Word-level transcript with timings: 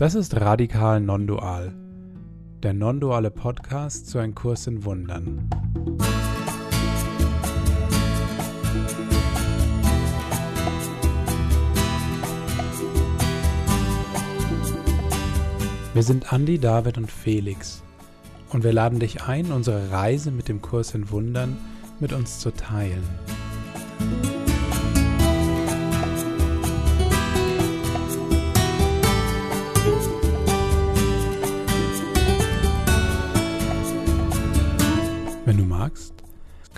Das 0.00 0.14
ist 0.14 0.40
Radikal 0.40 0.98
Non-Dual, 0.98 1.74
der 2.62 2.72
non-duale 2.72 3.30
Podcast 3.30 4.08
zu 4.08 4.16
einem 4.16 4.34
Kurs 4.34 4.66
in 4.66 4.82
Wundern. 4.86 5.50
Wir 15.92 16.02
sind 16.02 16.32
Andi, 16.32 16.58
David 16.58 16.96
und 16.96 17.12
Felix 17.12 17.82
und 18.54 18.64
wir 18.64 18.72
laden 18.72 19.00
dich 19.00 19.24
ein, 19.24 19.52
unsere 19.52 19.90
Reise 19.90 20.30
mit 20.30 20.48
dem 20.48 20.62
Kurs 20.62 20.94
in 20.94 21.10
Wundern 21.10 21.58
mit 22.00 22.14
uns 22.14 22.38
zu 22.38 22.54
teilen. 22.54 23.04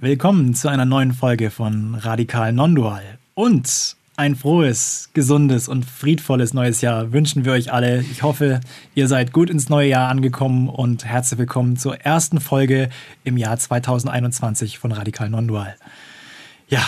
Willkommen 0.00 0.54
zu 0.54 0.68
einer 0.68 0.84
neuen 0.84 1.12
Folge 1.12 1.50
von 1.50 1.96
Radikal 1.96 2.52
Non-Dual. 2.52 3.02
Und 3.34 3.96
ein 4.14 4.36
frohes, 4.36 5.10
gesundes 5.12 5.66
und 5.66 5.84
friedvolles 5.84 6.54
neues 6.54 6.82
Jahr 6.82 7.10
wünschen 7.10 7.44
wir 7.44 7.50
euch 7.50 7.72
alle. 7.72 8.02
Ich 8.02 8.22
hoffe, 8.22 8.60
ihr 8.94 9.08
seid 9.08 9.32
gut 9.32 9.50
ins 9.50 9.68
neue 9.68 9.88
Jahr 9.88 10.08
angekommen 10.08 10.68
und 10.68 11.04
herzlich 11.04 11.40
willkommen 11.40 11.76
zur 11.76 11.96
ersten 11.96 12.40
Folge 12.40 12.90
im 13.24 13.36
Jahr 13.36 13.58
2021 13.58 14.78
von 14.78 14.92
Radikal 14.92 15.30
Non-Dual. 15.30 15.74
Ja, 16.68 16.84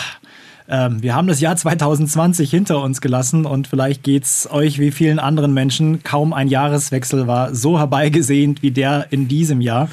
ähm, 0.69 1.01
wir 1.01 1.15
haben 1.15 1.27
das 1.27 1.39
Jahr 1.39 1.55
2020 1.55 2.49
hinter 2.49 2.81
uns 2.81 3.01
gelassen 3.01 3.45
und 3.45 3.67
vielleicht 3.67 4.03
geht's 4.03 4.49
euch 4.49 4.79
wie 4.79 4.91
vielen 4.91 5.19
anderen 5.19 5.53
Menschen. 5.53 6.03
Kaum 6.03 6.33
ein 6.33 6.47
Jahreswechsel 6.47 7.27
war 7.27 7.53
so 7.53 7.79
herbeigesehnt 7.79 8.61
wie 8.61 8.71
der 8.71 9.07
in 9.11 9.27
diesem 9.27 9.61
Jahr. 9.61 9.89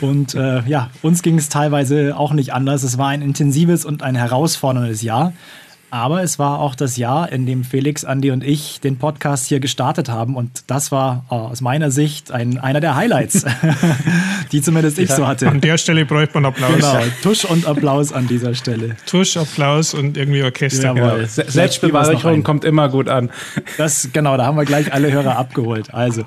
Und 0.00 0.34
äh, 0.34 0.62
ja, 0.66 0.90
uns 1.02 1.22
ging 1.22 1.38
es 1.38 1.48
teilweise 1.48 2.16
auch 2.16 2.32
nicht 2.32 2.52
anders. 2.52 2.82
Es 2.82 2.98
war 2.98 3.08
ein 3.08 3.22
intensives 3.22 3.84
und 3.84 4.02
ein 4.02 4.14
herausforderndes 4.14 5.02
Jahr. 5.02 5.32
Aber 5.94 6.24
es 6.24 6.40
war 6.40 6.58
auch 6.58 6.74
das 6.74 6.96
Jahr, 6.96 7.30
in 7.30 7.46
dem 7.46 7.62
Felix, 7.62 8.04
Andi 8.04 8.32
und 8.32 8.42
ich 8.42 8.80
den 8.80 8.96
Podcast 8.96 9.46
hier 9.46 9.60
gestartet 9.60 10.08
haben. 10.08 10.34
Und 10.34 10.64
das 10.66 10.90
war 10.90 11.24
oh, 11.30 11.36
aus 11.36 11.60
meiner 11.60 11.92
Sicht 11.92 12.32
ein, 12.32 12.58
einer 12.58 12.80
der 12.80 12.96
Highlights, 12.96 13.44
die 14.50 14.60
zumindest 14.60 14.98
ich 14.98 15.10
ja, 15.10 15.14
so 15.14 15.28
hatte. 15.28 15.46
An 15.48 15.60
der 15.60 15.78
Stelle 15.78 16.04
bräuchte 16.04 16.34
man 16.34 16.46
Applaus. 16.46 16.74
Genau, 16.74 16.98
Tusch 17.22 17.44
und 17.44 17.68
Applaus 17.68 18.12
an 18.12 18.26
dieser 18.26 18.56
Stelle. 18.56 18.96
Tusch, 19.06 19.36
Applaus 19.36 19.94
und 19.94 20.16
irgendwie 20.16 20.42
Orchester. 20.42 20.96
Jawohl. 20.96 21.28
Genau. 21.32 21.48
Selbstbeweihräucherung 21.48 22.42
kommt 22.42 22.64
immer 22.64 22.88
gut 22.88 23.08
an. 23.08 23.30
Das, 23.78 24.08
genau, 24.12 24.36
da 24.36 24.46
haben 24.46 24.56
wir 24.56 24.64
gleich 24.64 24.92
alle 24.92 25.12
Hörer 25.12 25.36
abgeholt. 25.36 25.94
Also, 25.94 26.24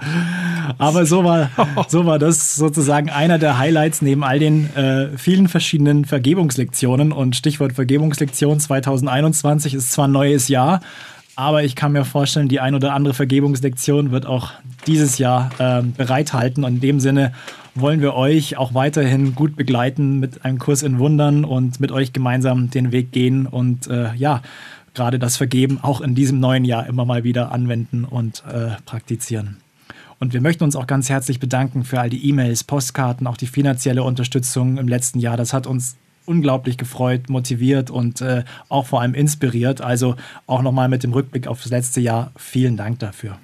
aber 0.78 1.06
so 1.06 1.26
war, 1.26 1.50
so 1.90 2.06
war 2.06 2.20
das 2.20 2.56
sozusagen 2.56 3.10
einer 3.10 3.38
der 3.38 3.58
Highlights 3.58 4.02
neben 4.02 4.24
all 4.24 4.40
den 4.40 4.74
äh, 4.78 5.10
vielen 5.18 5.50
verschiedenen 5.50 6.06
Vergebungslektionen. 6.06 7.12
Und 7.12 7.36
Stichwort 7.36 7.74
Vergebungslektion 7.74 8.62
2021 8.62 9.57
2020 9.58 9.74
ist 9.74 9.92
zwar 9.92 10.08
ein 10.08 10.12
neues 10.12 10.48
Jahr, 10.48 10.82
aber 11.36 11.64
ich 11.64 11.76
kann 11.76 11.92
mir 11.92 12.06
vorstellen, 12.06 12.48
die 12.48 12.60
ein 12.60 12.76
oder 12.76 12.94
andere 12.94 13.14
Vergebungslektion 13.14 14.12
wird 14.12 14.26
auch 14.26 14.52
dieses 14.88 15.18
Jahr 15.18 15.52
äh, 15.60 15.84
bereithalten. 15.84 16.64
Und 16.64 16.76
in 16.76 16.80
dem 16.80 17.00
Sinne 17.00 17.34
wollen 17.76 18.02
wir 18.02 18.16
euch 18.16 18.58
auch 18.58 18.74
weiterhin 18.74 19.36
gut 19.36 19.56
begleiten 19.56 20.20
mit 20.20 20.46
einem 20.46 20.58
Kurs 20.58 20.82
in 20.82 20.98
Wundern 20.98 21.46
und 21.46 21.80
mit 21.80 21.92
euch 21.92 22.12
gemeinsam 22.12 22.72
den 22.72 22.92
Weg 22.92 23.12
gehen 23.12 23.46
und 23.46 23.88
äh, 23.88 24.16
ja, 24.16 24.42
gerade 24.96 25.20
das 25.20 25.38
Vergeben 25.38 25.80
auch 25.84 26.02
in 26.02 26.16
diesem 26.16 26.40
neuen 26.40 26.66
Jahr 26.66 26.88
immer 26.88 27.06
mal 27.06 27.24
wieder 27.24 27.52
anwenden 27.52 28.04
und 28.04 28.44
äh, 28.52 28.72
praktizieren. 28.86 29.58
Und 30.20 30.34
wir 30.34 30.42
möchten 30.42 30.64
uns 30.64 30.76
auch 30.76 30.88
ganz 30.88 31.08
herzlich 31.08 31.40
bedanken 31.40 31.84
für 31.84 32.00
all 32.00 32.10
die 32.10 32.28
E-Mails, 32.28 32.64
Postkarten, 32.64 33.28
auch 33.28 33.38
die 33.38 33.46
finanzielle 33.46 34.02
Unterstützung 34.02 34.80
im 34.80 34.88
letzten 34.88 35.20
Jahr. 35.20 35.38
Das 35.38 35.54
hat 35.54 35.68
uns 35.68 35.98
unglaublich 36.28 36.78
gefreut, 36.78 37.30
motiviert 37.30 37.90
und 37.90 38.22
äh, 38.22 38.44
auch 38.70 38.86
vor 38.86 39.02
allem 39.02 39.14
inspiriert. 39.14 39.82
Also 39.82 40.16
auch 40.46 40.62
nochmal 40.62 40.90
mit 40.90 41.04
dem 41.04 41.14
Rückblick 41.14 41.48
auf 41.48 41.62
das 41.62 41.72
letzte 41.72 42.02
Jahr 42.02 42.32
vielen 42.36 42.78
Dank 42.78 43.00
dafür. 43.00 43.38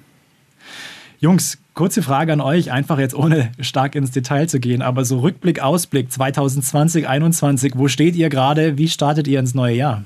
Jungs, 1.18 1.58
kurze 1.72 2.02
Frage 2.02 2.32
an 2.32 2.40
euch, 2.40 2.70
einfach 2.70 2.98
jetzt 2.98 3.14
ohne 3.14 3.50
stark 3.58 3.94
ins 3.94 4.10
Detail 4.10 4.46
zu 4.46 4.60
gehen, 4.60 4.82
aber 4.82 5.04
so 5.04 5.20
Rückblick, 5.20 5.62
Ausblick 5.62 6.12
2020, 6.12 7.04
2021, 7.04 7.72
wo 7.76 7.88
steht 7.88 8.14
ihr 8.14 8.28
gerade? 8.28 8.76
Wie 8.76 8.88
startet 8.88 9.26
ihr 9.26 9.40
ins 9.40 9.54
neue 9.54 9.74
Jahr? 9.74 10.04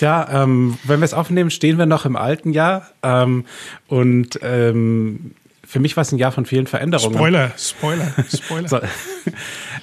Ja, 0.00 0.42
ähm, 0.42 0.78
wenn 0.84 1.00
wir 1.00 1.04
es 1.04 1.14
aufnehmen, 1.14 1.50
stehen 1.50 1.78
wir 1.78 1.86
noch 1.86 2.04
im 2.04 2.16
alten 2.16 2.52
Jahr 2.52 2.88
ähm, 3.02 3.46
und 3.88 4.38
ähm, 4.42 5.32
für 5.66 5.80
mich 5.80 5.96
war 5.96 6.02
es 6.02 6.12
ein 6.12 6.18
Jahr 6.18 6.32
von 6.32 6.46
vielen 6.46 6.66
Veränderungen. 6.66 7.16
Spoiler, 7.16 7.52
Spoiler, 7.56 8.14
Spoiler. 8.32 8.68
so, 8.68 8.80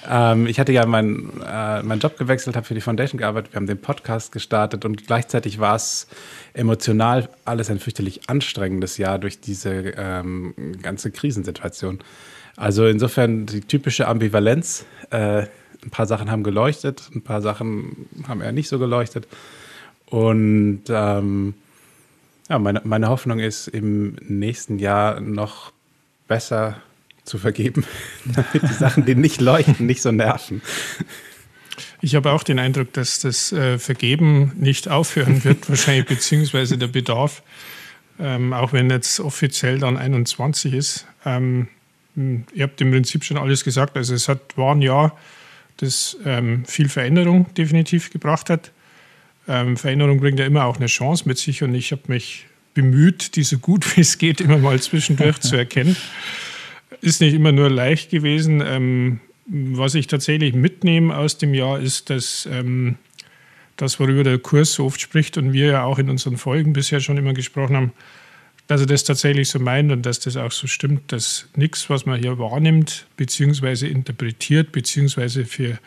ähm, 0.10 0.48
ich 0.48 0.60
hatte 0.60 0.72
ja 0.72 0.86
meinen 0.86 1.42
äh, 1.46 1.84
mein 1.84 2.00
Job 2.00 2.18
gewechselt, 2.18 2.56
habe 2.56 2.66
für 2.66 2.74
die 2.74 2.82
Foundation 2.82 3.18
gearbeitet, 3.18 3.54
wir 3.54 3.58
haben 3.58 3.68
den 3.68 3.82
Podcast 3.82 4.32
gestartet 4.32 4.86
und 4.86 5.06
gleichzeitig 5.06 5.60
war 5.60 5.76
es 5.76 6.08
emotional 6.54 7.30
alles 7.46 7.70
ein 7.70 7.80
fürchterlich 7.80 8.30
anstrengendes 8.30 8.98
Jahr 8.98 9.20
durch 9.20 9.42
diese 9.42 9.94
ähm, 9.98 10.54
ganze 10.82 11.12
Krisensituation. 11.12 12.00
Also 12.56 12.86
insofern 12.86 13.46
die 13.46 13.62
typische 13.62 14.08
Ambivalenz. 14.08 14.86
Äh, 15.10 15.48
ein 15.84 15.90
paar 15.90 16.06
Sachen 16.06 16.32
haben 16.32 16.44
geleuchtet, 16.44 17.10
ein 17.14 17.22
paar 17.22 17.42
Sachen 17.42 18.08
haben 18.28 18.42
eher 18.42 18.54
nicht 18.54 18.70
so 18.70 18.80
geleuchtet. 18.80 19.28
Und 20.06 20.84
ähm, 20.90 21.56
ja, 22.50 22.60
meine, 22.60 22.82
meine 22.84 23.10
Hoffnung 23.10 23.40
ist, 23.40 23.68
im 23.68 24.16
nächsten 24.22 24.80
Jahr 24.80 25.20
noch 25.20 25.72
besser 26.28 26.82
zu 27.24 27.38
vergeben, 27.38 27.86
damit 28.26 28.64
die 28.70 28.74
Sachen, 28.74 29.06
die 29.06 29.16
nicht 29.16 29.42
leuchten, 29.42 29.86
nicht 29.86 30.02
so 30.02 30.12
nerven. 30.12 30.62
Ich 32.02 32.16
habe 32.16 32.32
auch 32.32 32.44
den 32.44 32.60
Eindruck, 32.60 32.92
dass 32.94 33.20
das 33.20 33.54
äh, 33.54 33.80
Vergeben 33.80 34.52
nicht 34.58 34.90
aufhören 34.90 35.44
wird, 35.44 35.70
wahrscheinlich, 35.70 36.06
beziehungsweise 36.06 36.78
der 36.78 36.88
Bedarf, 36.88 37.44
ähm, 38.20 38.52
auch 38.54 38.74
wenn 38.74 38.90
jetzt 38.90 39.20
offiziell 39.22 39.80
dann 39.80 39.98
21 39.98 40.74
ist. 40.74 41.08
Ähm, 41.26 41.68
ihr 42.16 42.64
habt 42.64 42.82
im 42.82 42.92
Prinzip 42.92 43.24
schon 43.24 43.38
alles 43.38 43.64
gesagt. 43.64 43.96
Also 43.96 44.14
es 44.14 44.28
hat, 44.28 44.58
war 44.58 44.76
ein 44.76 44.82
Jahr, 44.82 45.18
das 45.78 46.18
ähm, 46.26 46.66
viel 46.66 46.90
Veränderung 46.90 47.52
definitiv 47.56 48.12
gebracht 48.12 48.50
hat. 48.50 48.72
Ähm, 49.48 49.78
Veränderung 49.78 50.20
bringt 50.20 50.40
ja 50.40 50.46
immer 50.46 50.66
auch 50.66 50.78
eine 50.78 50.86
Chance 50.86 51.28
mit 51.28 51.38
sich 51.38 51.64
und 51.64 51.74
ich 51.76 51.92
habe 51.92 52.04
mich 52.08 52.46
bemüht, 52.74 53.36
die 53.36 53.44
so 53.44 53.58
gut 53.58 53.96
wie 53.96 54.02
es 54.02 54.18
geht 54.18 54.42
immer 54.42 54.58
mal 54.58 54.80
zwischendurch 54.82 55.40
zu 55.40 55.56
erkennen. 55.56 55.96
Ist 57.02 57.22
nicht 57.22 57.34
immer 57.34 57.52
nur 57.52 57.70
leicht 57.70 58.10
gewesen. 58.10 58.64
Ähm, 58.66 59.20
was 59.46 59.96
ich 59.96 60.08
tatsächlich 60.08 60.54
mitnehme 60.54 61.16
aus 61.18 61.38
dem 61.38 61.54
Jahr 61.54 61.80
ist, 61.80 62.10
dass 62.10 62.48
ähm, 62.50 62.96
das, 63.76 64.00
worüber 64.00 64.24
der 64.24 64.40
Kurs 64.40 64.74
so 64.74 64.86
oft 64.86 65.02
spricht 65.02 65.38
und 65.38 65.52
wir 65.52 65.68
ja 65.68 65.84
auch 65.84 66.00
in 66.00 66.10
unseren 66.10 66.38
Folgen 66.38 66.74
bisher 66.74 67.02
schon 67.02 67.18
immer 67.18 67.34
gesprochen 67.34 67.76
haben, 67.76 67.92
dass 68.68 68.82
er 68.82 68.88
das 68.88 69.04
tatsächlich 69.04 69.50
so 69.50 69.60
meint 69.60 69.92
und 69.92 70.06
dass 70.06 70.20
das 70.20 70.38
auch 70.38 70.52
so 70.52 70.68
stimmt, 70.68 71.12
dass 71.12 71.50
nichts, 71.56 71.90
was 71.90 72.06
man 72.06 72.20
hier 72.20 72.40
wahrnimmt, 72.40 73.08
beziehungsweise 73.18 73.88
interpretiert, 73.88 74.72
beziehungsweise 74.72 75.46
für, 75.46 75.80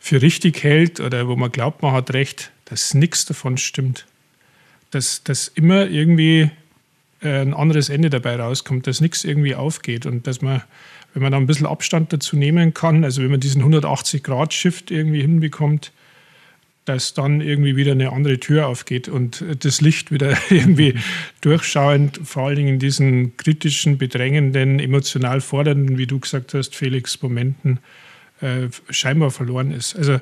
für 0.00 0.20
richtig 0.20 0.62
hält 0.64 0.98
oder 0.98 1.28
wo 1.28 1.36
man 1.36 1.52
glaubt, 1.52 1.82
man 1.82 1.92
hat 1.92 2.12
recht, 2.12 2.50
dass 2.64 2.94
nichts 2.94 3.24
davon 3.24 3.56
stimmt. 3.56 4.06
Dass, 4.90 5.24
dass 5.24 5.48
immer 5.48 5.86
irgendwie 5.86 6.50
äh, 7.20 7.40
ein 7.40 7.54
anderes 7.54 7.88
Ende 7.88 8.10
dabei 8.10 8.36
rauskommt, 8.36 8.86
dass 8.86 9.00
nichts 9.00 9.24
irgendwie 9.24 9.54
aufgeht 9.54 10.06
und 10.06 10.26
dass 10.26 10.42
man, 10.42 10.62
wenn 11.12 11.22
man 11.22 11.32
da 11.32 11.38
ein 11.38 11.46
bisschen 11.46 11.66
Abstand 11.66 12.12
dazu 12.12 12.36
nehmen 12.36 12.74
kann, 12.74 13.04
also 13.04 13.22
wenn 13.22 13.30
man 13.30 13.40
diesen 13.40 13.62
180-Grad-Shift 13.62 14.90
irgendwie 14.90 15.22
hinbekommt, 15.22 15.92
dass 16.84 17.14
dann 17.14 17.40
irgendwie 17.40 17.76
wieder 17.76 17.92
eine 17.92 18.12
andere 18.12 18.38
Tür 18.38 18.66
aufgeht 18.66 19.08
und 19.08 19.42
das 19.60 19.80
Licht 19.80 20.12
wieder 20.12 20.36
irgendwie 20.50 20.94
durchschauend, 21.40 22.20
vor 22.22 22.46
allen 22.46 22.56
Dingen 22.56 22.68
in 22.74 22.78
diesen 22.78 23.36
kritischen, 23.36 23.96
bedrängenden, 23.96 24.78
emotional 24.78 25.40
fordernden, 25.40 25.96
wie 25.96 26.06
du 26.06 26.20
gesagt 26.20 26.54
hast, 26.54 26.76
Felix, 26.76 27.20
Momenten 27.22 27.78
äh, 28.44 28.68
scheinbar 28.90 29.30
verloren 29.30 29.70
ist. 29.70 29.96
Also 29.96 30.20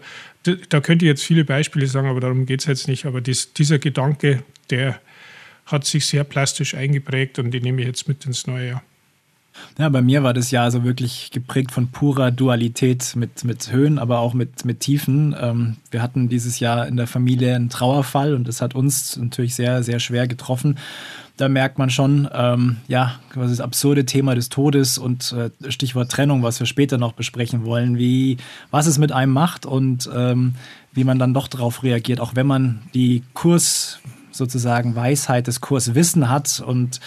da 0.69 0.81
könnte 0.81 1.05
ich 1.05 1.09
jetzt 1.09 1.25
viele 1.25 1.45
Beispiele 1.45 1.87
sagen, 1.87 2.07
aber 2.07 2.21
darum 2.21 2.47
geht 2.47 2.61
es 2.61 2.67
jetzt 2.67 2.87
nicht. 2.89 3.05
Aber 3.05 3.21
dies, 3.21 3.53
dieser 3.53 3.79
Gedanke, 3.79 4.45
der 4.71 5.01
hat 5.67 5.85
sich 5.85 6.07
sehr 6.07 6.25
plastisch 6.25 6.75
eingeprägt 6.75 7.39
und 7.39 7.51
die 7.51 7.61
nehme 7.61 7.81
ich 7.81 7.87
jetzt 7.89 8.09
mit 8.09 8.25
ins 8.25 8.47
neue 8.47 8.69
Jahr. 8.69 8.83
Ja, 9.79 9.89
bei 9.89 10.03
mir 10.03 10.23
war 10.23 10.35
das 10.35 10.51
Jahr 10.51 10.71
so 10.71 10.85
wirklich 10.85 11.31
geprägt 11.31 11.73
von 11.73 11.89
purer 11.89 12.31
Dualität 12.31 13.15
mit, 13.17 13.45
mit 13.45 13.73
Höhen, 13.73 13.99
aber 13.99 14.21
auch 14.21 14.35
mit, 14.35 14.65
mit 14.65 14.81
Tiefen. 14.81 15.35
Ähm, 15.39 15.77
wir 15.91 16.03
hatten 16.03 16.29
dieses 16.29 16.61
Jahr 16.61 16.87
in 16.87 16.97
der 16.97 17.07
Familie 17.07 17.55
einen 17.55 17.69
Trauerfall 17.69 18.35
und 18.35 18.49
das 18.49 18.61
hat 18.61 18.75
uns 18.75 19.17
natürlich 19.17 19.55
sehr, 19.55 19.83
sehr 19.83 20.01
schwer 20.01 20.27
getroffen. 20.27 20.79
Da 21.37 21.49
merkt 21.49 21.79
man 21.79 21.91
schon, 21.91 22.29
ähm, 22.33 22.77
ja, 22.89 23.19
das 23.35 23.61
absurde 23.61 24.05
Thema 24.05 24.35
des 24.35 24.49
Todes 24.51 24.99
und 24.99 25.33
äh, 25.33 25.71
Stichwort 25.71 26.11
Trennung, 26.11 26.43
was 26.43 26.61
wir 26.61 26.67
später 26.67 26.99
noch 26.99 27.13
besprechen 27.13 27.65
wollen, 27.65 27.97
wie, 27.97 28.37
was 28.71 28.87
es 28.87 28.99
mit 28.99 29.13
einem 29.13 29.33
macht 29.33 29.65
und 29.65 30.09
ähm, 30.15 30.55
wie 30.93 31.05
man 31.05 31.19
dann 31.19 31.33
doch 31.33 31.49
darauf 31.49 31.83
reagiert, 31.83 32.21
auch 32.21 32.37
wenn 32.37 32.47
man 32.47 32.83
die 32.95 33.23
Kurs 33.33 34.01
sozusagen 34.31 34.95
Weisheit 34.95 35.47
des 35.47 35.61
Kurswissen 35.61 36.29
hat 36.29 36.63
und 36.65 37.01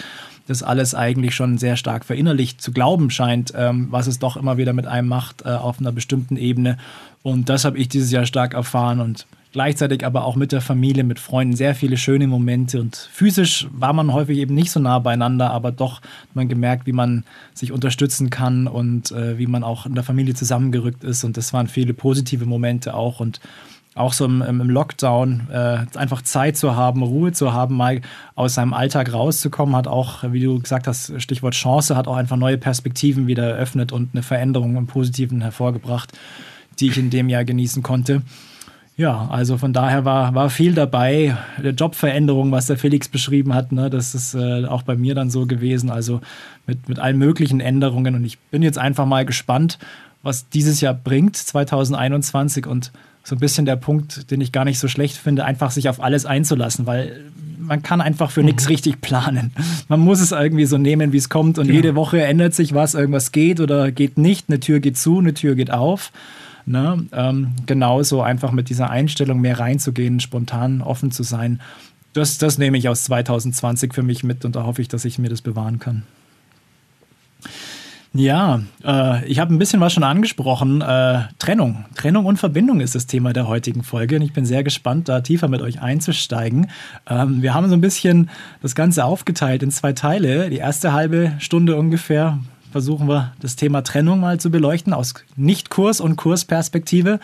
das 0.46 0.62
alles 0.62 0.94
eigentlich 0.94 1.34
schon 1.34 1.58
sehr 1.58 1.76
stark 1.76 2.04
verinnerlicht 2.04 2.60
zu 2.60 2.72
glauben 2.72 3.10
scheint, 3.10 3.52
ähm, 3.56 3.88
was 3.90 4.06
es 4.06 4.18
doch 4.18 4.36
immer 4.36 4.56
wieder 4.56 4.72
mit 4.72 4.86
einem 4.86 5.08
macht 5.08 5.44
äh, 5.44 5.50
auf 5.50 5.80
einer 5.80 5.92
bestimmten 5.92 6.36
Ebene. 6.36 6.78
Und 7.22 7.48
das 7.48 7.64
habe 7.64 7.78
ich 7.78 7.88
dieses 7.88 8.10
Jahr 8.10 8.26
stark 8.26 8.54
erfahren 8.54 9.00
und 9.00 9.26
gleichzeitig 9.56 10.04
aber 10.04 10.24
auch 10.24 10.36
mit 10.36 10.52
der 10.52 10.60
Familie, 10.60 11.02
mit 11.02 11.18
Freunden 11.18 11.56
sehr 11.56 11.74
viele 11.74 11.96
schöne 11.96 12.26
Momente. 12.26 12.78
Und 12.80 13.08
physisch 13.10 13.66
war 13.72 13.92
man 13.92 14.12
häufig 14.12 14.38
eben 14.38 14.54
nicht 14.54 14.70
so 14.70 14.80
nah 14.80 14.98
beieinander, 14.98 15.50
aber 15.50 15.72
doch 15.72 16.02
hat 16.02 16.34
man 16.34 16.48
gemerkt, 16.48 16.86
wie 16.86 16.92
man 16.92 17.24
sich 17.54 17.72
unterstützen 17.72 18.30
kann 18.30 18.68
und 18.68 19.12
äh, 19.12 19.38
wie 19.38 19.46
man 19.46 19.64
auch 19.64 19.86
in 19.86 19.94
der 19.94 20.04
Familie 20.04 20.34
zusammengerückt 20.34 21.04
ist. 21.04 21.24
Und 21.24 21.36
das 21.36 21.52
waren 21.52 21.68
viele 21.68 21.94
positive 21.94 22.44
Momente 22.44 22.94
auch. 22.94 23.18
Und 23.18 23.40
auch 23.96 24.12
so 24.12 24.24
im, 24.24 24.42
im 24.42 24.70
Lockdown 24.70 25.48
äh, 25.50 25.78
einfach 25.96 26.22
Zeit 26.22 26.56
zu 26.56 26.76
haben, 26.76 27.02
Ruhe 27.02 27.32
zu 27.32 27.52
haben, 27.52 27.76
mal 27.76 28.00
aus 28.34 28.54
seinem 28.54 28.74
Alltag 28.74 29.12
rauszukommen, 29.12 29.74
hat 29.74 29.88
auch, 29.88 30.22
wie 30.30 30.40
du 30.40 30.60
gesagt 30.60 30.86
hast, 30.86 31.20
Stichwort 31.20 31.54
Chance, 31.54 31.96
hat 31.96 32.06
auch 32.06 32.16
einfach 32.16 32.36
neue 32.36 32.58
Perspektiven 32.58 33.26
wieder 33.26 33.48
eröffnet 33.48 33.92
und 33.92 34.10
eine 34.12 34.22
Veränderung 34.22 34.76
im 34.76 34.86
Positiven 34.86 35.40
hervorgebracht, 35.40 36.12
die 36.78 36.88
ich 36.88 36.98
in 36.98 37.10
dem 37.10 37.28
Jahr 37.28 37.44
genießen 37.44 37.82
konnte. 37.82 38.22
Ja, 38.98 39.28
also 39.30 39.58
von 39.58 39.74
daher 39.74 40.06
war, 40.06 40.34
war 40.34 40.48
viel 40.48 40.72
dabei. 40.72 41.36
Der 41.62 41.72
Jobveränderung, 41.72 42.50
was 42.50 42.66
der 42.66 42.78
Felix 42.78 43.08
beschrieben 43.08 43.52
hat, 43.52 43.70
ne, 43.70 43.90
das 43.90 44.14
ist 44.14 44.34
äh, 44.34 44.64
auch 44.64 44.82
bei 44.82 44.96
mir 44.96 45.14
dann 45.14 45.28
so 45.28 45.44
gewesen. 45.44 45.90
Also 45.90 46.22
mit, 46.66 46.88
mit 46.88 46.98
allen 46.98 47.18
möglichen 47.18 47.60
Änderungen. 47.60 48.14
Und 48.14 48.24
ich 48.24 48.38
bin 48.38 48.62
jetzt 48.62 48.78
einfach 48.78 49.04
mal 49.04 49.26
gespannt, 49.26 49.78
was 50.22 50.48
dieses 50.48 50.80
Jahr 50.80 50.94
bringt, 50.94 51.36
2021. 51.36 52.66
Und 52.66 52.90
so 53.26 53.34
ein 53.34 53.40
bisschen 53.40 53.66
der 53.66 53.74
Punkt, 53.74 54.30
den 54.30 54.40
ich 54.40 54.52
gar 54.52 54.64
nicht 54.64 54.78
so 54.78 54.86
schlecht 54.86 55.16
finde, 55.16 55.44
einfach 55.44 55.72
sich 55.72 55.88
auf 55.88 56.00
alles 56.00 56.26
einzulassen, 56.26 56.86
weil 56.86 57.24
man 57.58 57.82
kann 57.82 58.00
einfach 58.00 58.30
für 58.30 58.40
mhm. 58.40 58.46
nichts 58.46 58.68
richtig 58.68 59.00
planen. 59.00 59.50
Man 59.88 59.98
muss 59.98 60.20
es 60.20 60.30
irgendwie 60.30 60.64
so 60.64 60.78
nehmen, 60.78 61.12
wie 61.12 61.16
es 61.16 61.28
kommt 61.28 61.58
und 61.58 61.66
genau. 61.66 61.74
jede 61.74 61.96
Woche 61.96 62.22
ändert 62.22 62.54
sich 62.54 62.72
was, 62.72 62.94
irgendwas 62.94 63.32
geht 63.32 63.58
oder 63.58 63.90
geht 63.90 64.16
nicht, 64.16 64.48
eine 64.48 64.60
Tür 64.60 64.78
geht 64.78 64.96
zu, 64.96 65.18
eine 65.18 65.34
Tür 65.34 65.56
geht 65.56 65.72
auf. 65.72 66.12
Ne? 66.66 67.04
Ähm, 67.10 67.48
genauso 67.66 68.22
einfach 68.22 68.52
mit 68.52 68.68
dieser 68.68 68.90
Einstellung 68.90 69.40
mehr 69.40 69.58
reinzugehen, 69.58 70.20
spontan 70.20 70.80
offen 70.80 71.10
zu 71.10 71.24
sein. 71.24 71.60
Das, 72.12 72.38
das 72.38 72.58
nehme 72.58 72.78
ich 72.78 72.88
aus 72.88 73.02
2020 73.04 73.92
für 73.92 74.04
mich 74.04 74.22
mit 74.22 74.44
und 74.44 74.54
da 74.54 74.62
hoffe 74.62 74.82
ich, 74.82 74.88
dass 74.88 75.04
ich 75.04 75.18
mir 75.18 75.30
das 75.30 75.42
bewahren 75.42 75.80
kann. 75.80 76.04
Ja, 78.12 78.62
äh, 78.84 79.26
ich 79.26 79.38
habe 79.40 79.54
ein 79.54 79.58
bisschen 79.58 79.80
was 79.80 79.92
schon 79.92 80.04
angesprochen. 80.04 80.80
Äh, 80.80 81.24
Trennung. 81.38 81.84
Trennung 81.94 82.24
und 82.24 82.38
Verbindung 82.38 82.80
ist 82.80 82.94
das 82.94 83.06
Thema 83.06 83.32
der 83.32 83.46
heutigen 83.46 83.82
Folge 83.82 84.16
und 84.16 84.22
ich 84.22 84.32
bin 84.32 84.46
sehr 84.46 84.64
gespannt, 84.64 85.08
da 85.08 85.20
tiefer 85.20 85.48
mit 85.48 85.60
euch 85.60 85.82
einzusteigen. 85.82 86.68
Ähm, 87.08 87.42
wir 87.42 87.52
haben 87.52 87.68
so 87.68 87.74
ein 87.74 87.80
bisschen 87.80 88.30
das 88.62 88.74
Ganze 88.74 89.04
aufgeteilt 89.04 89.62
in 89.62 89.70
zwei 89.70 89.92
Teile. 89.92 90.48
Die 90.48 90.56
erste 90.56 90.92
halbe 90.92 91.34
Stunde 91.38 91.76
ungefähr 91.76 92.38
versuchen 92.72 93.08
wir 93.08 93.32
das 93.40 93.56
Thema 93.56 93.82
Trennung 93.82 94.20
mal 94.20 94.38
zu 94.38 94.50
beleuchten 94.50 94.92
aus 94.92 95.14
Nicht-Kurs- 95.36 96.00
und 96.00 96.16
Kursperspektive. 96.16 97.20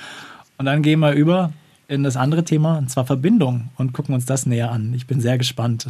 Und 0.59 0.67
dann 0.67 0.83
gehen 0.83 1.01
wir 1.01 1.13
über 1.13 1.53
in 1.89 2.03
das 2.03 2.17
andere 2.17 2.45
Thema, 2.45 2.79
und 2.79 2.91
zwar 2.91 3.05
Verbindung, 3.05 3.69
und 3.77 3.93
gucken 3.93 4.15
uns 4.15 4.25
das 4.25 4.47
näher 4.47 4.71
an. 4.71 4.95
Ich 4.95 5.07
bin 5.07 5.21
sehr 5.21 5.37
gespannt. 5.37 5.87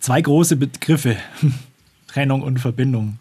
Zwei 0.00 0.20
große 0.20 0.56
Begriffe, 0.56 1.16
Trennung 2.08 2.42
und 2.42 2.58
Verbindung. 2.58 3.18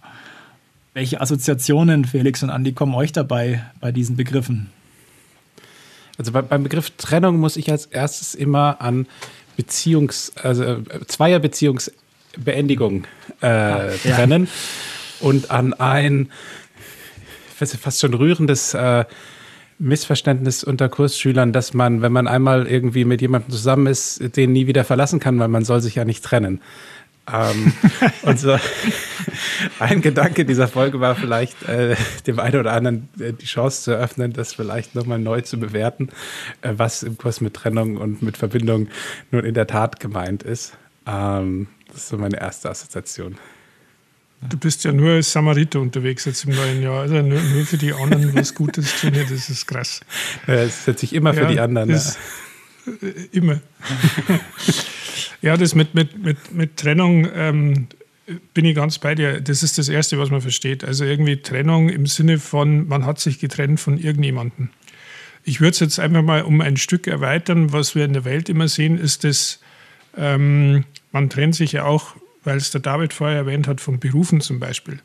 Welche 0.93 1.19
Assoziationen, 1.21 2.05
Felix 2.05 2.43
und 2.43 2.51
Andi, 2.51 2.73
kommen 2.73 2.93
euch 2.93 3.11
dabei 3.11 3.65
bei 3.79 3.91
diesen 3.91 4.15
Begriffen? 4.15 4.69
Also 6.19 6.31
bei, 6.31 6.43
beim 6.43 6.61
Begriff 6.61 6.91
Trennung 6.91 7.37
muss 7.37 7.57
ich 7.57 7.71
als 7.71 7.87
erstes 7.87 8.35
immer 8.35 8.79
an 8.79 9.07
Beziehungs-, 9.57 10.37
also 10.37 10.63
äh, 10.63 11.05
Zweierbeziehungsbeendigung 11.07 13.05
äh, 13.41 13.97
trennen 13.97 14.45
ja. 14.45 15.27
und 15.27 15.49
an 15.49 15.73
ein 15.73 16.29
fast 17.55 18.01
schon 18.01 18.13
rührendes 18.13 18.75
äh, 18.75 19.05
Missverständnis 19.79 20.63
unter 20.63 20.89
Kursschülern, 20.89 21.53
dass 21.53 21.73
man, 21.73 22.03
wenn 22.03 22.11
man 22.11 22.27
einmal 22.27 22.67
irgendwie 22.67 23.05
mit 23.05 23.21
jemandem 23.21 23.49
zusammen 23.51 23.87
ist, 23.87 24.35
den 24.37 24.51
nie 24.51 24.67
wieder 24.67 24.83
verlassen 24.83 25.19
kann, 25.19 25.39
weil 25.39 25.47
man 25.47 25.65
soll 25.65 25.81
sich 25.81 25.95
ja 25.95 26.05
nicht 26.05 26.23
trennen. 26.23 26.61
Ähm, 27.31 27.73
und 28.23 28.39
so 28.39 28.57
ein 29.79 30.01
Gedanke 30.01 30.45
dieser 30.45 30.67
Folge 30.67 30.99
war 30.99 31.15
vielleicht, 31.15 31.63
äh, 31.63 31.95
dem 32.27 32.39
einen 32.39 32.59
oder 32.59 32.73
anderen 32.73 33.09
äh, 33.19 33.33
die 33.33 33.45
Chance 33.45 33.83
zu 33.83 33.91
eröffnen, 33.91 34.33
das 34.33 34.53
vielleicht 34.53 34.95
nochmal 34.95 35.19
neu 35.19 35.41
zu 35.41 35.59
bewerten, 35.59 36.09
äh, 36.61 36.73
was 36.75 37.03
im 37.03 37.17
Kurs 37.17 37.39
mit 37.39 37.53
Trennung 37.53 37.97
und 37.97 38.21
mit 38.21 38.37
Verbindung 38.37 38.89
nun 39.31 39.45
in 39.45 39.53
der 39.53 39.67
Tat 39.67 39.99
gemeint 39.99 40.43
ist. 40.43 40.77
Ähm, 41.07 41.67
das 41.87 41.97
ist 41.97 42.09
so 42.09 42.17
meine 42.17 42.39
erste 42.39 42.69
Assoziation. 42.69 43.37
Du 44.49 44.57
bist 44.57 44.83
ja 44.83 44.91
nur 44.91 45.11
als 45.11 45.31
Samariter 45.31 45.79
unterwegs 45.79 46.25
jetzt 46.25 46.43
im 46.43 46.53
neuen 46.53 46.81
Jahr. 46.81 47.01
Also 47.01 47.15
nur, 47.21 47.39
nur 47.39 47.65
für 47.65 47.77
die 47.77 47.93
anderen 47.93 48.35
was 48.35 48.53
Gutes 48.53 48.99
tun, 48.99 49.13
das 49.13 49.49
ist 49.49 49.65
krass. 49.65 50.01
Das 50.45 50.83
setze 50.83 51.05
ich 51.05 51.13
immer 51.13 51.33
für 51.33 51.43
ja, 51.43 51.47
die 51.47 51.59
anderen. 51.61 51.89
Ja. 51.89 51.97
Äh, 53.01 53.27
immer. 53.31 53.61
Ja, 55.41 55.57
das 55.57 55.75
mit, 55.75 55.93
mit, 55.95 56.23
mit, 56.23 56.53
mit 56.53 56.77
Trennung 56.77 57.27
ähm, 57.33 57.87
bin 58.53 58.65
ich 58.65 58.75
ganz 58.75 58.99
bei 58.99 59.15
dir. 59.15 59.41
Das 59.41 59.63
ist 59.63 59.77
das 59.77 59.89
Erste, 59.89 60.17
was 60.17 60.29
man 60.29 60.41
versteht. 60.41 60.83
Also 60.83 61.05
irgendwie 61.05 61.37
Trennung 61.37 61.89
im 61.89 62.05
Sinne 62.05 62.39
von, 62.39 62.87
man 62.87 63.05
hat 63.05 63.19
sich 63.19 63.39
getrennt 63.39 63.79
von 63.79 63.97
irgendjemandem. 63.97 64.69
Ich 65.43 65.59
würde 65.59 65.71
es 65.71 65.79
jetzt 65.79 65.99
einfach 65.99 66.21
mal 66.21 66.43
um 66.43 66.61
ein 66.61 66.77
Stück 66.77 67.07
erweitern. 67.07 67.73
Was 67.73 67.95
wir 67.95 68.05
in 68.05 68.13
der 68.13 68.25
Welt 68.25 68.47
immer 68.47 68.67
sehen, 68.67 68.97
ist, 68.97 69.23
dass 69.23 69.59
ähm, 70.15 70.85
man 71.11 71.29
trennt 71.29 71.55
sich 71.55 71.73
ja 71.73 71.83
auch, 71.83 72.15
weil 72.43 72.57
es 72.57 72.71
der 72.71 72.81
David 72.81 73.13
vorher 73.13 73.37
erwähnt 73.37 73.67
hat, 73.67 73.81
von 73.81 73.99
Berufen 73.99 74.39
zum 74.39 74.59
Beispiel. 74.59 74.99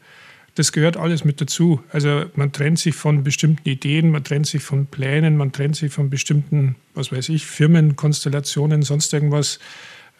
Das 0.55 0.73
gehört 0.73 0.97
alles 0.97 1.25
mit 1.25 1.41
dazu. 1.41 1.83
Also 1.91 2.25
man 2.35 2.53
trennt 2.53 2.79
sich 2.79 2.95
von 2.95 3.23
bestimmten 3.23 3.69
Ideen, 3.69 4.11
man 4.11 4.25
trennt 4.25 4.47
sich 4.47 4.63
von 4.63 4.87
Plänen, 4.87 5.37
man 5.37 5.53
trennt 5.53 5.77
sich 5.77 5.93
von 5.93 6.11
bestimmten, 6.11 6.77
was 6.95 7.13
weiß 7.13 7.29
ich, 7.29 7.47
Firmenkonstellationen, 7.47 8.83
sonst 8.83 9.13
irgendwas. 9.13 9.59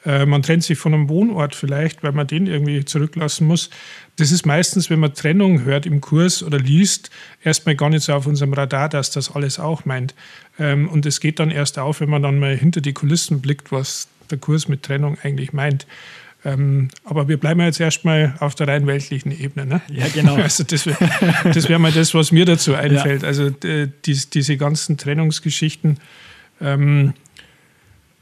Äh, 0.05 0.27
man 0.27 0.43
trennt 0.43 0.65
sich 0.65 0.79
von 0.79 0.95
einem 0.95 1.09
Wohnort 1.09 1.55
vielleicht, 1.55 2.03
weil 2.03 2.13
man 2.13 2.27
den 2.27 2.47
irgendwie 2.47 2.85
zurücklassen 2.85 3.47
muss. 3.47 3.71
Das 4.17 4.33
ist 4.33 4.47
meistens, 4.47 4.91
wenn 4.91 5.01
man 5.01 5.15
Trennung 5.15 5.65
hört 5.65 5.87
im 5.87 6.01
Kurs 6.01 6.43
oder 6.43 6.59
liest, 6.59 7.11
erstmal 7.43 7.77
gar 7.77 7.91
nicht 7.91 8.03
so 8.03 8.13
auf 8.13 8.27
unserem 8.27 8.53
Radar, 8.53 8.89
dass 8.89 9.11
das 9.11 9.35
alles 9.35 9.59
auch 9.59 9.85
meint. 9.85 10.15
Ähm, 10.59 10.89
und 10.89 11.07
es 11.07 11.21
geht 11.21 11.39
dann 11.39 11.51
erst 11.51 11.79
auf, 11.79 12.01
wenn 12.01 12.11
man 12.11 12.23
dann 12.23 12.39
mal 12.39 12.57
hinter 12.57 12.81
die 12.81 12.93
Kulissen 12.93 13.41
blickt, 13.41 13.73
was 13.73 14.09
der 14.31 14.39
Kurs 14.39 14.69
mit 14.69 14.83
Trennung 14.83 15.19
eigentlich 15.23 15.53
meint. 15.53 15.87
Ähm, 16.45 16.89
aber 17.05 17.27
wir 17.27 17.37
bleiben 17.37 17.61
jetzt 17.61 17.81
erstmal 17.81 18.35
auf 18.39 18.55
der 18.55 18.69
rein 18.69 18.87
weltlichen 18.87 19.33
Ebene. 19.39 19.67
Ne? 19.67 19.81
Ja, 19.89 20.07
genau. 20.09 20.37
Also 20.43 20.63
das 20.63 20.87
wäre 20.87 20.97
das 21.53 21.69
wär 21.69 21.79
mal 21.79 21.91
das, 21.91 22.15
was 22.15 22.31
mir 22.31 22.45
dazu 22.45 22.75
einfällt. 22.75 23.23
Ja. 23.23 23.29
Also 23.29 23.49
äh, 23.65 23.89
die, 24.05 24.19
diese 24.33 24.57
ganzen 24.57 24.97
Trennungsgeschichten. 24.97 25.99
Ähm, 26.61 27.15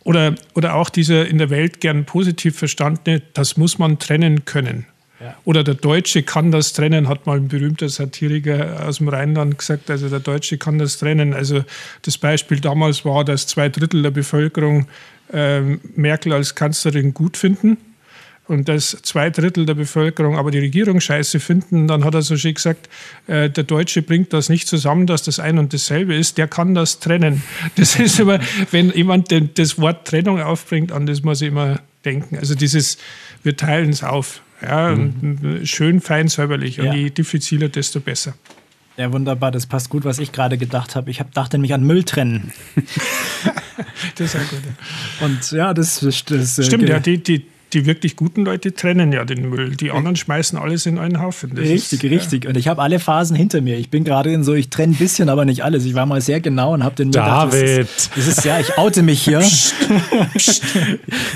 oder, 0.06 0.36
oder 0.54 0.76
auch 0.76 0.88
dieser 0.88 1.26
in 1.26 1.38
der 1.38 1.50
Welt 1.50 1.80
gern 1.80 2.04
positiv 2.04 2.56
verstandene, 2.56 3.22
das 3.34 3.56
muss 3.56 3.78
man 3.78 3.98
trennen 3.98 4.44
können. 4.44 4.86
Ja. 5.18 5.34
Oder 5.44 5.64
der 5.64 5.74
Deutsche 5.74 6.22
kann 6.22 6.52
das 6.52 6.74
trennen, 6.74 7.08
hat 7.08 7.26
mal 7.26 7.38
ein 7.38 7.48
berühmter 7.48 7.88
Satiriker 7.88 8.86
aus 8.86 8.98
dem 8.98 9.08
Rheinland 9.08 9.58
gesagt. 9.58 9.90
Also 9.90 10.08
der 10.08 10.20
Deutsche 10.20 10.58
kann 10.58 10.78
das 10.78 10.98
trennen. 10.98 11.34
Also 11.34 11.64
das 12.02 12.18
Beispiel 12.18 12.60
damals 12.60 13.04
war, 13.04 13.24
dass 13.24 13.48
zwei 13.48 13.68
Drittel 13.68 14.02
der 14.02 14.12
Bevölkerung 14.12 14.86
äh, 15.32 15.60
Merkel 15.96 16.32
als 16.32 16.54
Kanzlerin 16.54 17.12
gut 17.12 17.36
finden 17.36 17.76
und 18.48 18.68
dass 18.68 18.96
zwei 19.02 19.30
Drittel 19.30 19.66
der 19.66 19.74
Bevölkerung 19.74 20.36
aber 20.36 20.50
die 20.50 20.58
Regierung 20.58 21.00
scheiße 21.00 21.40
finden, 21.40 21.88
dann 21.88 22.04
hat 22.04 22.14
er 22.14 22.22
so 22.22 22.36
schön 22.36 22.54
gesagt, 22.54 22.88
äh, 23.26 23.50
der 23.50 23.64
Deutsche 23.64 24.02
bringt 24.02 24.32
das 24.32 24.48
nicht 24.48 24.68
zusammen, 24.68 25.06
dass 25.06 25.22
das 25.22 25.40
ein 25.40 25.58
und 25.58 25.72
dasselbe 25.72 26.14
ist, 26.14 26.38
der 26.38 26.48
kann 26.48 26.74
das 26.74 27.00
trennen. 27.00 27.42
Das 27.76 27.96
ist 27.96 28.20
immer, 28.20 28.38
wenn 28.70 28.90
jemand 28.90 29.30
den, 29.30 29.50
das 29.54 29.78
Wort 29.78 30.06
Trennung 30.06 30.40
aufbringt, 30.40 30.92
an 30.92 31.06
das 31.06 31.22
muss 31.22 31.42
ich 31.42 31.48
immer 31.48 31.80
denken. 32.04 32.36
Also 32.38 32.54
dieses, 32.54 32.98
wir 33.42 33.56
teilen 33.56 33.90
es 33.90 34.02
auf. 34.02 34.40
Ja, 34.62 34.94
mhm. 34.94 35.66
schön 35.66 36.00
fein 36.00 36.28
säuberlich. 36.28 36.80
Und 36.80 36.86
ja. 36.86 36.94
je 36.94 37.10
diffiziler, 37.10 37.68
desto 37.68 38.00
besser. 38.00 38.34
Ja, 38.96 39.12
wunderbar, 39.12 39.50
das 39.50 39.66
passt 39.66 39.90
gut, 39.90 40.04
was 40.04 40.18
ich 40.18 40.32
gerade 40.32 40.56
gedacht 40.56 40.96
habe. 40.96 41.10
Ich 41.10 41.20
hab, 41.20 41.34
dachte 41.34 41.58
nämlich 41.58 41.74
an 41.74 41.84
Müll 41.84 42.04
trennen. 42.04 42.52
das 44.14 44.34
ist 44.34 44.34
ja 44.34 44.40
gut. 44.40 44.62
Und 45.20 45.52
ja, 45.52 45.74
das, 45.74 46.00
das, 46.00 46.58
äh, 46.58 46.62
Stimmt, 46.62 46.88
ja, 46.88 46.98
die, 46.98 47.22
die, 47.22 47.44
die 47.72 47.84
wirklich 47.84 48.16
guten 48.16 48.44
Leute 48.44 48.74
trennen 48.74 49.12
ja 49.12 49.24
den 49.24 49.50
Müll. 49.50 49.74
Die 49.74 49.90
anderen 49.90 50.14
schmeißen 50.14 50.56
alles 50.56 50.86
in 50.86 50.98
einen 50.98 51.20
Haufen. 51.20 51.50
Das 51.54 51.64
richtig, 51.64 52.04
ist, 52.04 52.10
richtig. 52.10 52.44
Ja. 52.44 52.50
Und 52.50 52.56
ich 52.56 52.68
habe 52.68 52.80
alle 52.80 53.00
Phasen 53.00 53.36
hinter 53.36 53.60
mir. 53.60 53.76
Ich 53.76 53.90
bin 53.90 54.04
gerade 54.04 54.32
in 54.32 54.44
so, 54.44 54.54
ich 54.54 54.70
trenne 54.70 54.94
ein 54.94 54.96
bisschen, 54.96 55.28
aber 55.28 55.44
nicht 55.44 55.64
alles. 55.64 55.84
Ich 55.84 55.94
war 55.94 56.06
mal 56.06 56.20
sehr 56.20 56.40
genau 56.40 56.74
und 56.74 56.84
habe 56.84 56.94
den 56.94 57.08
Müll. 57.08 57.14
David! 57.14 57.60
Gedacht, 57.60 57.88
das, 57.88 58.06
ist, 58.06 58.16
das 58.16 58.26
ist, 58.28 58.44
ja, 58.44 58.60
ich 58.60 58.78
oute 58.78 59.02
mich 59.02 59.22
hier. 59.22 59.40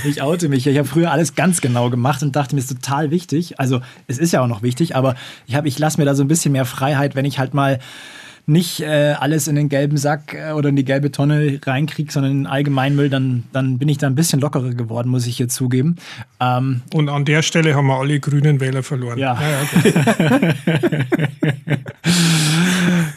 ich 0.04 0.22
oute 0.22 0.49
mich 0.49 0.62
hier. 0.62 0.72
Ich 0.72 0.78
habe 0.78 0.88
früher 0.88 1.10
alles 1.10 1.34
ganz 1.34 1.60
genau 1.60 1.90
gemacht 1.90 2.22
und 2.22 2.37
dachte 2.37 2.54
mir, 2.54 2.60
ist 2.60 2.68
total 2.68 3.10
wichtig. 3.10 3.58
Also 3.58 3.80
es 4.06 4.18
ist 4.18 4.32
ja 4.32 4.42
auch 4.42 4.49
noch 4.49 4.62
wichtig, 4.62 4.94
aber 4.94 5.16
ich, 5.49 5.56
ich 5.56 5.78
lasse 5.78 5.99
mir 5.99 6.04
da 6.04 6.14
so 6.14 6.22
ein 6.22 6.28
bisschen 6.28 6.52
mehr 6.52 6.64
Freiheit, 6.64 7.16
wenn 7.16 7.25
ich 7.25 7.40
halt 7.40 7.54
mal 7.54 7.80
nicht 8.50 8.80
äh, 8.80 9.14
alles 9.19 9.49
in 9.49 9.54
den 9.54 9.69
gelben 9.69 9.97
Sack 9.97 10.35
äh, 10.35 10.52
oder 10.52 10.69
in 10.69 10.76
die 10.76 10.85
gelbe 10.85 11.12
Tonne 11.12 11.61
reinkriege, 11.64 12.12
sondern 12.12 12.33
in 12.33 12.38
den 12.40 12.47
Allgemeinmüll, 12.47 13.09
dann, 13.09 13.45
dann 13.52 13.78
bin 13.78 13.88
ich 13.88 13.99
da 13.99 14.09
ein 14.09 14.14
bisschen 14.14 14.40
lockerer 14.40 14.75
geworden, 14.75 15.09
muss 15.09 15.26
ich 15.26 15.37
hier 15.37 15.49
zugeben. 15.49 15.97
Ähm, 16.40 16.83
Und 16.92 17.09
an 17.09 17.25
der 17.25 17.42
Stelle 17.42 17.75
haben 17.75 17.87
wir 17.87 17.99
alle 17.99 18.19
grünen 18.21 18.61
Wähler 18.61 18.83
verloren. 18.83 19.19
Ja. 19.19 19.38
Ja, 19.40 19.62
okay. 19.62 19.95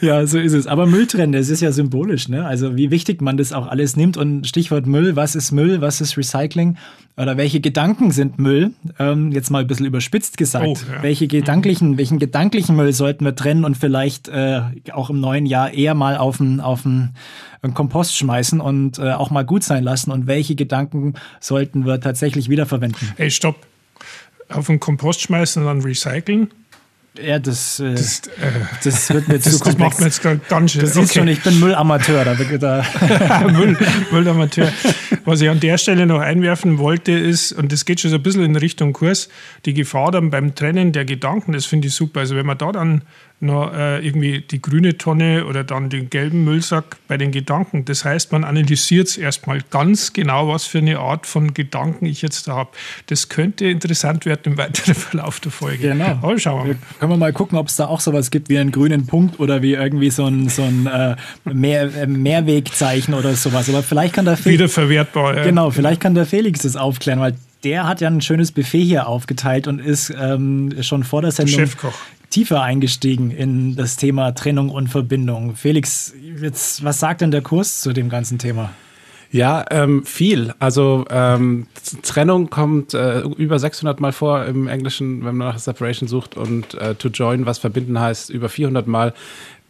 ja, 0.00 0.26
so 0.26 0.38
ist 0.38 0.52
es. 0.52 0.66
Aber 0.66 0.86
Mülltrennte, 0.86 1.38
es 1.38 1.50
ist 1.50 1.60
ja 1.60 1.72
symbolisch, 1.72 2.28
ne? 2.28 2.46
Also 2.46 2.76
wie 2.76 2.90
wichtig 2.90 3.20
man 3.20 3.36
das 3.36 3.52
auch 3.52 3.66
alles 3.66 3.96
nimmt. 3.96 4.16
Und 4.16 4.46
Stichwort 4.46 4.86
Müll, 4.86 5.16
was 5.16 5.34
ist 5.34 5.52
Müll, 5.52 5.80
was 5.80 6.00
ist 6.00 6.16
Recycling? 6.16 6.76
Oder 7.16 7.36
welche 7.36 7.60
Gedanken 7.60 8.10
sind 8.10 8.38
Müll? 8.40 8.72
Ähm, 8.98 9.30
jetzt 9.30 9.50
mal 9.50 9.60
ein 9.60 9.66
bisschen 9.68 9.86
überspitzt 9.86 10.36
gesagt. 10.36 10.66
Oh, 10.66 10.76
ja. 10.92 11.02
Welche 11.02 11.28
gedanklichen, 11.28 11.96
welchen 11.96 12.18
gedanklichen 12.18 12.74
Müll 12.74 12.92
sollten 12.92 13.24
wir 13.24 13.36
trennen 13.36 13.64
und 13.64 13.76
vielleicht 13.76 14.26
äh, 14.28 14.62
auch 14.92 15.10
im 15.10 15.20
neuen 15.20 15.46
Jahr 15.46 15.72
eher 15.72 15.94
mal 15.94 16.16
auf 16.16 16.40
einen, 16.40 16.60
auf 16.60 16.84
einen 16.84 17.14
Kompost 17.72 18.16
schmeißen 18.16 18.60
und 18.60 18.98
äh, 18.98 19.12
auch 19.12 19.30
mal 19.30 19.44
gut 19.44 19.62
sein 19.62 19.84
lassen? 19.84 20.10
Und 20.10 20.26
welche 20.26 20.56
Gedanken 20.56 21.14
sollten 21.38 21.86
wir 21.86 22.00
tatsächlich 22.00 22.48
wiederverwenden? 22.48 23.12
Ey, 23.16 23.30
stopp. 23.30 23.64
Auf 24.48 24.66
den 24.66 24.80
Kompost 24.80 25.20
schmeißen 25.20 25.62
und 25.62 25.68
dann 25.68 25.82
recyceln? 25.82 26.50
Ja, 27.22 27.38
das, 27.38 27.78
äh, 27.78 27.92
das, 27.92 28.22
äh, 28.26 28.50
das 28.82 29.10
wird 29.10 29.28
mir 29.28 29.38
das, 29.38 29.58
zu 29.58 29.60
komplex. 29.60 29.96
Das 29.96 30.00
macht 30.00 30.24
mir 30.24 30.32
jetzt 30.32 30.48
ganz 30.48 30.72
schön. 30.72 30.80
Du 30.80 30.86
siehst 30.88 31.10
okay. 31.10 31.18
schon, 31.20 31.28
ich 31.28 31.42
bin 31.42 31.60
Müllamateur. 31.60 32.24
Da, 32.24 32.34
da. 32.34 33.46
Müll, 33.52 33.76
Müllamateur. 34.10 34.72
Was 35.24 35.40
ich 35.40 35.48
an 35.48 35.60
der 35.60 35.78
Stelle 35.78 36.06
noch 36.06 36.18
einwerfen 36.18 36.78
wollte, 36.78 37.12
ist, 37.12 37.52
und 37.52 37.70
das 37.70 37.84
geht 37.84 38.00
schon 38.00 38.10
so 38.10 38.16
ein 38.16 38.22
bisschen 38.22 38.42
in 38.42 38.56
Richtung 38.56 38.92
Kurs, 38.92 39.28
die 39.64 39.74
Gefahr 39.74 40.10
dann 40.10 40.30
beim 40.30 40.56
Trennen 40.56 40.90
der 40.90 41.04
Gedanken, 41.04 41.52
das 41.52 41.66
finde 41.66 41.86
ich 41.86 41.94
super. 41.94 42.20
Also 42.20 42.34
wenn 42.34 42.46
man 42.46 42.58
da 42.58 42.72
dann 42.72 43.02
noch 43.44 43.72
äh, 43.72 44.04
irgendwie 44.04 44.40
die 44.40 44.60
grüne 44.60 44.98
Tonne 44.98 45.46
oder 45.46 45.64
dann 45.64 45.90
den 45.90 46.10
gelben 46.10 46.44
Müllsack 46.44 46.96
bei 47.08 47.16
den 47.16 47.30
Gedanken. 47.30 47.84
Das 47.84 48.04
heißt, 48.04 48.32
man 48.32 48.44
analysiert 48.44 49.08
es 49.08 49.16
erstmal 49.16 49.60
ganz 49.70 50.12
genau, 50.12 50.48
was 50.48 50.64
für 50.64 50.78
eine 50.78 50.98
Art 50.98 51.26
von 51.26 51.54
Gedanken 51.54 52.06
ich 52.06 52.22
jetzt 52.22 52.48
da 52.48 52.56
habe. 52.56 52.70
Das 53.06 53.28
könnte 53.28 53.66
interessant 53.66 54.26
werden 54.26 54.52
im 54.52 54.58
weiteren 54.58 54.94
Verlauf 54.94 55.40
der 55.40 55.52
Folge. 55.52 55.88
Genau. 55.88 56.18
Aber 56.22 56.38
schauen 56.38 56.66
wir 56.66 56.74
mal. 56.74 56.80
Können 56.98 57.12
wir 57.12 57.16
mal 57.16 57.32
gucken, 57.32 57.58
ob 57.58 57.68
es 57.68 57.76
da 57.76 57.86
auch 57.86 58.00
sowas 58.00 58.30
gibt 58.30 58.48
wie 58.48 58.58
einen 58.58 58.72
grünen 58.72 59.06
Punkt 59.06 59.38
oder 59.40 59.62
wie 59.62 59.74
irgendwie 59.74 60.10
so 60.10 60.26
ein, 60.26 60.48
so 60.48 60.62
ein 60.62 60.86
äh, 60.86 61.16
Mehr, 61.44 61.94
äh, 61.94 62.06
Mehrwegzeichen 62.06 63.14
oder 63.14 63.34
sowas. 63.34 63.68
Aber 63.68 63.82
vielleicht 63.82 64.14
kann 64.14 64.24
der 64.24 64.36
Felix. 64.36 64.60
Wiederverwertbar, 64.60 65.36
ja. 65.36 65.44
Genau, 65.44 65.70
vielleicht 65.70 66.00
kann 66.00 66.14
der 66.14 66.26
Felix 66.26 66.62
das 66.62 66.76
aufklären, 66.76 67.20
weil 67.20 67.34
der 67.64 67.86
hat 67.88 68.00
ja 68.00 68.08
ein 68.08 68.20
schönes 68.20 68.52
Buffet 68.52 68.84
hier 68.84 69.08
aufgeteilt 69.08 69.66
und 69.66 69.78
ist 69.78 70.10
ähm, 70.10 70.74
schon 70.82 71.02
vor 71.02 71.22
der 71.22 71.32
Sendung 71.32 71.54
Chefkoch 71.54 71.94
tiefer 72.34 72.62
eingestiegen 72.62 73.30
in 73.30 73.76
das 73.76 73.96
Thema 73.96 74.32
Trennung 74.32 74.68
und 74.68 74.88
Verbindung. 74.88 75.54
Felix, 75.54 76.12
jetzt, 76.40 76.82
was 76.82 76.98
sagt 76.98 77.20
denn 77.20 77.30
der 77.30 77.42
Kurs 77.42 77.80
zu 77.80 77.92
dem 77.92 78.08
ganzen 78.08 78.38
Thema? 78.40 78.70
Ja, 79.30 79.64
ähm, 79.70 80.04
viel. 80.04 80.52
Also 80.58 81.04
ähm, 81.10 81.68
Trennung 82.02 82.50
kommt 82.50 82.92
äh, 82.92 83.20
über 83.20 83.60
600 83.60 84.00
Mal 84.00 84.10
vor 84.10 84.46
im 84.46 84.66
Englischen, 84.66 85.24
wenn 85.24 85.36
man 85.36 85.46
nach 85.46 85.60
Separation 85.60 86.08
sucht 86.08 86.36
und 86.36 86.74
äh, 86.74 86.96
to 86.96 87.08
join, 87.08 87.46
was 87.46 87.58
verbinden 87.58 88.00
heißt, 88.00 88.30
über 88.30 88.48
400 88.48 88.88
Mal. 88.88 89.14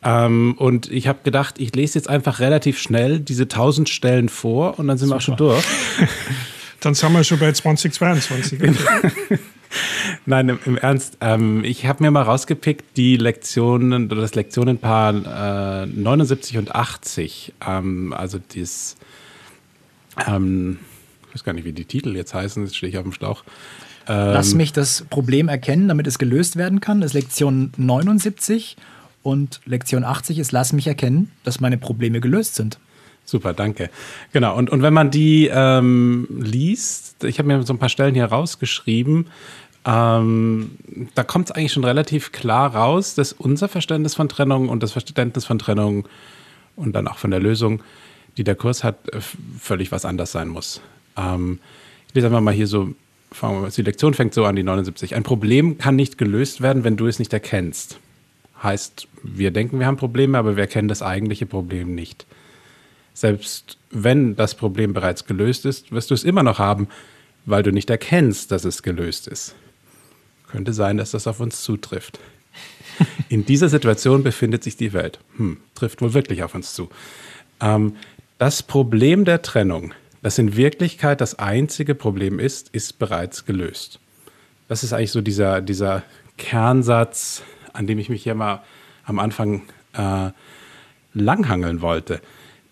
Ähm, 0.03 0.55
und 0.57 0.91
ich 0.91 1.07
habe 1.07 1.19
gedacht, 1.23 1.57
ich 1.59 1.75
lese 1.75 1.99
jetzt 1.99 2.09
einfach 2.09 2.41
relativ 2.41 2.79
schnell 2.79 3.21
diese 3.21 3.43
1000 3.43 3.91
Stellen 3.91 4.31
vor 4.31 4.79
und 4.79 4.89
dann 4.89 4.97
sind 4.97 5.09
Super. 5.09 5.15
wir 5.15 5.19
auch 5.19 5.23
schon 5.23 5.37
durch. 5.37 5.65
dann 6.81 6.95
sind 6.95 7.13
wir 7.13 7.25
schon 7.25 7.39
bei 7.39 7.53
2022. 7.53 8.59
Nein, 10.27 10.49
im, 10.49 10.59
im 10.65 10.77
Ernst. 10.77 11.19
Ähm, 11.21 11.65
ich 11.65 11.87
habe 11.87 12.03
mir 12.03 12.11
mal 12.11 12.23
rausgepickt 12.23 12.97
die 12.97 13.17
Lektionen 13.17 14.07
oder 14.07 14.21
das 14.21 14.35
Lektionenpaar 14.35 15.85
äh, 15.85 15.87
79 15.87 16.59
und 16.59 16.75
80. 16.75 17.55
Ähm, 17.67 18.13
also 18.13 18.39
das, 18.55 18.97
ähm, 20.27 20.79
ich 21.29 21.35
weiß 21.35 21.45
gar 21.45 21.53
nicht, 21.53 21.65
wie 21.65 21.73
die 21.73 21.85
Titel 21.85 22.17
jetzt 22.17 22.35
heißen, 22.35 22.65
jetzt 22.65 22.77
stehe 22.77 22.91
ich 22.91 22.99
auf 22.99 23.05
dem 23.05 23.13
Schlauch. 23.13 23.45
Lass 24.07 24.53
ähm, 24.53 24.59
mich 24.59 24.73
das 24.73 25.07
Problem 25.09 25.49
erkennen, 25.49 25.89
damit 25.89 26.07
es 26.07 26.19
gelöst 26.19 26.57
werden 26.57 26.81
kann. 26.81 27.01
Das 27.01 27.11
ist 27.11 27.15
Lektion 27.15 27.73
79 27.77 28.77
und 29.23 29.61
Lektion 29.65 30.05
80 30.05 30.39
ist 30.39 30.53
Lass 30.53 30.73
mich 30.73 30.87
erkennen, 30.87 31.31
dass 31.43 31.61
meine 31.61 31.79
Probleme 31.79 32.21
gelöst 32.21 32.55
sind. 32.55 32.79
Super, 33.25 33.55
danke. 33.55 33.89
Genau, 34.33 34.55
und, 34.55 34.69
und 34.69 34.83
wenn 34.83 34.93
man 34.93 35.11
die 35.11 35.51
ähm, 35.51 36.29
liest, 36.31 37.25
ich 37.25 37.39
habe 37.39 37.49
mir 37.49 37.63
so 37.63 37.73
ein 37.73 37.79
paar 37.79 37.89
Stellen 37.89 38.15
hier 38.15 38.27
rausgeschrieben, 38.27 39.29
ähm, 39.87 40.73
da 41.15 41.25
kommt 41.25 41.51
es 41.51 41.57
eigentlich 41.57 41.73
schon 41.73 41.85
relativ 41.85 42.33
klar 42.33 42.75
raus, 42.75 43.15
dass 43.15 43.33
unser 43.33 43.69
Verständnis 43.69 44.15
von 44.15 44.29
Trennung 44.29 44.69
und 44.69 44.83
das 44.83 44.93
Verständnis 44.93 45.45
von 45.45 45.59
Trennung 45.59 46.09
und 46.77 46.95
dann 46.95 47.07
auch 47.07 47.19
von 47.19 47.31
der 47.31 47.41
Lösung, 47.41 47.83
die 48.37 48.45
der 48.45 48.55
Kurs 48.55 48.83
hat, 48.83 49.09
äh, 49.11 49.21
völlig 49.59 49.93
was 49.93 50.05
anders 50.05 50.33
sein 50.33 50.49
muss. 50.49 50.81
Ähm, 51.17 51.59
ich 52.09 52.15
lese 52.15 52.29
einfach 52.29 52.41
mal 52.41 52.55
hier 52.55 52.67
so, 52.67 52.95
die 53.77 53.83
Lektion 53.83 54.15
fängt 54.15 54.33
so 54.33 54.45
an, 54.45 54.57
die 54.57 54.63
79. 54.63 55.15
Ein 55.17 55.25
Problem 55.25 55.77
kann 55.77 55.97
nicht 55.97 56.19
gelöst 56.19 56.61
werden, 56.61 56.85
wenn 56.85 56.97
du 56.97 57.07
es 57.07 57.19
nicht 57.19 57.33
erkennst. 57.33 57.99
Heißt, 58.63 59.09
wir 59.23 59.51
denken, 59.51 59.81
wir 59.81 59.87
haben 59.87 59.97
Probleme, 59.97 60.39
aber 60.39 60.57
wir 60.57 60.63
erkennen 60.63 60.89
das 60.89 61.03
eigentliche 61.03 61.45
Problem 61.45 61.95
nicht. 61.95 62.27
Selbst 63.13 63.77
wenn 63.91 64.37
das 64.37 64.55
Problem 64.55 64.95
bereits 64.95 65.27
gelöst 65.27 65.67
ist, 65.67 65.93
wirst 65.93 66.11
du 66.11 66.15
es 66.15 66.25
immer 66.25 66.43
noch 66.43 66.59
haben, 66.59 66.89
weil 67.45 67.63
du 67.63 67.73
nicht 67.73 67.91
erkennst, 67.91 68.51
dass 68.53 68.65
es 68.65 68.83
gelöst 68.83 69.27
ist. 69.27 69.55
Könnte 70.55 70.73
sein, 70.73 70.99
dass 70.99 71.11
das 71.11 71.27
auf 71.27 71.41
uns 71.41 71.65
zutrifft. 71.65 72.21
In 73.29 73.45
dieser 73.45 73.69
Situation 73.69 74.23
befindet 74.23 74.63
sich 74.63 74.77
die 74.77 74.93
Welt. 74.93 75.19
Hm, 75.37 75.57
trifft 75.75 76.01
wohl 76.01 76.15
wirklich 76.15 76.45
auf 76.45 76.55
uns 76.55 76.75
zu. 76.75 76.91
Ähm, 77.61 77.97
das 78.39 78.63
Problem 78.63 79.25
der 79.25 79.43
Trennung, 79.43 79.95
das 80.23 80.39
in 80.39 80.57
Wirklichkeit 80.57 81.21
das 81.21 81.41
einzige 81.41 81.97
Problem 81.97 82.39
ist, 82.39 82.69
ist 82.69 83.01
bereits 83.01 83.47
gelöst. 83.47 83.99
Das 84.69 84.85
ist 84.85 84.93
eigentlich 84.93 85.11
so 85.11 85.23
dieser, 85.23 85.61
dieser 85.61 86.05
Kernsatz, 86.37 87.43
an 87.73 87.89
dem 87.89 87.99
ich 87.99 88.09
mich 88.09 88.23
hier 88.23 88.37
mal 88.37 88.63
am 89.07 89.19
Anfang 89.19 89.63
äh, 89.95 90.31
langhangeln 91.15 91.81
wollte. 91.83 92.21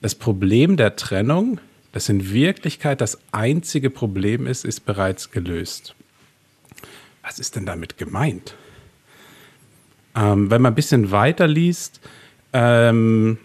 Das 0.02 0.14
Problem 0.14 0.76
der 0.76 0.94
Trennung, 0.94 1.58
das 1.90 2.08
in 2.08 2.30
Wirklichkeit 2.32 3.00
das 3.00 3.18
einzige 3.32 3.90
Problem 3.90 4.46
ist, 4.46 4.64
ist 4.64 4.86
bereits 4.86 5.32
gelöst. 5.32 5.96
Was 7.22 7.38
ist 7.38 7.56
denn 7.56 7.66
damit 7.66 7.98
gemeint? 7.98 8.54
Ähm, 10.14 10.50
wenn 10.50 10.60
man 10.60 10.72
ein 10.72 10.76
bisschen 10.76 11.10
weiter 11.10 11.46
liest, 11.46 12.00
ähm, 12.52 13.38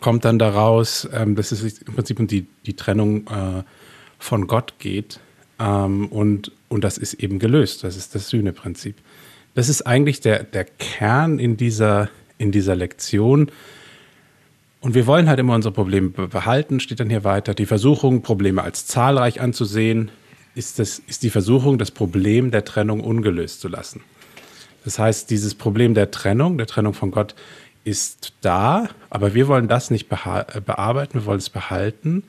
kommt 0.00 0.24
dann 0.24 0.38
daraus, 0.38 1.08
ähm, 1.12 1.34
dass 1.34 1.52
es 1.52 1.80
im 1.80 1.94
Prinzip 1.94 2.20
um 2.20 2.26
die, 2.26 2.46
die 2.66 2.74
Trennung 2.74 3.26
äh, 3.26 3.62
von 4.18 4.46
Gott 4.46 4.74
geht. 4.78 5.20
Ähm, 5.58 6.06
und, 6.08 6.52
und 6.68 6.84
das 6.84 6.98
ist 6.98 7.14
eben 7.14 7.38
gelöst. 7.38 7.84
Das 7.84 7.96
ist 7.96 8.14
das 8.14 8.28
Sühneprinzip. 8.28 8.96
Das 9.54 9.68
ist 9.68 9.82
eigentlich 9.82 10.20
der, 10.20 10.44
der 10.44 10.64
Kern 10.64 11.38
in 11.38 11.56
dieser, 11.56 12.10
in 12.38 12.52
dieser 12.52 12.76
Lektion. 12.76 13.50
Und 14.80 14.94
wir 14.94 15.06
wollen 15.06 15.28
halt 15.28 15.40
immer 15.40 15.54
unsere 15.54 15.74
Probleme 15.74 16.10
behalten, 16.10 16.78
steht 16.78 17.00
dann 17.00 17.10
hier 17.10 17.24
weiter. 17.24 17.54
Die 17.54 17.66
Versuchung, 17.66 18.22
Probleme 18.22 18.62
als 18.62 18.86
zahlreich 18.86 19.40
anzusehen, 19.40 20.10
ist, 20.54 20.78
das, 20.78 20.98
ist 21.06 21.22
die 21.22 21.30
Versuchung, 21.30 21.78
das 21.78 21.90
Problem 21.90 22.50
der 22.50 22.64
Trennung 22.64 23.00
ungelöst 23.00 23.60
zu 23.60 23.68
lassen. 23.68 24.02
Das 24.84 24.98
heißt, 24.98 25.30
dieses 25.30 25.54
Problem 25.54 25.94
der 25.94 26.10
Trennung, 26.10 26.58
der 26.58 26.66
Trennung 26.66 26.94
von 26.94 27.10
Gott, 27.10 27.34
ist 27.84 28.32
da, 28.42 28.88
aber 29.10 29.34
wir 29.34 29.48
wollen 29.48 29.68
das 29.68 29.90
nicht 29.90 30.08
bearbeiten, 30.08 31.14
wir 31.14 31.26
wollen 31.26 31.38
es 31.38 31.50
behalten. 31.50 32.22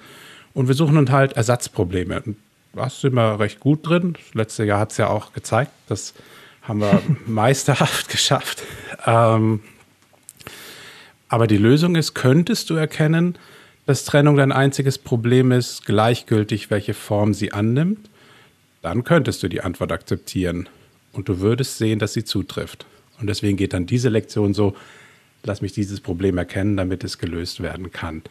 Und 0.53 0.67
wir 0.67 0.75
suchen 0.75 0.97
uns 0.97 1.11
halt 1.11 1.33
Ersatzprobleme. 1.33 2.21
Und 2.21 2.37
da 2.73 2.89
sind 2.89 3.13
wir 3.13 3.39
recht 3.39 3.59
gut 3.59 3.87
drin. 3.87 4.13
Das 4.13 4.33
letzte 4.33 4.65
Jahr 4.65 4.79
hat 4.79 4.91
es 4.91 4.97
ja 4.97 5.07
auch 5.07 5.33
gezeigt, 5.33 5.71
das 5.87 6.13
haben 6.61 6.81
wir 6.81 7.01
meisterhaft 7.25 8.09
geschafft. 8.09 8.63
Ähm, 9.05 9.61
aber 11.27 11.47
die 11.47 11.57
Lösung 11.57 11.95
ist, 11.95 12.15
könntest 12.15 12.69
du 12.69 12.75
erkennen, 12.75 13.37
dass 13.85 14.05
Trennung 14.05 14.37
dein 14.37 14.51
einziges 14.51 14.97
Problem 14.97 15.51
ist, 15.51 15.85
gleichgültig 15.85 16.69
welche 16.69 16.93
Form 16.93 17.33
sie 17.33 17.53
annimmt, 17.53 18.08
dann 18.81 19.03
könntest 19.03 19.43
du 19.43 19.47
die 19.47 19.61
Antwort 19.61 19.91
akzeptieren 19.91 20.69
und 21.11 21.29
du 21.29 21.39
würdest 21.39 21.77
sehen, 21.77 21.99
dass 21.99 22.13
sie 22.13 22.23
zutrifft. 22.23 22.85
Und 23.19 23.27
deswegen 23.27 23.57
geht 23.57 23.73
dann 23.73 23.85
diese 23.85 24.09
Lektion 24.09 24.53
so, 24.53 24.75
lass 25.43 25.61
mich 25.61 25.73
dieses 25.73 25.99
Problem 25.99 26.37
erkennen, 26.37 26.77
damit 26.77 27.03
es 27.03 27.17
gelöst 27.17 27.61
werden 27.61 27.91
kann. 27.91 28.23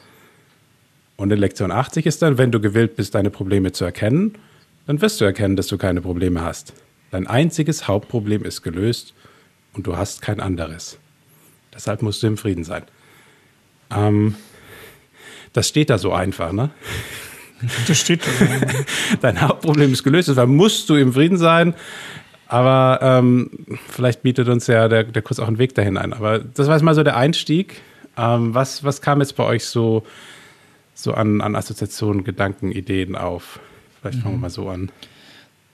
Und 1.16 1.30
in 1.32 1.38
Lektion 1.38 1.72
80 1.72 2.06
ist 2.06 2.22
dann, 2.22 2.38
wenn 2.38 2.52
du 2.52 2.60
gewillt 2.60 2.96
bist, 2.96 3.14
deine 3.14 3.30
Probleme 3.30 3.72
zu 3.72 3.84
erkennen, 3.84 4.38
dann 4.86 5.00
wirst 5.00 5.20
du 5.20 5.24
erkennen, 5.24 5.56
dass 5.56 5.66
du 5.66 5.76
keine 5.76 6.00
Probleme 6.00 6.42
hast. 6.42 6.72
Dein 7.10 7.26
einziges 7.26 7.88
Hauptproblem 7.88 8.44
ist 8.44 8.62
gelöst 8.62 9.14
und 9.74 9.86
du 9.86 9.96
hast 9.96 10.22
kein 10.22 10.40
anderes. 10.40 10.98
Deshalb 11.74 12.02
musst 12.02 12.22
du 12.22 12.26
im 12.26 12.36
Frieden 12.36 12.64
sein. 12.64 12.84
Ähm, 13.90 14.36
das 15.52 15.68
steht 15.68 15.90
da 15.90 15.98
so 15.98 16.12
einfach, 16.12 16.52
ne? 16.52 16.70
Das 17.86 17.98
steht. 17.98 18.22
Dein 19.20 19.40
Hauptproblem 19.40 19.92
ist 19.92 20.04
gelöst, 20.04 20.28
deshalb 20.28 20.48
musst 20.48 20.88
du 20.88 20.94
im 20.94 21.12
Frieden 21.12 21.36
sein. 21.36 21.74
Aber 22.46 23.00
ähm, 23.02 23.50
vielleicht 23.90 24.22
bietet 24.22 24.48
uns 24.48 24.66
ja 24.68 24.88
der, 24.88 25.04
der 25.04 25.22
Kurs 25.22 25.38
auch 25.38 25.48
einen 25.48 25.58
Weg 25.58 25.74
dahin 25.74 25.98
ein. 25.98 26.12
Aber 26.14 26.38
das 26.38 26.66
war 26.66 26.76
jetzt 26.76 26.82
mal 26.82 26.94
so 26.94 27.02
der 27.02 27.16
Einstieg. 27.16 27.82
Ähm, 28.16 28.54
was, 28.54 28.82
was 28.84 29.02
kam 29.02 29.20
jetzt 29.20 29.36
bei 29.36 29.44
euch 29.44 29.66
so, 29.66 30.04
so 30.94 31.12
an, 31.12 31.42
an 31.42 31.54
Assoziationen, 31.54 32.24
Gedanken, 32.24 32.72
Ideen 32.72 33.16
auf? 33.16 33.60
Vielleicht 34.00 34.20
fangen 34.20 34.36
wir 34.36 34.40
mal 34.40 34.50
so 34.50 34.68
an. 34.68 34.90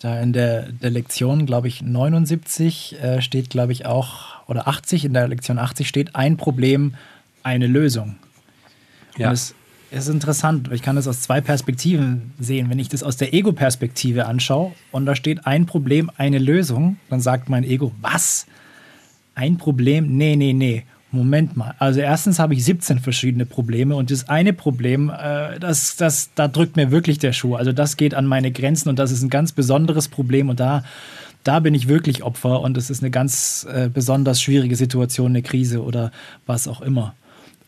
Da 0.00 0.21
in 0.21 0.33
der, 0.33 0.71
der 0.71 0.91
Lektion, 0.91 1.47
glaube 1.47 1.69
ich, 1.69 1.81
79 1.81 3.00
äh, 3.00 3.23
steht, 3.23 3.50
glaube 3.50 3.73
ich, 3.73 3.87
auch, 3.87 4.47
oder 4.49 4.67
80, 4.67 5.05
in 5.05 5.14
der 5.14 5.29
Lektion 5.29 5.59
80 5.59 5.88
steht 5.88 6.17
ein 6.17 6.37
Problem, 6.37 6.95
eine 7.43 7.67
Lösung. 7.67 8.17
Ja. 9.17 9.29
Und 9.29 9.35
es 9.35 9.55
ist 9.94 10.08
interessant, 10.08 10.70
ich 10.72 10.82
kann 10.82 10.96
das 10.96 11.06
aus 11.06 11.20
zwei 11.20 11.40
Perspektiven 11.40 12.32
sehen. 12.38 12.70
Wenn 12.70 12.78
ich 12.78 12.88
das 12.88 13.02
aus 13.02 13.16
der 13.16 13.32
Ego-Perspektive 13.32 14.26
anschaue 14.26 14.72
und 14.92 15.06
da 15.06 15.14
steht 15.14 15.46
ein 15.46 15.66
Problem, 15.66 16.10
eine 16.16 16.38
Lösung, 16.38 16.96
dann 17.10 17.20
sagt 17.20 17.48
mein 17.48 17.64
Ego, 17.64 17.92
was? 18.00 18.46
Ein 19.34 19.56
Problem? 19.56 20.16
Nee, 20.16 20.36
nee, 20.36 20.52
nee. 20.52 20.84
Moment 21.14 21.56
mal. 21.56 21.74
Also 21.78 22.00
erstens 22.00 22.38
habe 22.38 22.54
ich 22.54 22.64
17 22.64 22.98
verschiedene 22.98 23.46
Probleme 23.46 23.94
und 23.94 24.10
das 24.10 24.28
eine 24.28 24.52
Problem, 24.52 25.10
äh, 25.10 25.60
das, 25.60 25.96
das, 25.96 26.30
da 26.34 26.48
drückt 26.48 26.76
mir 26.76 26.90
wirklich 26.90 27.18
der 27.18 27.32
Schuh. 27.32 27.54
Also 27.54 27.72
das 27.72 27.96
geht 27.96 28.14
an 28.14 28.26
meine 28.26 28.50
Grenzen 28.50 28.88
und 28.88 28.98
das 28.98 29.12
ist 29.12 29.22
ein 29.22 29.30
ganz 29.30 29.52
besonderes 29.52 30.08
Problem 30.08 30.48
und 30.48 30.58
da, 30.58 30.82
da 31.44 31.60
bin 31.60 31.74
ich 31.74 31.88
wirklich 31.88 32.24
Opfer 32.24 32.60
und 32.60 32.76
es 32.76 32.90
ist 32.90 33.02
eine 33.02 33.12
ganz 33.12 33.66
äh, 33.72 33.88
besonders 33.88 34.42
schwierige 34.42 34.74
Situation, 34.76 35.30
eine 35.30 35.42
Krise 35.42 35.82
oder 35.84 36.10
was 36.46 36.66
auch 36.66 36.80
immer. 36.80 37.14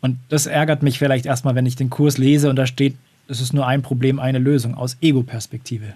Und 0.01 0.19
das 0.29 0.47
ärgert 0.47 0.83
mich 0.83 0.99
vielleicht 0.99 1.27
erstmal, 1.27 1.55
wenn 1.55 1.67
ich 1.67 1.77
den 1.77 1.91
Kurs 1.91 2.19
lese 2.19 2.51
und 2.51 2.57
da 2.57 2.67
steht, 2.67 2.97
es 3.29 3.41
ist 3.41 3.53
nur 3.53 3.67
ein 3.67 3.83
Problem, 3.83 4.21
eine 4.21 4.39
Lösung 4.39 4.75
aus 4.75 4.97
Ego-Perspektive. 5.01 5.95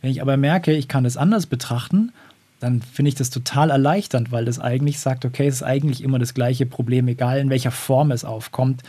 Wenn 0.00 0.10
ich 0.10 0.20
aber 0.20 0.36
merke, 0.36 0.72
ich 0.72 0.88
kann 0.88 1.04
es 1.04 1.16
anders 1.16 1.46
betrachten 1.46 2.12
dann 2.60 2.80
finde 2.80 3.10
ich 3.10 3.14
das 3.14 3.30
total 3.30 3.70
erleichternd, 3.70 4.32
weil 4.32 4.44
das 4.44 4.58
eigentlich 4.58 4.98
sagt, 4.98 5.24
okay, 5.24 5.46
es 5.46 5.56
ist 5.56 5.62
eigentlich 5.62 6.02
immer 6.02 6.18
das 6.18 6.34
gleiche 6.34 6.66
Problem, 6.66 7.06
egal 7.08 7.38
in 7.38 7.50
welcher 7.50 7.70
Form 7.70 8.10
es 8.10 8.24
aufkommt. 8.24 8.82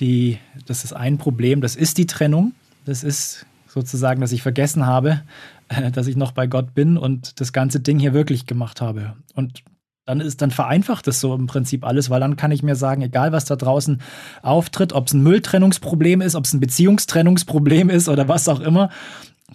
Die, 0.00 0.38
das 0.66 0.84
ist 0.84 0.92
ein 0.92 1.18
Problem, 1.18 1.60
das 1.60 1.76
ist 1.76 1.98
die 1.98 2.06
Trennung. 2.06 2.52
Das 2.84 3.04
ist 3.04 3.46
sozusagen, 3.68 4.20
dass 4.20 4.32
ich 4.32 4.42
vergessen 4.42 4.86
habe, 4.86 5.22
dass 5.92 6.08
ich 6.08 6.16
noch 6.16 6.32
bei 6.32 6.46
Gott 6.46 6.74
bin 6.74 6.96
und 6.96 7.40
das 7.40 7.52
ganze 7.52 7.80
Ding 7.80 7.98
hier 8.00 8.14
wirklich 8.14 8.46
gemacht 8.46 8.80
habe. 8.80 9.14
Und 9.34 9.62
dann 10.06 10.20
ist, 10.20 10.42
dann 10.42 10.50
vereinfacht 10.50 11.08
es 11.08 11.20
so 11.20 11.34
im 11.34 11.46
Prinzip 11.46 11.84
alles, 11.84 12.10
weil 12.10 12.20
dann 12.20 12.36
kann 12.36 12.50
ich 12.50 12.62
mir 12.62 12.76
sagen, 12.76 13.02
egal 13.02 13.32
was 13.32 13.46
da 13.46 13.56
draußen 13.56 14.00
auftritt, 14.42 14.92
ob 14.92 15.06
es 15.06 15.14
ein 15.14 15.22
Mülltrennungsproblem 15.22 16.20
ist, 16.20 16.34
ob 16.34 16.44
es 16.44 16.52
ein 16.52 16.60
Beziehungstrennungsproblem 16.60 17.88
ist 17.88 18.08
oder 18.08 18.28
was 18.28 18.48
auch 18.48 18.60
immer, 18.60 18.90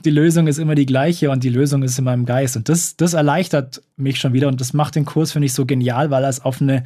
die 0.06 0.10
Lösung 0.10 0.48
ist 0.48 0.58
immer 0.58 0.75
die 0.75 0.86
gleiche 0.86 1.29
und 1.29 1.44
die 1.44 1.50
Lösung 1.50 1.84
ist 1.84 2.00
in 2.00 2.06
meinem 2.06 2.25
Geist. 2.25 2.56
Und 2.56 2.70
das, 2.70 2.96
das 2.96 3.13
erleichtert 3.13 3.82
mich 3.98 4.20
schon 4.20 4.34
wieder 4.34 4.48
und 4.48 4.60
das 4.60 4.74
macht 4.74 4.96
den 4.96 5.06
Kurs, 5.06 5.32
finde 5.32 5.48
ich, 5.48 5.53
so 5.53 5.65
genial, 5.65 6.10
weil 6.10 6.24
er 6.24 6.29
es 6.29 6.44
auf 6.44 6.62
eine 6.62 6.84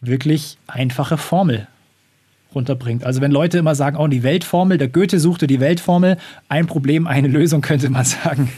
wirklich 0.00 0.58
einfache 0.66 1.16
Formel 1.16 1.66
runterbringt. 2.54 3.04
Also 3.04 3.20
wenn 3.20 3.30
Leute 3.30 3.58
immer 3.58 3.74
sagen, 3.74 3.96
oh, 3.96 4.06
die 4.06 4.22
Weltformel, 4.22 4.78
der 4.78 4.88
Goethe 4.88 5.20
suchte 5.20 5.46
die 5.46 5.60
Weltformel, 5.60 6.16
ein 6.48 6.66
Problem, 6.66 7.06
eine 7.06 7.28
Lösung, 7.28 7.60
könnte 7.60 7.90
man 7.90 8.04
sagen, 8.04 8.50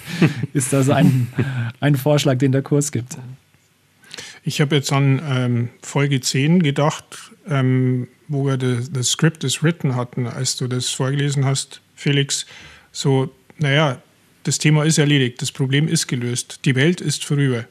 ist 0.53 0.73
das 0.73 0.89
ein, 0.89 1.29
ein 1.81 1.97
Vorschlag, 1.97 2.39
den 2.39 2.53
der 2.53 2.63
Kurs 2.63 2.93
gibt. 2.93 3.17
Ich 4.43 4.61
habe 4.61 4.77
jetzt 4.77 4.93
an 4.93 5.21
ähm, 5.29 5.69
Folge 5.83 6.21
10 6.21 6.63
gedacht, 6.63 7.05
ähm, 7.49 8.09
wo 8.29 8.47
wir 8.47 8.57
das 8.57 9.09
Script 9.09 9.45
is 9.45 9.63
written 9.63 9.97
hatten, 9.97 10.27
als 10.27 10.57
du 10.57 10.67
das 10.67 10.89
vorgelesen 10.91 11.45
hast, 11.45 11.83
Felix. 11.95 12.47
So 12.93 13.35
naja, 13.59 14.01
das 14.45 14.59
Thema 14.59 14.85
ist 14.85 14.99
erledigt, 14.99 15.43
das 15.43 15.53
Problem 15.53 15.87
ist 15.87 16.07
gelöst, 16.07 16.61
die 16.65 16.75
Welt 16.75 17.01
ist 17.01 17.25
vorüber. 17.25 17.67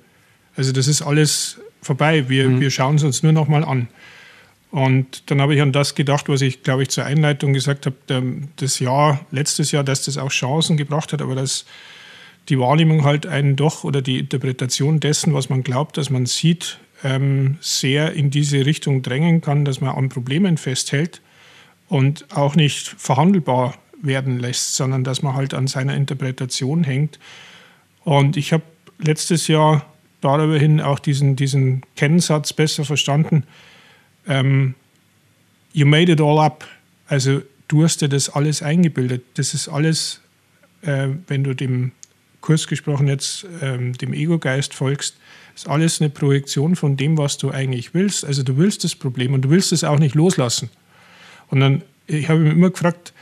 Also 0.56 0.72
das 0.72 0.88
ist 0.88 1.02
alles 1.02 1.60
vorbei, 1.82 2.30
wir, 2.30 2.48
mhm. 2.48 2.62
wir 2.62 2.70
schauen 2.70 2.96
es 2.96 3.04
uns 3.04 3.24
nur 3.24 3.32
noch 3.32 3.48
mal 3.48 3.64
an. 3.64 3.88
Und 4.72 5.32
dann 5.32 5.42
habe 5.42 5.56
ich 5.56 5.62
an 5.62 5.72
das 5.72 5.96
gedacht, 5.96 6.30
was 6.30 6.42
ich, 6.42 6.62
glaube 6.62 6.84
ich, 6.84 6.90
zur 6.90 7.06
Einleitung 7.06 7.54
gesagt 7.54 7.88
habe, 7.88 7.96
das 8.58 8.80
Jahr, 8.80 9.26
letztes 9.32 9.72
Jahr, 9.72 9.84
dass 9.84 10.06
das 10.06 10.20
auch 10.20 10.30
Chancen 10.30 10.78
gebracht 10.78 11.12
hat, 11.12 11.24
aber 11.24 11.34
dass 11.34 11.66
die 12.50 12.60
Wahrnehmung 12.60 13.04
halt 13.04 13.26
einen 13.26 13.56
doch 13.56 13.84
oder 13.84 14.02
die 14.02 14.20
Interpretation 14.20 15.00
dessen, 15.00 15.34
was 15.34 15.50
man 15.50 15.64
glaubt, 15.64 15.98
dass 15.98 16.10
man 16.10 16.26
sieht, 16.26 16.80
ähm, 17.04 17.58
sehr 17.62 18.14
in 18.14 18.30
diese 18.30 18.66
Richtung 18.66 19.02
drängen 19.02 19.42
kann, 19.42 19.66
dass 19.66 19.82
man 19.82 19.96
an 19.96 20.10
Problemen 20.10 20.58
festhält 20.58 21.22
und 21.88 22.26
auch 22.36 22.56
nicht 22.56 22.88
verhandelbar 22.98 23.76
werden 24.02 24.40
lässt, 24.40 24.76
sondern 24.76 25.04
dass 25.04 25.22
man 25.22 25.36
halt 25.36 25.54
an 25.54 25.68
seiner 25.68 25.96
Interpretation 25.96 26.84
hängt. 26.84 27.20
Und 28.04 28.38
ich 28.38 28.54
habe 28.54 28.64
letztes 28.98 29.48
Jahr 29.48 29.86
darüber 30.22 30.58
hin 30.58 30.82
auch 30.82 31.00
diesen, 31.00 31.36
diesen 31.36 31.84
Kennsatz 31.96 32.54
besser 32.54 32.86
verstanden. 32.86 33.44
Ähm, 34.28 34.76
you 35.74 35.86
made 35.86 36.12
it 36.12 36.22
all 36.22 36.40
up. 36.40 36.68
Also 37.08 37.42
du 37.68 37.84
hast 37.84 38.02
dir 38.02 38.10
das 38.10 38.30
alles 38.30 38.62
eingebildet. 38.62 39.24
Das 39.36 39.54
ist 39.54 39.68
alles, 39.68 40.22
äh, 40.82 41.10
wenn 41.28 41.44
du 41.44 41.54
dem 41.54 41.92
Kurs 42.42 42.68
gesprochen 42.68 43.08
jetzt 43.08 43.46
ähm, 43.62 43.94
dem 43.94 44.14
Ego-Geist 44.14 44.74
folgst, 44.74 45.18
ist 45.56 45.68
alles 45.68 46.00
eine 46.00 46.10
Projektion 46.10 46.76
von 46.76 46.96
dem, 46.96 47.18
was 47.18 47.38
du 47.38 47.52
eigentlich 47.52 47.94
willst. 47.94 48.24
Also 48.26 48.44
du 48.44 48.58
willst 48.58 48.84
das 48.84 48.96
Problem 48.96 49.34
und 49.34 49.42
du 49.42 49.50
willst 49.50 49.72
es 49.72 49.84
auch 49.84 50.00
nicht 50.00 50.16
loslassen. 50.16 50.70
Und 51.50 51.60
dann, 51.60 51.82
ich 52.08 52.30
habe 52.30 52.40
mich 52.40 52.54
immer 52.54 52.70
gefragt, 52.70 53.14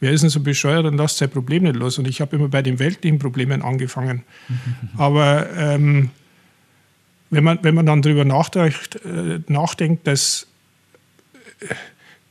wer 0.00 0.12
ist 0.12 0.20
denn 0.20 0.30
so 0.30 0.40
bescheuert 0.40 0.84
und 0.84 0.96
lasst 0.96 1.18
sein 1.18 1.30
Problem 1.30 1.62
nicht 1.62 1.76
los? 1.76 1.98
Und 1.98 2.06
ich 2.06 2.20
habe 2.20 2.36
immer 2.36 2.48
bei 2.48 2.62
den 2.62 2.78
weltlichen 2.78 3.18
Problemen 3.18 3.62
angefangen. 3.62 4.24
Aber 4.98 5.48
ähm, 5.56 6.10
wenn, 7.30 7.44
man, 7.44 7.58
wenn 7.62 7.74
man 7.74 7.86
dann 7.86 8.02
darüber 8.02 8.24
nachdenkt, 8.24 8.96
äh, 9.04 9.40
nachdenkt, 9.48 10.06
dass 10.06 10.46
äh, 11.60 11.74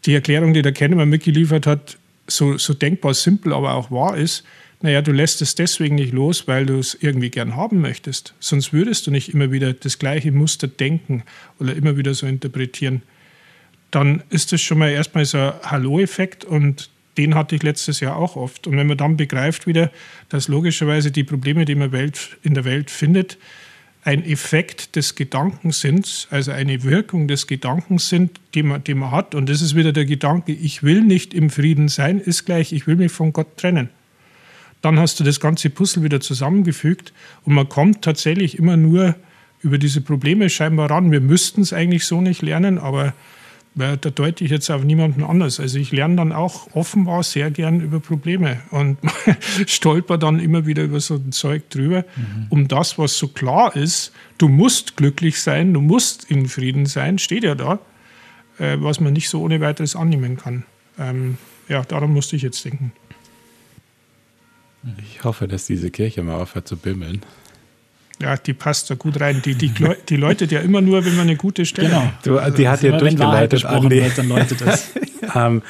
die 0.06 0.14
Erklärung, 0.14 0.54
die 0.54 0.62
der 0.62 0.74
Kennemer 0.74 1.06
mitgeliefert 1.06 1.66
hat, 1.66 1.98
so, 2.28 2.58
so 2.58 2.74
denkbar 2.74 3.14
simpel, 3.14 3.54
aber 3.54 3.74
auch 3.74 3.92
wahr 3.92 4.18
ist, 4.18 4.44
naja, 4.82 5.02
du 5.02 5.12
lässt 5.12 5.42
es 5.42 5.56
deswegen 5.56 5.96
nicht 5.96 6.14
los, 6.14 6.48
weil 6.48 6.66
du 6.66 6.78
es 6.78 6.98
irgendwie 7.00 7.30
gern 7.30 7.56
haben 7.56 7.82
möchtest. 7.82 8.34
Sonst 8.40 8.74
würdest 8.74 9.08
du 9.08 9.12
nicht 9.12 9.34
immer 9.34 9.52
wieder 9.52 9.74
das 9.74 10.00
gleiche 10.00 10.32
Muster 10.32 10.68
denken 10.68 11.24
oder 11.60 11.76
immer 11.76 11.98
wieder 11.98 12.14
so 12.14 12.28
interpretieren. 12.28 13.02
Dann 13.92 14.24
ist 14.30 14.52
das 14.52 14.62
schon 14.62 14.78
mal 14.78 14.90
erstmal 14.90 15.26
so 15.26 15.38
ein 15.38 15.54
Hallo-Effekt 15.64 16.44
und 16.46 16.90
den 17.18 17.36
hatte 17.36 17.56
ich 17.56 17.64
letztes 17.64 18.02
Jahr 18.02 18.18
auch 18.18 18.36
oft. 18.36 18.68
Und 18.68 18.78
wenn 18.78 18.88
man 18.88 18.98
dann 18.98 19.18
begreift 19.18 19.68
wieder, 19.68 19.92
dass 20.30 20.48
logischerweise 20.48 21.12
die 21.12 21.24
Probleme, 21.24 21.66
die 21.66 21.76
man 21.76 21.92
in 22.44 22.54
der 22.54 22.66
Welt 22.66 22.92
findet, 22.92 23.38
ein 24.04 24.24
Effekt 24.24 24.96
des 24.96 25.16
Gedankens 25.16 25.82
sind, 25.82 26.28
also 26.30 26.52
eine 26.52 26.84
Wirkung 26.84 27.28
des 27.28 27.48
Gedankens 27.48 28.08
sind, 28.08 28.40
die 28.54 28.62
man, 28.62 28.84
die 28.84 28.94
man 28.94 29.12
hat. 29.12 29.34
Und 29.34 29.50
das 29.50 29.62
ist 29.62 29.76
wieder 29.76 29.94
der 29.94 30.06
Gedanke, 30.06 30.52
ich 30.52 30.84
will 30.84 31.02
nicht 31.02 31.34
im 31.34 31.50
Frieden 31.50 31.88
sein, 31.88 32.20
ist 32.20 32.46
gleich, 32.46 32.72
ich 32.72 32.86
will 32.86 32.98
mich 32.98 33.12
von 33.12 33.34
Gott 33.34 33.58
trennen. 33.58 33.90
Dann 34.86 35.00
hast 35.00 35.20
du 35.20 35.24
das 35.24 35.40
ganze 35.40 35.72
Puzzle 35.72 36.04
wieder 36.04 36.22
zusammengefügt 36.22 37.12
und 37.44 37.56
man 37.56 37.68
kommt 37.68 38.04
tatsächlich 38.04 38.60
immer 38.60 38.78
nur 38.78 39.16
über 39.62 39.80
diese 39.80 40.00
Probleme 40.00 40.48
scheinbar 40.48 40.92
ran. 40.92 41.12
Wir 41.12 41.22
müssten 41.22 41.62
es 41.62 41.74
eigentlich 41.74 42.06
so 42.06 42.22
nicht 42.22 42.44
lernen, 42.44 42.78
aber 42.78 43.16
da 43.74 43.96
deute 43.96 44.44
ich 44.44 44.52
jetzt 44.52 44.70
auf 44.70 44.84
niemanden 44.84 45.24
anders. 45.24 45.60
Also 45.60 45.80
ich 45.80 45.92
lerne 45.92 46.18
dann 46.18 46.32
auch 46.32 46.68
offenbar 46.76 47.24
sehr 47.24 47.50
gern 47.50 47.82
über 47.82 48.00
Probleme 48.00 48.62
und 48.70 49.00
stolper 49.66 50.20
dann 50.20 50.40
immer 50.40 50.68
wieder 50.68 50.84
über 50.84 51.00
so 51.00 51.16
ein 51.16 51.32
Zeug 51.32 51.68
drüber, 51.72 52.06
mhm. 52.16 52.46
um 52.50 52.68
das, 52.68 53.00
was 53.00 53.18
so 53.18 53.30
klar 53.30 53.76
ist, 53.76 54.12
du 54.38 54.50
musst 54.50 54.98
glücklich 54.98 55.42
sein, 55.42 55.74
du 55.74 55.82
musst 55.82 56.30
in 56.30 56.46
Frieden 56.46 56.86
sein, 56.86 57.18
steht 57.18 57.44
ja 57.44 57.56
da, 57.56 57.80
äh, 58.60 58.78
was 58.80 59.00
man 59.00 59.14
nicht 59.14 59.30
so 59.30 59.42
ohne 59.42 59.62
weiteres 59.62 59.96
annehmen 59.96 60.38
kann. 60.38 60.64
Ähm, 61.00 61.40
ja, 61.70 61.82
daran 61.82 62.14
musste 62.14 62.36
ich 62.36 62.44
jetzt 62.44 62.64
denken. 62.64 62.92
Ich 65.00 65.24
hoffe, 65.24 65.48
dass 65.48 65.66
diese 65.66 65.90
Kirche 65.90 66.22
mal 66.22 66.36
aufhört 66.36 66.68
zu 66.68 66.78
bimmeln. 66.78 67.22
Ja, 68.22 68.38
die 68.38 68.54
passt 68.54 68.90
da 68.90 68.96
gut 68.96 69.20
rein. 69.20 69.42
Die, 69.44 69.56
die, 69.56 69.74
die 70.08 70.16
läutet 70.16 70.52
ja 70.52 70.62
immer 70.62 70.82
nur, 70.82 71.04
wenn 71.04 71.16
man 71.16 71.28
eine 71.28 71.36
gute 71.36 71.66
Stelle 71.66 71.90
genau. 71.90 72.02
hat. 72.02 72.26
Du, 72.26 72.58
die 72.58 72.68
hat 72.68 72.82
ja 72.82 72.98
durchgeleitet. 72.98 73.64
Wird, 73.64 74.18
dann 74.18 74.30
läutet 74.30 74.62
es. 74.62 74.92
ähm, 75.36 75.62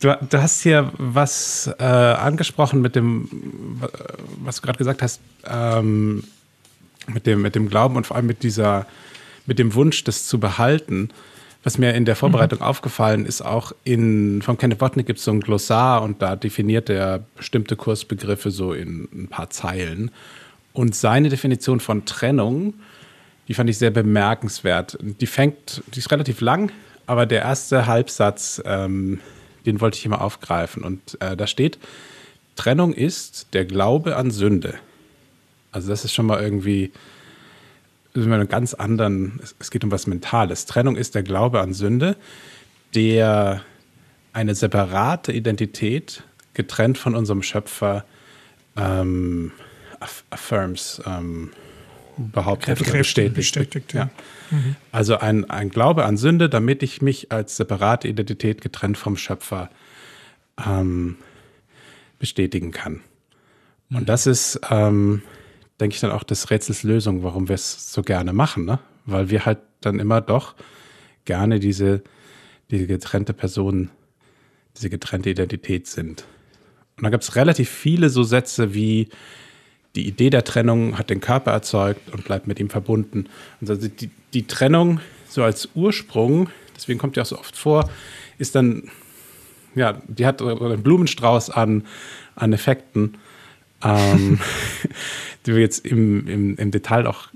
du, 0.00 0.18
du, 0.28 0.42
hast 0.42 0.62
hier 0.62 0.92
was 0.98 1.70
äh, 1.78 1.84
angesprochen 1.84 2.80
mit 2.80 2.96
dem, 2.96 3.80
was 4.42 4.56
du 4.56 4.62
gerade 4.62 4.78
gesagt 4.78 5.02
hast, 5.02 5.20
ähm, 5.48 6.24
mit, 7.06 7.26
dem, 7.26 7.42
mit 7.42 7.54
dem 7.54 7.68
Glauben 7.68 7.96
und 7.96 8.06
vor 8.06 8.16
allem 8.16 8.26
mit 8.26 8.42
dieser, 8.42 8.86
mit 9.46 9.60
dem 9.60 9.74
Wunsch, 9.74 10.02
das 10.02 10.26
zu 10.26 10.40
behalten. 10.40 11.10
Was 11.66 11.78
mir 11.78 11.94
in 11.94 12.04
der 12.04 12.14
Vorbereitung 12.14 12.60
mhm. 12.60 12.64
aufgefallen 12.64 13.26
ist, 13.26 13.42
auch 13.42 13.72
in, 13.82 14.40
von 14.40 14.56
Kenneth 14.56 14.80
Wotnick 14.80 15.04
gibt 15.04 15.18
es 15.18 15.24
so 15.24 15.32
ein 15.32 15.40
Glossar 15.40 16.00
und 16.02 16.22
da 16.22 16.36
definiert 16.36 16.88
er 16.88 17.24
bestimmte 17.36 17.74
Kursbegriffe 17.74 18.52
so 18.52 18.72
in 18.72 19.08
ein 19.12 19.26
paar 19.26 19.50
Zeilen. 19.50 20.12
Und 20.72 20.94
seine 20.94 21.28
Definition 21.28 21.80
von 21.80 22.04
Trennung, 22.04 22.74
die 23.48 23.54
fand 23.54 23.68
ich 23.68 23.78
sehr 23.78 23.90
bemerkenswert. 23.90 24.96
Die 25.00 25.26
fängt, 25.26 25.82
die 25.92 25.98
ist 25.98 26.12
relativ 26.12 26.40
lang, 26.40 26.70
aber 27.06 27.26
der 27.26 27.42
erste 27.42 27.86
Halbsatz, 27.86 28.62
ähm, 28.64 29.18
den 29.66 29.80
wollte 29.80 29.98
ich 29.98 30.06
immer 30.06 30.20
aufgreifen. 30.20 30.84
Und 30.84 31.20
äh, 31.20 31.36
da 31.36 31.48
steht, 31.48 31.80
Trennung 32.54 32.92
ist 32.92 33.48
der 33.54 33.64
Glaube 33.64 34.14
an 34.14 34.30
Sünde. 34.30 34.74
Also 35.72 35.88
das 35.88 36.04
ist 36.04 36.14
schon 36.14 36.26
mal 36.26 36.40
irgendwie 36.40 36.92
sind 38.22 38.30
wir 38.30 38.36
einen 38.36 38.48
ganz 38.48 38.74
anderen, 38.74 39.40
es 39.58 39.70
geht 39.70 39.84
um 39.84 39.90
was 39.90 40.06
Mentales. 40.06 40.66
Trennung 40.66 40.96
ist 40.96 41.14
der 41.14 41.22
Glaube 41.22 41.60
an 41.60 41.72
Sünde, 41.74 42.16
der 42.94 43.62
eine 44.32 44.54
separate 44.54 45.32
Identität, 45.32 46.22
getrennt 46.54 46.98
von 46.98 47.14
unserem 47.14 47.42
Schöpfer, 47.42 48.04
ähm, 48.76 49.52
affirms, 50.30 51.02
ähm, 51.06 51.52
behauptet 52.16 52.80
oder 52.80 52.92
bestätigt. 52.92 53.34
bestätigt 53.34 53.92
ja. 53.92 54.10
Mhm. 54.50 54.76
Also 54.92 55.18
ein, 55.18 55.48
ein 55.50 55.68
Glaube 55.68 56.04
an 56.04 56.16
Sünde, 56.16 56.48
damit 56.48 56.82
ich 56.82 57.02
mich 57.02 57.30
als 57.32 57.56
separate 57.56 58.08
Identität 58.08 58.62
getrennt 58.62 58.96
vom 58.96 59.16
Schöpfer 59.16 59.70
ähm, 60.64 61.16
bestätigen 62.18 62.70
kann. 62.70 63.00
Und 63.90 64.00
mhm. 64.00 64.06
das 64.06 64.26
ist, 64.26 64.60
ähm, 64.70 65.22
denke 65.80 65.94
ich 65.94 66.00
dann 66.00 66.10
auch 66.10 66.22
des 66.22 66.50
Rätsels 66.50 66.82
Lösung, 66.82 67.22
warum 67.22 67.48
wir 67.48 67.54
es 67.54 67.92
so 67.92 68.02
gerne 68.02 68.32
machen, 68.32 68.64
ne? 68.64 68.78
Weil 69.04 69.30
wir 69.30 69.44
halt 69.44 69.58
dann 69.80 70.00
immer 70.00 70.20
doch 70.20 70.54
gerne 71.24 71.60
diese, 71.60 72.02
diese 72.70 72.86
getrennte 72.86 73.32
Person, 73.32 73.90
diese 74.76 74.90
getrennte 74.90 75.30
Identität 75.30 75.86
sind. 75.86 76.24
Und 76.96 77.04
da 77.04 77.10
gab 77.10 77.20
es 77.20 77.36
relativ 77.36 77.68
viele 77.68 78.08
so 78.08 78.22
Sätze 78.22 78.74
wie, 78.74 79.08
die 79.96 80.06
Idee 80.06 80.30
der 80.30 80.44
Trennung 80.44 80.98
hat 80.98 81.10
den 81.10 81.20
Körper 81.20 81.52
erzeugt 81.52 82.12
und 82.12 82.24
bleibt 82.24 82.46
mit 82.46 82.60
ihm 82.60 82.70
verbunden. 82.70 83.28
Und 83.60 83.70
also 83.70 83.88
die, 83.88 84.10
die 84.34 84.46
Trennung 84.46 85.00
so 85.28 85.42
als 85.42 85.70
Ursprung, 85.74 86.50
deswegen 86.76 86.98
kommt 86.98 87.16
ja 87.16 87.22
auch 87.22 87.26
so 87.26 87.38
oft 87.38 87.56
vor, 87.56 87.88
ist 88.38 88.54
dann, 88.54 88.90
ja, 89.74 90.00
die 90.06 90.26
hat 90.26 90.42
einen 90.42 90.82
Blumenstrauß 90.82 91.50
an, 91.50 91.86
an 92.34 92.52
Effekten 92.52 93.16
ähm, 93.82 94.40
die 95.46 95.54
wir 95.54 95.60
jetzt 95.60 95.86
im, 95.86 96.26
im, 96.26 96.56
im 96.56 96.70
Detail 96.70 97.06
auch 97.06 97.28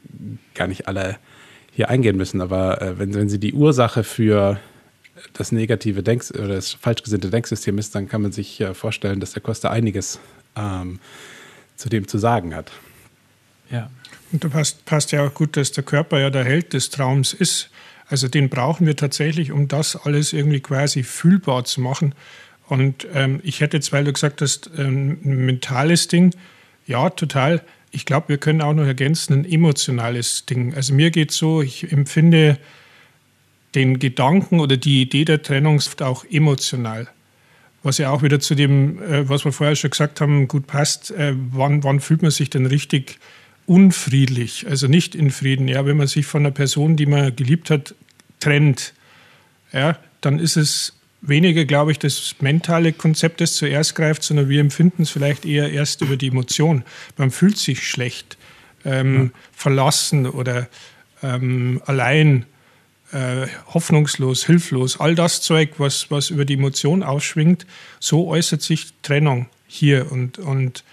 gar 0.55 0.67
nicht 0.67 0.89
alle 0.89 1.17
hier 1.73 1.89
eingehen 1.89 2.17
müssen. 2.17 2.41
Aber 2.41 2.81
äh, 2.83 2.99
wenn, 2.99 3.15
wenn 3.15 3.29
sie 3.29 3.39
die 3.39 3.55
Ursache 3.55 4.05
für 4.05 4.59
das 5.33 5.53
negative 5.53 6.03
Denk 6.03 6.25
oder 6.35 6.49
das 6.49 6.73
falsch 6.73 7.03
gesinnte 7.03 7.31
Denksystem 7.31 7.79
ist, 7.79 7.95
dann 7.95 8.09
kann 8.09 8.23
man 8.23 8.33
sich 8.33 8.61
äh, 8.61 8.75
vorstellen, 8.75 9.21
dass 9.21 9.33
der 9.33 9.43
Costa 9.43 9.71
einiges 9.71 10.19
ähm, 10.57 10.99
zu 11.77 11.89
dem 11.89 12.09
zu 12.09 12.19
sagen 12.19 12.55
hat. 12.55 12.71
Ja. 13.71 13.91
Und 14.33 14.45
da 14.45 14.49
passt, 14.49 14.85
passt 14.85 15.13
ja 15.13 15.27
auch 15.27 15.35
gut, 15.35 15.57
dass 15.57 15.73
der 15.73 15.85
Körper 15.85 16.21
ja 16.21 16.31
der 16.31 16.45
Held 16.45 16.73
des 16.73 16.91
Traums 16.91 17.33
ist. 17.33 17.71
Also 18.09 18.29
den 18.29 18.49
brauchen 18.49 18.87
wir 18.87 18.97
tatsächlich, 18.97 19.53
um 19.53 19.69
das 19.69 19.97
alles 19.97 20.33
irgendwie 20.33 20.61
quasi 20.61 21.03
fühlbar 21.03 21.65
zu 21.65 21.81
machen. 21.81 22.15
Und 22.71 23.05
ähm, 23.15 23.41
ich 23.43 23.61
hätte 23.61 23.77
jetzt, 23.77 23.93
weil 23.93 24.05
du 24.05 24.13
gesagt 24.13 24.41
hast, 24.43 24.71
ähm, 24.79 25.19
ein 25.25 25.45
mentales 25.45 26.07
Ding, 26.07 26.33
ja, 26.87 27.11
total. 27.11 27.63
Ich 27.91 28.07
glaube, 28.07 28.29
wir 28.29 28.39
können 28.39 28.63
auch 28.63 28.73
noch 28.73 28.85
ergänzen, 28.87 29.41
ein 29.41 29.45
emotionales 29.45 30.47
Ding. 30.47 30.73
Also 30.75 30.95
mir 30.95 31.11
geht 31.11 31.33
es 31.33 31.37
so, 31.37 31.63
ich 31.63 31.91
empfinde 31.91 32.59
den 33.75 33.99
Gedanken 33.99 34.61
oder 34.61 34.77
die 34.77 35.03
Idee 35.03 35.25
der 35.25 35.43
Trennung 35.43 35.83
auch 35.99 36.25
emotional. 36.31 37.09
Was 37.83 37.99
ja 37.99 38.11
auch 38.11 38.23
wieder 38.23 38.39
zu 38.39 38.55
dem, 38.55 39.03
äh, 39.03 39.29
was 39.29 39.45
wir 39.45 39.51
vorher 39.51 39.75
schon 39.75 39.91
gesagt 39.91 40.21
haben, 40.21 40.47
gut 40.47 40.69
passt. 40.69 41.11
Äh, 41.11 41.35
wann, 41.35 41.83
wann 41.83 41.99
fühlt 41.99 42.23
man 42.23 42.31
sich 42.31 42.51
denn 42.51 42.67
richtig 42.67 43.19
unfriedlich, 43.67 44.69
also 44.69 44.87
nicht 44.87 45.17
in 45.17 45.33
Frieden? 45.33 45.67
Ja, 45.67 45.87
wenn 45.87 45.97
man 45.97 46.07
sich 46.07 46.25
von 46.25 46.43
einer 46.43 46.53
Person, 46.53 46.95
die 46.95 47.07
man 47.07 47.35
geliebt 47.35 47.69
hat, 47.69 47.97
trennt, 48.39 48.95
ja, 49.73 49.99
dann 50.21 50.39
ist 50.39 50.57
es 50.57 51.00
weniger, 51.23 51.65
glaube 51.65 51.93
ich, 51.93 51.99
das 51.99 52.37
mentale 52.41 52.93
Konzept, 52.93 53.41
das 53.41 53.55
zuerst 53.55 53.95
greift, 53.95 54.23
sondern 54.23 54.49
wir 54.49 54.61
empfinden 54.61 55.03
es 55.03 55.11
vielleicht 55.11 55.45
eher 55.45 55.71
erst 55.71 56.01
über 56.01 56.17
die 56.17 56.29
Emotion. 56.29 56.85
Man 57.17 57.31
fühlt 57.31 57.59
sich 57.59 57.87
schlecht, 57.87 58.39
ähm, 58.85 59.25
ja. 59.25 59.31
verlassen 59.53 60.27
oder 60.27 60.69
ähm, 61.23 61.83
allein, 61.85 62.47
äh, 63.13 63.47
hoffnungslos, 63.67 64.47
hilflos. 64.47 65.01
All 65.01 65.15
das 65.15 65.43
Zeug, 65.43 65.75
was, 65.79 66.11
was 66.11 66.31
über 66.31 66.45
die 66.45 66.55
Emotion 66.55 67.03
ausschwingt, 67.03 67.67
so 67.99 68.29
äußert 68.29 68.63
sich 68.63 68.89
Trennung 69.03 69.47
hier. 69.67 70.11
Und, 70.11 70.39
und 70.39 70.85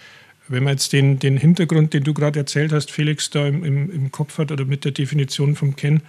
wenn 0.48 0.64
man 0.64 0.74
jetzt 0.74 0.92
den, 0.92 1.18
den 1.18 1.36
Hintergrund, 1.36 1.94
den 1.94 2.04
du 2.04 2.14
gerade 2.14 2.38
erzählt 2.40 2.72
hast, 2.72 2.90
Felix, 2.90 3.30
da 3.30 3.46
im, 3.46 3.64
im, 3.64 3.90
im 3.90 4.12
Kopf 4.12 4.38
hat 4.38 4.50
oder 4.50 4.64
mit 4.64 4.84
der 4.84 4.92
Definition 4.92 5.56
vom 5.56 5.76
Ken, 5.76 6.02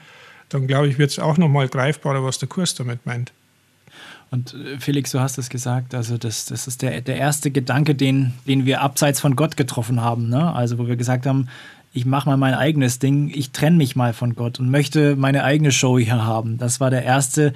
dann 0.50 0.66
glaube 0.66 0.88
ich, 0.88 0.98
wird 0.98 1.12
es 1.12 1.20
auch 1.20 1.38
nochmal 1.38 1.68
greifbarer, 1.68 2.24
was 2.24 2.40
der 2.40 2.50
Kurs 2.50 2.74
damit 2.74 3.06
meint. 3.06 3.32
Und 4.32 4.54
äh, 4.54 4.80
Felix, 4.80 5.12
du 5.12 5.20
hast 5.20 5.38
es 5.38 5.50
gesagt, 5.50 5.94
also 5.96 6.18
das, 6.18 6.46
das 6.46 6.68
ist 6.68 6.82
der, 6.82 7.02
der 7.02 7.18
erste 7.18 7.52
Gedanke, 7.52 7.96
den, 7.96 8.34
den 8.48 8.66
wir 8.66 8.82
abseits 8.82 9.20
von 9.20 9.36
Gott 9.36 9.58
getroffen 9.58 10.02
haben. 10.02 10.30
Ne? 10.30 10.54
Also 10.54 10.78
wo 10.78 10.88
wir 10.88 10.96
gesagt 10.96 11.26
haben, 11.26 11.48
ich 11.92 12.06
mache 12.06 12.30
mal 12.30 12.38
mein 12.38 12.54
eigenes 12.54 13.00
Ding, 13.00 13.32
ich 13.34 13.52
trenne 13.52 13.78
mich 13.78 13.96
mal 13.96 14.14
von 14.14 14.36
Gott 14.36 14.60
und 14.60 14.70
möchte 14.70 15.16
meine 15.16 15.44
eigene 15.44 15.72
Show 15.72 15.98
hier 15.98 16.24
haben. 16.24 16.58
Das 16.58 16.80
war 16.80 16.92
der 16.92 17.04
erste 17.04 17.54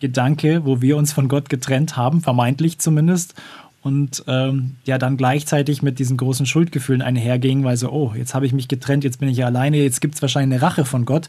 Gedanke, 0.00 0.64
wo 0.64 0.82
wir 0.82 0.96
uns 0.96 1.12
von 1.12 1.28
Gott 1.28 1.48
getrennt 1.48 1.96
haben, 1.96 2.20
vermeintlich 2.20 2.78
zumindest. 2.78 3.34
Und 3.82 4.24
ähm, 4.26 4.76
ja, 4.84 4.98
dann 4.98 5.16
gleichzeitig 5.16 5.82
mit 5.82 5.98
diesen 5.98 6.18
großen 6.18 6.44
Schuldgefühlen 6.44 7.00
einherging, 7.00 7.64
weil 7.64 7.78
so, 7.78 7.90
oh, 7.90 8.12
jetzt 8.14 8.34
habe 8.34 8.44
ich 8.44 8.52
mich 8.52 8.68
getrennt, 8.68 9.04
jetzt 9.04 9.20
bin 9.20 9.30
ich 9.30 9.38
ja 9.38 9.46
alleine, 9.46 9.78
jetzt 9.78 10.02
gibt 10.02 10.16
es 10.16 10.22
wahrscheinlich 10.22 10.56
eine 10.56 10.62
Rache 10.62 10.84
von 10.84 11.06
Gott. 11.06 11.28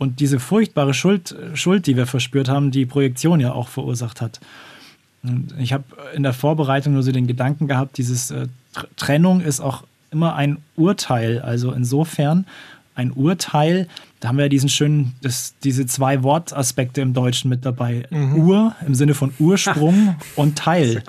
Und 0.00 0.20
diese 0.20 0.40
furchtbare 0.40 0.94
Schuld, 0.94 1.36
Schuld, 1.52 1.86
die 1.86 1.94
wir 1.94 2.06
verspürt 2.06 2.48
haben, 2.48 2.70
die 2.70 2.86
Projektion 2.86 3.38
ja 3.38 3.52
auch 3.52 3.68
verursacht 3.68 4.22
hat. 4.22 4.40
Und 5.22 5.54
ich 5.58 5.74
habe 5.74 5.84
in 6.14 6.22
der 6.22 6.32
Vorbereitung 6.32 6.94
nur 6.94 7.02
so 7.02 7.12
den 7.12 7.26
Gedanken 7.26 7.68
gehabt, 7.68 7.98
dieses 7.98 8.30
äh, 8.30 8.46
Trennung 8.96 9.42
ist 9.42 9.60
auch 9.60 9.84
immer 10.10 10.36
ein 10.36 10.56
Urteil. 10.74 11.42
Also 11.42 11.72
insofern 11.72 12.46
ein 12.94 13.12
Urteil, 13.12 13.88
da 14.20 14.28
haben 14.28 14.38
wir 14.38 14.46
ja 14.46 14.48
diesen 14.48 14.70
schönen, 14.70 15.14
das, 15.20 15.52
diese 15.64 15.84
zwei 15.84 16.22
Wortaspekte 16.22 17.02
im 17.02 17.12
Deutschen 17.12 17.50
mit 17.50 17.66
dabei. 17.66 18.06
Mhm. 18.08 18.36
Ur 18.36 18.76
im 18.86 18.94
Sinne 18.94 19.12
von 19.12 19.34
Ursprung 19.38 20.16
und 20.34 20.56
Teil. 20.56 21.02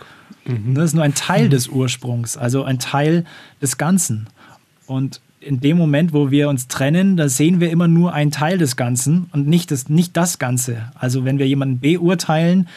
Mhm. 0.44 0.76
Das 0.76 0.88
ist 0.88 0.96
nur 0.96 1.06
ein 1.06 1.16
Teil 1.16 1.46
mhm. 1.46 1.52
des 1.52 1.70
Ursprungs, 1.70 2.36
also 2.36 2.66
ein 2.66 2.80
Teil 2.80 3.24
des 3.62 3.78
Ganzen. 3.78 4.28
Und 4.86 5.22
in 5.42 5.60
dem 5.60 5.78
Moment, 5.78 6.14
wo 6.14 6.32
wir 6.32 6.50
uns 6.50 6.68
trennen, 6.68 7.18
da 7.18 7.28
sehen 7.28 7.60
wir 7.60 7.72
immer 7.72 7.88
nur 7.88 8.14
einen 8.14 8.32
Teil 8.32 8.58
des 8.58 8.76
Ganzen 8.76 9.28
und 9.34 9.48
nicht 9.48 9.72
das, 9.72 9.90
nicht 9.90 10.16
das 10.16 10.40
Ganze. 10.40 10.92
Also 10.96 11.26
wenn 11.26 11.40
wir 11.40 11.48
jemanden 11.48 11.80
beurteilen, 11.80 12.68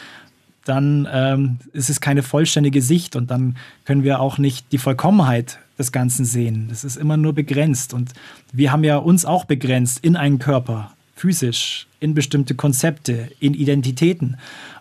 dann 0.65 1.07
ähm, 1.11 1.57
ist 1.73 1.89
es 1.89 2.01
keine 2.01 2.23
vollständige 2.23 2.81
Sicht 2.81 3.15
und 3.15 3.29
dann 3.29 3.55
können 3.85 4.03
wir 4.03 4.19
auch 4.19 4.39
nicht 4.39 4.71
die 4.71 4.79
Vollkommenheit 4.79 5.59
des 5.77 5.91
Ganzen 5.91 6.25
sehen. 6.25 6.67
Das 6.69 6.83
ist 6.83 6.97
immer 6.97 7.17
nur 7.17 7.33
begrenzt 7.33 7.93
und 7.93 8.13
wir 8.51 8.71
haben 8.71 8.83
ja 8.83 8.97
uns 8.97 9.25
auch 9.25 9.45
begrenzt 9.45 9.99
in 10.03 10.15
einen 10.15 10.39
Körper, 10.39 10.93
physisch, 11.15 11.87
in 11.99 12.15
bestimmte 12.15 12.55
Konzepte, 12.55 13.29
in 13.39 13.53
Identitäten. 13.53 14.37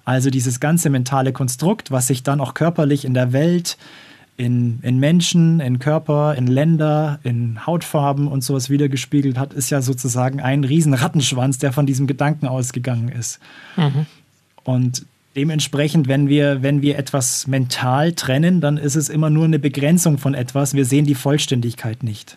Also 0.06 0.30
dieses 0.30 0.58
ganze 0.58 0.88
mentale 0.88 1.32
Konstrukt, 1.32 1.90
was 1.90 2.06
sich 2.06 2.22
dann 2.22 2.40
auch 2.40 2.54
körperlich 2.54 3.04
in 3.04 3.14
der 3.14 3.32
Welt 3.32 3.76
in, 4.36 4.80
in 4.82 4.98
Menschen, 4.98 5.60
in 5.60 5.78
Körper, 5.78 6.34
in 6.34 6.46
Länder, 6.46 7.20
in 7.22 7.66
Hautfarben 7.66 8.26
und 8.26 8.42
sowas 8.42 8.68
wiedergespiegelt 8.68 9.38
hat, 9.38 9.52
ist 9.52 9.70
ja 9.70 9.80
sozusagen 9.80 10.40
ein 10.40 10.64
riesen 10.64 10.94
Rattenschwanz, 10.94 11.58
der 11.58 11.72
von 11.72 11.86
diesem 11.86 12.06
Gedanken 12.06 12.48
ausgegangen 12.48 13.08
ist. 13.08 13.38
Mhm. 13.76 14.06
Und 14.64 15.06
dementsprechend, 15.36 16.08
wenn 16.08 16.28
wir, 16.28 16.62
wenn 16.62 16.82
wir 16.82 16.98
etwas 16.98 17.46
mental 17.46 18.12
trennen, 18.12 18.60
dann 18.60 18.76
ist 18.76 18.96
es 18.96 19.08
immer 19.08 19.30
nur 19.30 19.44
eine 19.44 19.58
Begrenzung 19.60 20.18
von 20.18 20.34
etwas. 20.34 20.74
Wir 20.74 20.84
sehen 20.84 21.06
die 21.06 21.14
Vollständigkeit 21.14 22.02
nicht. 22.02 22.36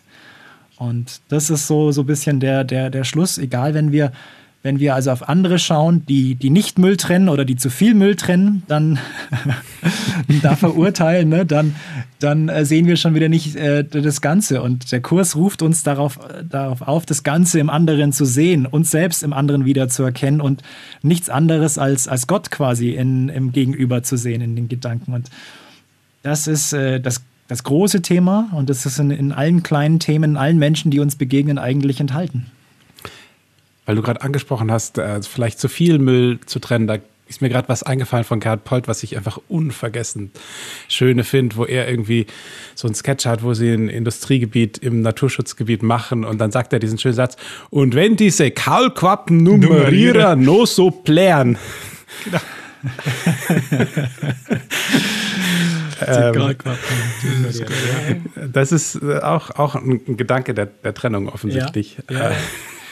Und 0.78 1.22
das 1.30 1.50
ist 1.50 1.66
so, 1.66 1.92
so 1.92 2.02
ein 2.02 2.08
bisschen 2.08 2.40
der, 2.40 2.64
der, 2.64 2.92
der 2.92 3.04
Schluss. 3.04 3.40
Egal, 3.40 3.74
wenn 3.74 3.92
wir 3.92 4.12
wenn 4.68 4.82
wir 4.82 4.96
also 4.96 5.12
auf 5.12 5.30
andere 5.30 5.60
schauen, 5.60 6.06
die, 6.08 6.36
die 6.36 6.50
nicht 6.50 6.78
Müll 6.78 6.98
trennen 6.98 7.30
oder 7.30 7.46
die 7.46 7.56
zu 7.56 7.70
viel 7.70 7.94
Müll 7.94 8.18
trennen, 8.18 8.64
dann 8.68 9.00
da 10.42 10.58
verurteilen, 10.58 11.30
ne, 11.30 11.46
dann, 11.46 11.74
dann 12.20 12.50
äh, 12.50 12.66
sehen 12.66 12.86
wir 12.86 12.98
schon 12.98 13.16
wieder 13.16 13.30
nicht 13.30 13.56
äh, 13.56 13.86
das 13.86 14.20
Ganze. 14.20 14.62
Und 14.62 14.92
der 14.92 15.00
Kurs 15.00 15.38
ruft 15.38 15.62
uns 15.62 15.84
darauf, 15.84 16.18
äh, 16.18 16.44
darauf 16.44 16.82
auf, 16.82 17.06
das 17.06 17.24
Ganze 17.24 17.62
im 17.62 17.70
anderen 17.70 18.12
zu 18.12 18.26
sehen, 18.26 18.66
uns 18.66 18.92
selbst 18.92 19.24
im 19.24 19.32
anderen 19.32 19.64
wieder 19.64 19.88
zu 19.88 20.04
erkennen 20.04 20.42
und 20.42 20.64
nichts 21.02 21.30
anderes 21.30 21.78
als, 21.78 22.10
als 22.10 22.28
Gott 22.28 22.52
quasi 22.52 22.90
in, 22.90 23.30
im 23.30 23.54
Gegenüber 23.54 24.04
zu 24.04 24.18
sehen, 24.18 24.42
in 24.42 24.58
den 24.58 24.68
Gedanken. 24.68 25.14
Und 25.14 25.30
das 26.24 26.46
ist 26.46 26.74
äh, 26.74 27.00
das, 27.00 27.22
das 27.48 27.64
große 27.64 28.02
Thema 28.02 28.50
und 28.52 28.70
das 28.70 28.86
ist 28.86 29.00
in, 29.00 29.12
in 29.12 29.32
allen 29.32 29.64
kleinen 29.64 30.00
Themen, 30.00 30.32
in 30.32 30.38
allen 30.38 30.60
Menschen, 30.60 30.92
die 30.92 31.00
uns 31.00 31.16
begegnen, 31.16 31.58
eigentlich 31.58 32.02
enthalten. 32.02 32.48
Weil 33.88 33.96
du 33.96 34.04
gerade 34.04 34.22
angesprochen 34.22 34.72
hast, 34.72 35.00
äh, 35.00 35.20
vielleicht 35.24 35.60
zu 35.60 35.70
viel 35.70 35.98
Müll 35.98 36.40
zu 36.46 36.60
trennen, 36.60 36.86
da 36.86 36.98
ist 37.28 37.42
mir 37.42 37.50
gerade 37.50 37.68
was 37.68 37.84
eingefallen 37.84 38.24
von 38.24 38.40
Gerhard 38.40 38.64
Polt, 38.64 38.88
was 38.88 39.04
ich 39.04 39.18
einfach 39.18 39.40
unvergessen 39.48 40.32
schöne 40.88 41.24
finde, 41.24 41.58
wo 41.58 41.66
er 41.66 41.90
irgendwie 41.90 42.28
so 42.76 42.88
ein 42.88 42.96
Sketch 42.96 43.26
hat, 43.26 43.44
wo 43.44 43.54
sie 43.54 43.72
ein 43.74 43.90
Industriegebiet 43.90 44.78
im 44.78 45.02
Naturschutzgebiet 45.02 45.84
machen 45.84 46.24
und 46.24 46.38
dann 46.40 46.52
sagt 46.52 46.72
er 46.74 46.80
diesen 46.80 46.98
schönen 47.00 47.16
Satz, 47.16 47.36
und 47.70 47.96
wenn 47.96 48.16
diese 48.16 48.52
Kaulquappen 48.52 49.44
Nummerierer 49.44 50.36
no 50.36 50.66
so 50.66 50.92
plären. 50.92 51.58
Genau. 52.24 52.40
ähm, 56.06 56.56
das 58.54 58.72
ist 58.72 59.04
auch, 59.04 59.50
auch 59.52 59.76
ein 59.76 60.16
Gedanke 60.16 60.54
der, 60.54 60.68
der 60.68 60.94
Trennung 60.94 61.28
offensichtlich. 61.28 61.98
Ja, 62.10 62.30
ja. 62.30 62.36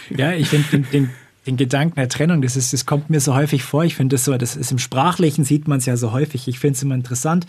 Ja 0.09 0.33
ich 0.33 0.49
finde 0.49 0.67
den, 0.69 0.87
den 0.91 1.09
den 1.45 1.57
Gedanken 1.57 1.95
der 1.95 2.09
Trennung, 2.09 2.41
das, 2.41 2.55
ist, 2.55 2.73
das 2.73 2.85
kommt 2.85 3.09
mir 3.09 3.19
so 3.19 3.35
häufig 3.35 3.63
vor. 3.63 3.83
Ich 3.83 3.95
finde 3.95 4.15
das 4.15 4.25
so, 4.25 4.35
das 4.37 4.55
ist 4.55 4.71
im 4.71 4.79
Sprachlichen 4.79 5.43
sieht 5.43 5.67
man 5.67 5.77
es 5.77 5.85
ja 5.85 5.95
so 5.95 6.11
häufig. 6.11 6.47
Ich 6.47 6.59
finde 6.59 6.75
es 6.75 6.83
immer 6.83 6.95
interessant. 6.95 7.45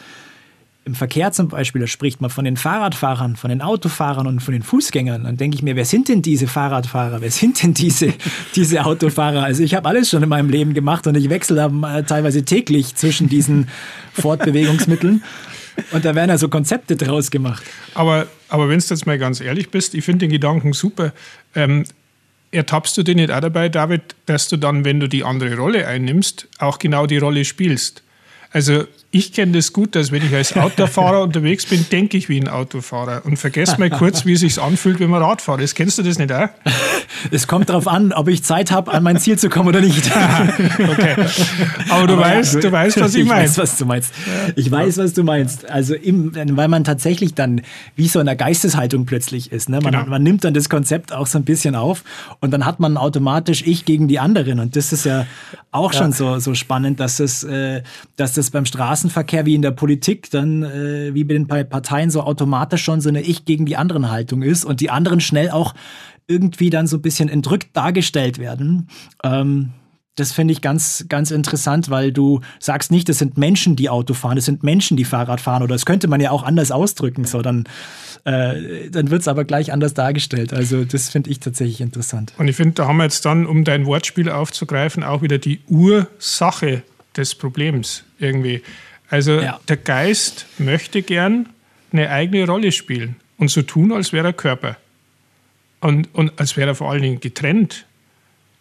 Im 0.85 0.95
Verkehr 0.95 1.33
zum 1.33 1.49
Beispiel, 1.49 1.81
da 1.81 1.89
spricht 1.89 2.21
man 2.21 2.31
von 2.31 2.45
den 2.45 2.57
Fahrradfahrern, 2.57 3.35
von 3.35 3.51
den 3.51 3.61
Autofahrern 3.61 4.27
und 4.27 4.41
von 4.41 4.53
den 4.53 4.63
Fußgängern. 4.63 5.25
Dann 5.25 5.37
denke 5.37 5.57
ich 5.57 5.63
mir, 5.63 5.75
wer 5.75 5.85
sind 5.85 6.09
denn 6.09 6.23
diese 6.23 6.47
Fahrradfahrer? 6.47 7.21
Wer 7.23 7.31
sind 7.31 7.61
denn 7.63 7.75
diese, 7.75 8.13
diese 8.55 8.85
Autofahrer? 8.85 9.43
Also 9.43 9.65
ich 9.65 9.75
habe 9.75 9.89
alles 9.89 10.11
schon 10.11 10.23
in 10.23 10.29
meinem 10.29 10.51
Leben 10.51 10.75
gemacht 10.75 11.07
und 11.07 11.17
ich 11.17 11.29
wechsle 11.29 11.57
da 11.57 12.03
teilweise 12.03 12.45
täglich 12.45 12.95
zwischen 12.95 13.29
diesen 13.29 13.69
Fortbewegungsmitteln. 14.13 15.25
Und 15.91 16.05
da 16.05 16.15
werden 16.15 16.31
ja 16.31 16.39
so 16.39 16.49
Konzepte 16.49 16.97
draus 16.97 17.31
gemacht. 17.31 17.63
Aber, 17.95 18.27
aber 18.49 18.69
wenn 18.69 18.79
du 18.79 18.85
jetzt 18.89 19.07
mal 19.07 19.19
ganz 19.19 19.41
ehrlich 19.41 19.71
bist, 19.71 19.95
ich 19.95 20.05
finde 20.05 20.27
den 20.27 20.31
Gedanken 20.31 20.73
super. 20.73 21.13
Ähm, 21.55 21.85
ertappst 22.51 22.97
du 22.97 23.03
dich 23.03 23.17
nicht 23.17 23.31
auch 23.31 23.41
dabei, 23.41 23.69
David, 23.69 24.15
dass 24.27 24.49
du 24.49 24.57
dann, 24.57 24.85
wenn 24.85 25.01
du 25.01 25.09
die 25.09 25.25
andere 25.25 25.57
Rolle 25.57 25.87
einnimmst, 25.87 26.49
auch 26.59 26.79
genau 26.79 27.07
die 27.07 27.19
Rolle 27.19 27.45
spielst? 27.45 28.03
Also 28.51 28.85
ich 29.17 29.33
kenne 29.33 29.53
das 29.53 29.73
gut, 29.73 29.95
dass 29.95 30.13
wenn 30.13 30.23
ich 30.23 30.35
als 30.35 30.55
Autofahrer 30.57 31.23
unterwegs 31.23 31.65
bin, 31.65 31.87
denke 31.91 32.19
ich 32.19 32.29
wie 32.29 32.39
ein 32.39 32.49
Autofahrer 32.49 33.23
und 33.25 33.39
vergesse 33.39 33.79
mal 33.79 33.89
kurz, 33.89 34.27
wie 34.27 34.35
es 34.35 34.41
sich 34.41 34.61
anfühlt, 34.61 35.01
wenn 35.01 35.09
man 35.09 35.23
Rad 35.23 35.41
fährt. 35.41 35.63
Das 35.63 35.75
kennst 35.75 35.97
du 35.97 36.03
das 36.03 36.19
nicht 36.19 36.31
auch? 36.33 36.49
Es 37.31 37.47
kommt 37.47 37.71
darauf 37.71 37.89
an, 37.89 38.13
ob 38.13 38.29
ich 38.29 38.45
Zeit 38.45 38.71
habe, 38.71 38.93
an 38.93 39.03
mein 39.03 39.19
Ziel 39.19 39.39
zu 39.39 39.49
kommen 39.49 39.69
oder 39.71 39.81
nicht. 39.81 40.07
okay. 40.91 41.17
Aber 41.89 42.07
du 42.07 42.15
Aber 42.15 42.23
weißt, 42.23 42.55
ja, 42.55 42.61
du 42.61 42.73
weißt, 42.73 43.01
was 43.01 43.15
ich, 43.15 43.23
ich 43.23 43.29
meine. 43.29 43.45
Ich 43.45 43.51
weiß, 43.51 43.59
was 43.59 43.79
du 43.79 43.87
meinst. 43.87 44.13
Ich 44.55 44.71
weiß, 44.71 44.99
was 44.99 45.13
du 45.15 45.23
meinst. 45.23 45.71
Also 45.71 45.95
im, 45.95 46.33
weil 46.35 46.69
man 46.69 46.85
tatsächlich 46.85 47.35
dann 47.35 47.63
wie 47.95 48.09
so 48.09 48.21
in 48.21 48.27
der 48.27 48.37
Geisteshaltung 48.37 49.07
plötzlich 49.07 49.51
ist. 49.51 49.69
Ne? 49.69 49.81
Man, 49.81 49.93
genau. 49.93 50.07
man 50.07 50.23
nimmt 50.23 50.45
dann 50.45 50.53
das 50.53 50.69
Konzept 50.69 51.13
auch 51.13 51.27
so 51.27 51.39
ein 51.39 51.45
bisschen 51.45 51.75
auf 51.75 52.05
und 52.41 52.51
dann 52.51 52.67
hat 52.67 52.81
man 52.81 52.97
automatisch 52.97 53.63
ich 53.67 53.87
gegen 53.87 54.09
die 54.09 54.19
anderen. 54.19 54.61
Und 54.61 54.77
das 54.77 54.93
ist 54.93 55.05
ja 55.05 55.27
auch 55.71 55.93
ja. 55.93 56.01
schon 56.01 56.13
so, 56.13 56.39
so 56.39 56.55
spannend, 56.55 57.01
dass 57.01 57.21
es, 57.21 57.45
äh, 57.45 57.83
dass 58.17 58.35
das 58.35 58.51
beim 58.51 58.67
Straßenverkehr 59.07 59.47
wie 59.47 59.55
in 59.55 59.63
der 59.63 59.71
Politik 59.71 60.31
dann 60.31 60.63
äh, 60.63 61.15
wie 61.15 61.25
bei 61.25 61.35
den 61.35 61.47
Parteien 61.47 62.11
so 62.11 62.23
automatisch 62.23 62.83
schon 62.83 63.01
so 63.01 63.09
eine 63.09 63.23
Ich 63.23 63.45
gegen 63.45 63.67
die 63.67 63.77
anderen 63.77 64.11
Haltung 64.11 64.43
ist 64.43 64.65
und 64.65 64.81
die 64.81 64.91
anderen 64.91 65.21
schnell 65.21 65.51
auch 65.51 65.75
irgendwie 66.27 66.71
dann 66.71 66.87
so 66.87 66.97
ein 66.97 67.03
bisschen 67.03 67.29
entrückt 67.29 67.77
dargestellt 67.77 68.39
werden. 68.39 68.89
Ähm, 69.23 69.71
das 70.17 70.33
finde 70.33 70.53
ich 70.53 70.63
ganz, 70.63 71.05
ganz 71.11 71.31
interessant, 71.31 71.91
weil 71.91 72.11
du 72.11 72.41
sagst 72.59 72.91
nicht, 72.91 73.07
das 73.09 73.19
sind 73.19 73.37
Menschen, 73.37 73.77
die 73.77 73.91
Auto 73.91 74.15
fahren, 74.15 74.37
das 74.37 74.47
sind 74.47 74.63
Menschen, 74.63 74.97
die 74.97 75.05
Fahrrad 75.05 75.43
fahren. 75.43 75.63
Oder 75.63 75.75
das 75.75 75.85
könnte 75.85 76.09
man 76.09 76.23
ja 76.23 76.31
auch 76.31 76.43
anders 76.43 76.71
ausdrücken. 76.71 77.27
So, 77.27 77.43
dann, 77.43 77.65
äh, 78.25 78.89
dann 78.91 79.11
wird 79.11 79.21
es 79.21 79.29
aber 79.29 79.45
gleich 79.45 79.75
anders 79.75 79.93
dargestellt. 79.93 80.55
Also 80.55 80.87
das 80.87 81.11
finde 81.11 81.29
ich 81.31 81.41
tatsächlich 81.41 81.83
interessant. 81.83 82.33
Und 82.39 82.49
ich 82.49 82.57
finde, 82.57 82.77
da 82.77 82.89
haben 82.89 82.97
wir 82.97 83.05
jetzt 83.05 83.27
dann, 83.27 83.45
um 83.45 83.65
dein 83.65 83.85
Wortspiel 83.85 84.31
aufzugreifen, 84.31 85.05
auch 85.05 85.21
wieder 85.21 85.37
die 85.37 85.61
Ursache 85.69 86.83
des 87.15 87.35
Problems 87.35 88.05
irgendwie. 88.19 88.63
Also 89.09 89.41
ja. 89.41 89.61
der 89.69 89.77
Geist 89.77 90.47
möchte 90.59 91.03
gern 91.03 91.49
eine 91.93 92.11
eigene 92.11 92.47
Rolle 92.47 92.73
spielen 92.73 93.17
und 93.39 93.51
so 93.51 93.63
tun, 93.63 93.93
als 93.93 94.13
wäre 94.13 94.29
er 94.29 94.33
Körper. 94.33 94.77
Und, 95.81 96.13
und 96.15 96.39
als 96.41 96.57
wäre 96.57 96.71
er 96.71 96.75
vor 96.75 96.91
allen 96.91 97.03
Dingen 97.03 97.21
getrennt. 97.21 97.87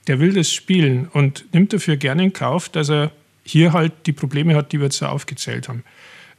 Der 0.07 0.19
will 0.19 0.33
das 0.33 0.51
spielen 0.51 1.07
und 1.07 1.45
nimmt 1.53 1.73
dafür 1.73 1.97
gerne 1.97 2.23
in 2.23 2.33
Kauf, 2.33 2.69
dass 2.69 2.89
er 2.89 3.11
hier 3.43 3.73
halt 3.73 3.93
die 4.05 4.11
Probleme 4.11 4.55
hat, 4.55 4.71
die 4.71 4.79
wir 4.79 4.85
jetzt 4.85 4.97
so 4.97 5.07
aufgezählt 5.07 5.67
haben. 5.67 5.83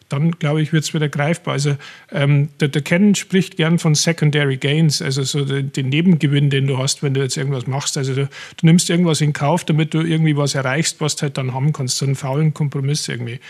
Dann, 0.08 0.32
glaube 0.32 0.62
ich, 0.62 0.72
wird 0.72 0.84
es 0.84 0.94
wieder 0.94 1.08
greifbar. 1.08 1.54
Also 1.54 1.76
ähm, 2.12 2.50
der, 2.60 2.68
der 2.68 2.82
Ken 2.82 3.16
spricht 3.16 3.56
gern 3.56 3.80
von 3.80 3.96
Secondary 3.96 4.56
Gains, 4.56 5.02
also 5.02 5.24
so 5.24 5.44
den, 5.44 5.72
den, 5.72 5.88
Nebengewinn, 5.88 6.48
den 6.48 6.68
du 6.68 6.78
hast, 6.78 7.02
wenn 7.02 7.12
du 7.12 7.22
jetzt 7.22 7.36
irgendwas 7.36 7.66
machst. 7.66 7.96
Also 7.96 8.14
du, 8.14 8.26
du, 8.26 8.66
nimmst 8.66 8.88
irgendwas 8.88 9.20
in 9.20 9.32
Kauf, 9.32 9.64
damit 9.64 9.94
du 9.94 10.02
irgendwie 10.02 10.36
was 10.36 10.54
erreichst, 10.54 11.00
was 11.00 11.16
du 11.16 11.22
halt 11.22 11.38
dann 11.38 11.54
haben 11.54 11.72
kannst, 11.72 11.96
so 11.96 12.06
einen 12.06 12.14
faulen 12.14 12.54
Kompromiss 12.54 13.08
irgendwie. 13.08 13.40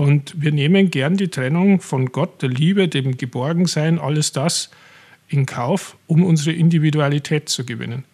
Und 0.00 0.32
wir 0.40 0.50
nehmen 0.50 0.90
gern 0.90 1.18
die 1.18 1.28
Trennung 1.28 1.82
von 1.82 2.06
Gott, 2.06 2.40
der 2.40 2.48
Liebe, 2.48 2.88
dem 2.88 3.18
Geborgensein, 3.18 3.98
alles 3.98 4.32
das 4.32 4.70
in 5.28 5.44
Kauf, 5.44 5.94
um 6.06 6.24
unsere 6.24 6.56
Individualität 6.56 7.50
zu 7.50 7.66
gewinnen. 7.66 8.04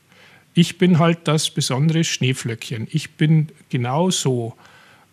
Ich 0.53 0.79
bin 0.79 0.99
halt 0.99 1.19
das 1.29 1.49
besondere 1.49 2.03
Schneeflöckchen. 2.03 2.89
Ich 2.91 3.13
bin 3.13 3.53
genau 3.69 4.11
so. 4.11 4.57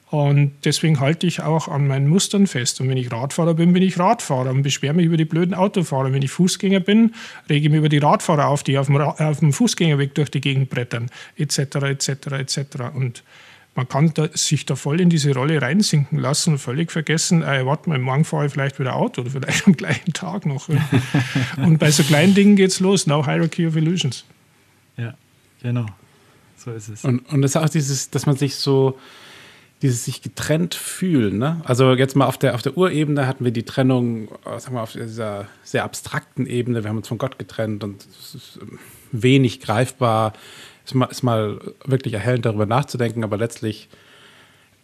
Und 0.09 0.53
deswegen 0.65 0.99
halte 0.99 1.27
ich 1.27 1.43
auch 1.43 1.67
an 1.67 1.85
meinen 1.85 2.07
Mustern 2.07 2.47
fest. 2.47 2.81
Und 2.81 2.89
wenn 2.89 2.97
ich 2.97 3.11
Radfahrer 3.11 3.53
bin, 3.53 3.71
bin 3.71 3.83
ich 3.83 3.99
Radfahrer 3.99 4.49
und 4.49 4.63
beschwere 4.63 4.95
mich 4.95 5.05
über 5.05 5.17
die 5.17 5.25
blöden 5.25 5.53
Autofahrer. 5.53 6.11
Wenn 6.11 6.23
ich 6.23 6.31
Fußgänger 6.31 6.79
bin, 6.79 7.13
rege 7.51 7.67
ich 7.67 7.69
mich 7.69 7.77
über 7.77 7.89
die 7.89 7.99
Radfahrer 7.99 8.47
auf, 8.47 8.63
die 8.63 8.79
auf 8.79 8.87
dem, 8.87 8.97
auf 8.97 9.39
dem 9.41 9.53
Fußgängerweg 9.53 10.15
durch 10.15 10.31
die 10.31 10.41
Gegend 10.41 10.71
brettern, 10.71 11.11
etc., 11.37 11.59
etc., 11.59 12.09
etc. 12.31 12.57
Und 12.95 13.21
man 13.75 13.87
kann 13.87 14.13
da, 14.13 14.27
sich 14.33 14.65
da 14.65 14.75
voll 14.75 15.01
in 15.01 15.09
diese 15.09 15.33
Rolle 15.33 15.61
reinsinken 15.61 16.19
lassen 16.19 16.53
und 16.53 16.59
völlig 16.59 16.91
vergessen, 16.91 17.41
äh, 17.41 17.65
warte 17.65 17.89
mal, 17.89 17.97
morgen 17.97 18.23
fahre 18.23 18.45
ich 18.45 18.51
vielleicht 18.51 18.79
wieder 18.79 18.95
Auto 18.95 19.21
oder 19.21 19.31
vielleicht 19.31 19.65
am 19.67 19.75
gleichen 19.75 20.13
Tag 20.13 20.45
noch. 20.45 20.69
und 21.57 21.79
bei 21.79 21.89
so 21.91 22.03
kleinen 22.03 22.35
Dingen 22.35 22.55
geht 22.55 22.69
es 22.69 22.79
los, 22.79 23.07
now 23.07 23.25
Hierarchy 23.25 23.67
of 23.67 23.75
Illusions. 23.75 24.25
Ja, 24.97 25.15
genau. 25.61 25.87
So 26.57 26.71
ist 26.71 26.89
es. 26.89 27.03
Und, 27.03 27.27
und 27.31 27.41
das 27.41 27.51
ist 27.51 27.57
auch 27.57 27.69
dieses, 27.69 28.09
dass 28.11 28.25
man 28.25 28.37
sich 28.37 28.55
so, 28.55 28.97
dieses 29.81 30.05
sich 30.05 30.21
getrennt 30.21 30.75
fühlen. 30.75 31.39
Ne? 31.39 31.61
Also 31.65 31.93
jetzt 31.93 32.15
mal 32.15 32.25
auf 32.25 32.37
der, 32.37 32.55
auf 32.55 32.61
der 32.61 32.77
Urebene 32.77 33.27
hatten 33.27 33.43
wir 33.43 33.51
die 33.51 33.63
Trennung, 33.63 34.29
äh, 34.45 34.59
sagen 34.59 34.75
wir, 34.75 34.83
auf 34.83 34.93
dieser 34.93 35.47
sehr 35.63 35.83
abstrakten 35.83 36.45
Ebene. 36.45 36.83
Wir 36.83 36.89
haben 36.89 36.97
uns 36.97 37.07
von 37.07 37.17
Gott 37.17 37.39
getrennt 37.39 37.83
und 37.83 38.05
es 38.05 38.35
ist 38.35 38.59
ähm, 38.61 38.79
wenig 39.11 39.59
greifbar 39.59 40.33
ist 40.85 40.95
mal, 40.95 41.05
ist 41.05 41.23
mal 41.23 41.59
wirklich 41.85 42.13
erhellend 42.13 42.45
darüber 42.45 42.65
nachzudenken, 42.65 43.23
aber 43.23 43.37
letztlich 43.37 43.89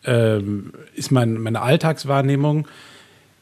ähm, 0.06 0.74
ist 0.96 1.12
mein, 1.12 1.36
meine 1.36 1.62
Alltagswahrnehmung 1.62 2.68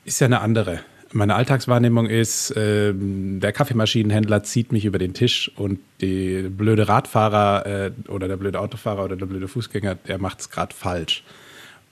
ist 0.06 0.20
ja 0.20 0.26
eine 0.26 0.41
andere. 0.41 0.80
Meine 1.13 1.36
Alltagswahrnehmung 1.36 2.08
ist, 2.08 2.54
ähm, 2.58 3.39
der 3.39 3.54
Kaffeemaschinenhändler 3.54 4.43
zieht 4.43 4.72
mich 4.72 4.86
über 4.86 4.98
den 4.98 5.13
Tisch 5.13 5.52
und 5.56 5.80
der 6.02 6.50
blöde 6.50 6.89
Radfahrer 6.89 7.65
äh, 7.65 7.91
oder 8.10 8.28
der 8.28 8.38
blöde 8.38 8.60
Autofahrer 8.60 9.06
oder 9.06 9.15
der 9.15 9.26
blöde 9.26 9.48
Fußgänger, 9.48 9.96
der 9.96 10.17
macht 10.17 10.41
es 10.41 10.50
gerade 10.50 10.76
falsch. 10.76 11.24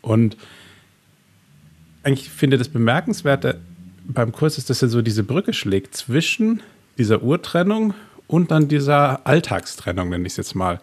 Und 0.01 0.35
eigentlich 2.03 2.29
finde 2.29 2.55
ich 2.55 2.59
das 2.59 2.69
Bemerkenswerte 2.69 3.59
beim 4.07 4.31
Kurs 4.31 4.57
ist, 4.57 4.69
dass 4.69 4.81
er 4.81 4.89
so 4.89 5.01
diese 5.01 5.23
Brücke 5.23 5.53
schlägt 5.53 5.95
zwischen 5.95 6.61
dieser 6.97 7.23
Urtrennung 7.23 7.93
und 8.27 8.51
dann 8.51 8.67
dieser 8.67 9.25
Alltagstrennung, 9.25 10.09
nenne 10.09 10.25
ich 10.25 10.33
es 10.33 10.37
jetzt 10.37 10.55
mal. 10.55 10.79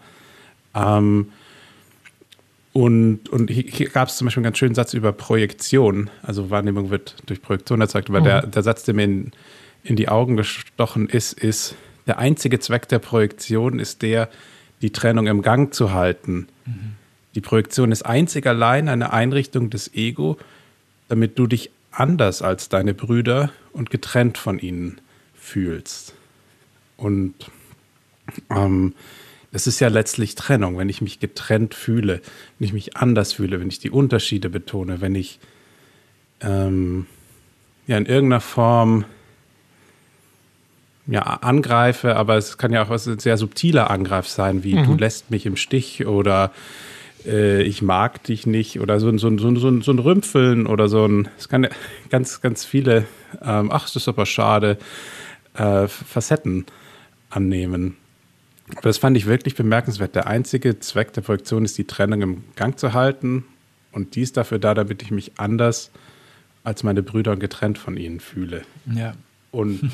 Ähm, 0.75 1.33
und, 2.73 3.29
und 3.29 3.51
hier 3.51 3.89
gab 3.91 4.09
es 4.09 4.17
zum 4.17 4.27
Beispiel 4.27 4.41
einen 4.41 4.45
ganz 4.45 4.59
schönen 4.59 4.75
Satz 4.75 4.95
über 4.95 5.13
Projektion. 5.13 6.11
Also 6.23 6.51
Wahrnehmung 6.51 6.91
wird 6.91 7.17
durch 7.27 7.43
Projektion 7.43 7.81
erzeugt. 7.81 8.09
Aber 8.09 8.21
mhm. 8.21 8.25
der, 8.25 8.47
der 8.47 8.63
Satz, 8.63 8.85
der 8.85 8.95
mir 8.95 9.05
in, 9.05 9.33
in 9.85 9.97
die 9.97 10.09
Augen 10.09 10.37
gestochen 10.37 11.09
ist, 11.09 11.35
ist, 11.35 11.75
der 12.07 12.19
einzige 12.19 12.59
Zweck 12.61 12.89
der 12.89 12.99
Projektion 12.99 13.79
ist 13.79 14.03
der, 14.03 14.29
die 14.81 14.91
Trennung 14.91 15.27
im 15.27 15.43
Gang 15.43 15.75
zu 15.75 15.93
halten. 15.93 16.49
Mhm. 16.65 16.95
Die 17.35 17.41
Projektion 17.41 17.93
ist 17.93 18.03
einzig 18.03 18.47
allein 18.47 18.89
eine 18.89 19.13
Einrichtung 19.13 19.71
des 19.71 19.95
Ego, 19.95 20.39
damit 21.09 21.39
du 21.39 21.47
dich 21.47 21.71
anders 21.91 22.43
als 22.43 22.69
deine 22.69 22.95
Brüder 22.95 23.51
und 23.73 23.91
getrennt 23.91 24.39
von 24.39 24.59
ihnen 24.59 25.01
fühlst. 25.35 26.15
Und 27.03 27.35
ähm, 28.51 28.95
das 29.53 29.67
ist 29.67 29.81
ja 29.81 29.89
letztlich 29.89 30.35
Trennung, 30.35 30.79
wenn 30.79 30.89
ich 30.89 31.03
mich 31.03 31.21
getrennt 31.21 31.75
fühle, 31.75 32.21
wenn 32.59 32.67
ich 32.67 32.73
mich 32.73 32.97
anders 32.97 33.35
fühle, 33.35 33.61
wenn 33.61 33.69
ich 33.69 33.79
die 33.79 33.91
Unterschiede 33.91 34.49
betone, 34.49 35.01
wenn 35.01 35.15
ich 35.15 35.39
ähm, 36.41 37.07
ja 37.87 37.99
in 37.99 38.07
irgendeiner 38.07 38.41
Form 38.41 39.05
ja, 41.07 41.23
angreife, 41.23 42.17
aber 42.17 42.37
es 42.37 42.57
kann 42.57 42.73
ja 42.73 42.85
auch 42.85 42.89
was 42.89 43.05
sehr 43.05 43.37
subtiler 43.37 43.91
Angreif 43.91 44.29
sein, 44.29 44.63
wie 44.63 44.77
mhm. 44.77 44.85
du 44.85 44.95
lässt 44.95 45.31
mich 45.31 45.45
im 45.45 45.57
Stich 45.57 46.07
oder 46.07 46.53
äh, 47.27 47.63
ich 47.63 47.83
mag 47.83 48.23
dich 48.23 48.47
nicht 48.47 48.81
oder 48.81 49.01
so, 49.01 49.17
so, 49.19 49.37
so, 49.37 49.57
so, 49.57 49.81
so 49.81 49.93
ein 49.93 49.99
Rümpfeln 49.99 50.67
oder 50.67 50.89
so 50.89 51.05
ein, 51.05 51.29
es 51.37 51.49
kann 51.49 51.65
ja 51.65 51.71
ganz, 52.11 52.41
ganz 52.41 52.65
viele, 52.65 53.07
ähm, 53.45 53.71
ach, 53.73 53.85
das 53.85 53.97
ist 53.97 54.09
aber 54.09 54.25
schade, 54.25 54.79
äh, 55.55 55.89
Facetten 55.89 56.67
annehmen. 57.35 57.97
Aber 58.71 58.83
das 58.83 58.99
fand 58.99 59.17
ich 59.17 59.27
wirklich 59.27 59.55
bemerkenswert. 59.55 60.15
Der 60.15 60.27
einzige 60.27 60.79
Zweck 60.79 61.13
der 61.13 61.23
Projektion 61.23 61.65
ist, 61.65 61.77
die 61.79 61.87
Trennung 61.87 62.23
im 62.23 62.45
Gang 62.57 62.79
zu 62.79 62.93
halten. 62.93 63.45
Und 63.91 64.15
die 64.15 64.23
ist 64.23 64.37
dafür 64.37 64.59
da, 64.59 64.75
damit 64.75 65.03
ich 65.03 65.11
mich 65.11 65.33
anders 65.39 65.91
als 66.65 66.83
meine 66.83 67.03
Brüder 67.03 67.37
getrennt 67.37 67.79
von 67.79 67.97
ihnen 67.97 68.21
fühle. 68.21 68.63
Ja. 68.87 69.15
Und 69.51 69.91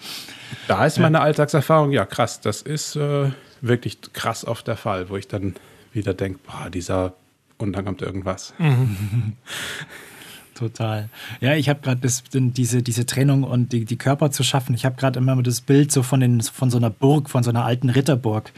da 0.68 0.86
ist 0.86 0.98
meine 0.98 1.20
Alltagserfahrung, 1.20 1.92
ja 1.92 2.06
krass, 2.06 2.40
das 2.40 2.62
ist 2.62 2.96
äh, 2.96 3.30
wirklich 3.60 3.98
krass 4.12 4.44
oft 4.44 4.66
der 4.66 4.76
Fall, 4.76 5.08
wo 5.10 5.16
ich 5.16 5.28
dann 5.28 5.54
wieder 5.92 6.14
denke, 6.14 6.40
boah, 6.46 6.70
dieser, 6.70 7.14
und 7.58 7.74
dann 7.74 7.84
kommt 7.84 8.02
irgendwas. 8.02 8.54
Total. 10.56 11.10
Ja, 11.42 11.54
ich 11.54 11.68
habe 11.68 11.80
gerade 11.82 12.00
diese, 12.32 12.82
diese 12.82 13.06
Trennung 13.06 13.44
und 13.44 13.72
die, 13.72 13.84
die 13.84 13.98
Körper 13.98 14.30
zu 14.30 14.42
schaffen. 14.42 14.74
Ich 14.74 14.86
habe 14.86 14.96
gerade 14.96 15.18
immer 15.18 15.40
das 15.42 15.60
Bild 15.60 15.92
so 15.92 16.02
von, 16.02 16.20
den, 16.20 16.40
von 16.40 16.70
so 16.70 16.78
einer 16.78 16.88
Burg, 16.88 17.28
von 17.28 17.42
so 17.42 17.50
einer 17.50 17.66
alten 17.66 17.90
Ritterburg 17.90 18.52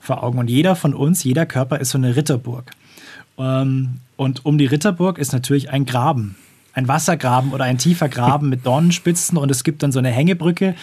vor 0.00 0.22
Augen. 0.22 0.38
Und 0.38 0.48
jeder 0.48 0.76
von 0.76 0.94
uns, 0.94 1.22
jeder 1.24 1.44
Körper 1.44 1.78
ist 1.78 1.90
so 1.90 1.98
eine 1.98 2.16
Ritterburg. 2.16 2.70
Ähm, 3.38 4.00
und 4.16 4.46
um 4.46 4.56
die 4.56 4.64
Ritterburg 4.64 5.18
ist 5.18 5.32
natürlich 5.32 5.70
ein 5.70 5.84
Graben. 5.84 6.36
Ein 6.72 6.88
Wassergraben 6.88 7.52
oder 7.52 7.64
ein 7.64 7.76
tiefer 7.76 8.08
Graben 8.08 8.48
mit 8.48 8.64
Dornenspitzen 8.64 9.36
und 9.36 9.50
es 9.50 9.62
gibt 9.62 9.82
dann 9.82 9.92
so 9.92 9.98
eine 9.98 10.10
Hängebrücke. 10.10 10.74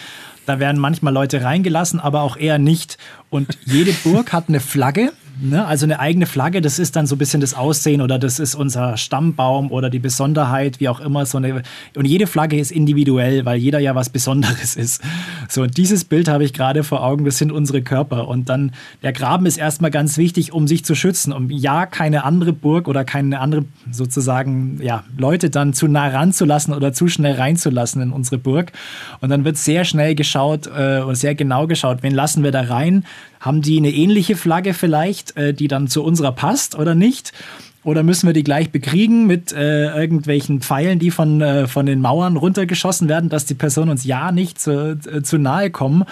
Da 0.46 0.60
werden 0.60 0.80
manchmal 0.80 1.12
Leute 1.12 1.42
reingelassen, 1.42 1.98
aber 1.98 2.22
auch 2.22 2.36
eher 2.36 2.58
nicht. 2.58 2.96
Und 3.28 3.58
jede 3.66 3.92
Burg 4.04 4.32
hat 4.32 4.48
eine 4.48 4.60
Flagge 4.60 5.12
Ne? 5.42 5.64
Also 5.66 5.86
eine 5.86 5.98
eigene 6.00 6.26
Flagge, 6.26 6.60
das 6.60 6.78
ist 6.78 6.96
dann 6.96 7.06
so 7.06 7.14
ein 7.14 7.18
bisschen 7.18 7.40
das 7.40 7.54
Aussehen 7.54 8.02
oder 8.02 8.18
das 8.18 8.38
ist 8.38 8.54
unser 8.54 8.96
Stammbaum 8.96 9.70
oder 9.70 9.88
die 9.88 9.98
Besonderheit, 9.98 10.80
wie 10.80 10.88
auch 10.88 11.00
immer. 11.00 11.24
So 11.24 11.38
eine, 11.38 11.62
und 11.96 12.04
jede 12.04 12.26
Flagge 12.26 12.58
ist 12.58 12.70
individuell, 12.70 13.44
weil 13.44 13.58
jeder 13.58 13.78
ja 13.78 13.94
was 13.94 14.10
Besonderes 14.10 14.76
ist. 14.76 15.02
So, 15.48 15.62
und 15.62 15.76
dieses 15.76 16.04
Bild 16.04 16.28
habe 16.28 16.44
ich 16.44 16.52
gerade 16.52 16.84
vor 16.84 17.02
Augen, 17.02 17.24
das 17.24 17.38
sind 17.38 17.52
unsere 17.52 17.82
Körper. 17.82 18.28
Und 18.28 18.48
dann, 18.48 18.72
der 19.02 19.12
Graben 19.12 19.46
ist 19.46 19.56
erstmal 19.56 19.90
ganz 19.90 20.18
wichtig, 20.18 20.52
um 20.52 20.68
sich 20.68 20.84
zu 20.84 20.94
schützen, 20.94 21.32
um 21.32 21.50
ja 21.50 21.86
keine 21.86 22.24
andere 22.24 22.52
Burg 22.52 22.86
oder 22.86 23.04
keine 23.04 23.40
andere 23.40 23.64
sozusagen, 23.90 24.78
ja, 24.82 25.04
Leute 25.16 25.50
dann 25.50 25.72
zu 25.72 25.88
nah 25.88 26.08
ranzulassen 26.08 26.74
oder 26.74 26.92
zu 26.92 27.08
schnell 27.08 27.34
reinzulassen 27.34 28.02
in 28.02 28.12
unsere 28.12 28.38
Burg. 28.38 28.72
Und 29.20 29.30
dann 29.30 29.44
wird 29.44 29.56
sehr 29.56 29.84
schnell 29.84 30.14
geschaut 30.14 30.66
äh, 30.66 31.00
und 31.00 31.14
sehr 31.14 31.34
genau 31.34 31.66
geschaut, 31.66 32.02
wen 32.02 32.14
lassen 32.14 32.42
wir 32.42 32.52
da 32.52 32.62
rein, 32.62 33.04
haben 33.40 33.62
die 33.62 33.78
eine 33.78 33.90
ähnliche 33.90 34.36
Flagge 34.36 34.74
vielleicht, 34.74 35.36
äh, 35.36 35.52
die 35.54 35.68
dann 35.68 35.88
zu 35.88 36.04
unserer 36.04 36.32
passt 36.32 36.78
oder 36.78 36.94
nicht? 36.94 37.32
Oder 37.82 38.02
müssen 38.02 38.26
wir 38.26 38.34
die 38.34 38.44
gleich 38.44 38.70
bekriegen 38.70 39.26
mit 39.26 39.52
äh, 39.52 39.86
irgendwelchen 39.96 40.60
Pfeilen, 40.60 40.98
die 40.98 41.10
von, 41.10 41.40
äh, 41.40 41.66
von 41.66 41.86
den 41.86 42.00
Mauern 42.00 42.36
runtergeschossen 42.36 43.08
werden, 43.08 43.30
dass 43.30 43.46
die 43.46 43.54
Personen 43.54 43.90
uns 43.90 44.04
ja 44.04 44.32
nicht 44.32 44.60
zu, 44.60 44.98
äh, 45.06 45.22
zu 45.22 45.38
nahe 45.38 45.70
kommen? 45.70 46.04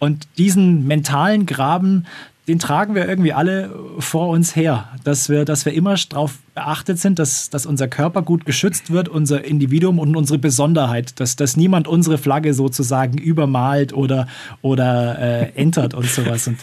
Und 0.00 0.26
diesen 0.36 0.88
mentalen 0.88 1.46
Graben, 1.46 2.06
den 2.48 2.58
tragen 2.58 2.96
wir 2.96 3.08
irgendwie 3.08 3.32
alle 3.32 3.70
vor 3.98 4.28
uns 4.28 4.56
her, 4.56 4.88
dass 5.04 5.28
wir, 5.28 5.44
dass 5.44 5.64
wir 5.64 5.74
immer 5.74 5.94
darauf 6.08 6.38
beachtet 6.54 6.98
sind, 6.98 7.20
dass, 7.20 7.50
dass 7.50 7.66
unser 7.66 7.86
Körper 7.86 8.22
gut 8.22 8.44
geschützt 8.44 8.90
wird, 8.90 9.08
unser 9.08 9.44
Individuum 9.44 10.00
und 10.00 10.16
unsere 10.16 10.38
Besonderheit, 10.38 11.20
dass, 11.20 11.36
dass 11.36 11.56
niemand 11.56 11.86
unsere 11.86 12.18
Flagge 12.18 12.52
sozusagen 12.52 13.16
übermalt 13.16 13.92
oder, 13.92 14.26
oder 14.60 15.18
äh, 15.20 15.52
entert 15.54 15.94
und 15.94 16.06
sowas. 16.06 16.48
Und 16.48 16.58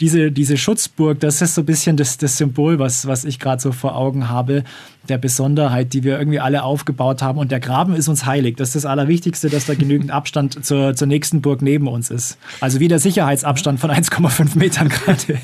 diese, 0.00 0.30
diese 0.32 0.56
Schutzburg, 0.56 1.20
das 1.20 1.42
ist 1.42 1.54
so 1.54 1.62
ein 1.62 1.66
bisschen 1.66 1.96
das, 1.96 2.18
das 2.18 2.36
Symbol, 2.36 2.78
was, 2.78 3.06
was 3.06 3.24
ich 3.24 3.38
gerade 3.38 3.60
so 3.60 3.72
vor 3.72 3.96
Augen 3.96 4.28
habe, 4.28 4.64
der 5.08 5.18
Besonderheit, 5.18 5.92
die 5.92 6.04
wir 6.04 6.18
irgendwie 6.18 6.40
alle 6.40 6.62
aufgebaut 6.62 7.22
haben. 7.22 7.38
Und 7.38 7.52
der 7.52 7.60
Graben 7.60 7.94
ist 7.94 8.08
uns 8.08 8.26
heilig. 8.26 8.56
Das 8.56 8.70
ist 8.70 8.76
das 8.76 8.86
Allerwichtigste, 8.86 9.48
dass 9.48 9.66
da 9.66 9.74
genügend 9.74 10.10
Abstand 10.10 10.64
zur, 10.64 10.94
zur 10.94 11.06
nächsten 11.06 11.40
Burg 11.40 11.62
neben 11.62 11.88
uns 11.88 12.10
ist. 12.10 12.38
Also 12.60 12.80
wie 12.80 12.88
der 12.88 12.98
Sicherheitsabstand 12.98 13.80
von 13.80 13.90
1,5 13.92 14.58
Metern 14.58 14.88
gerade. 14.88 15.38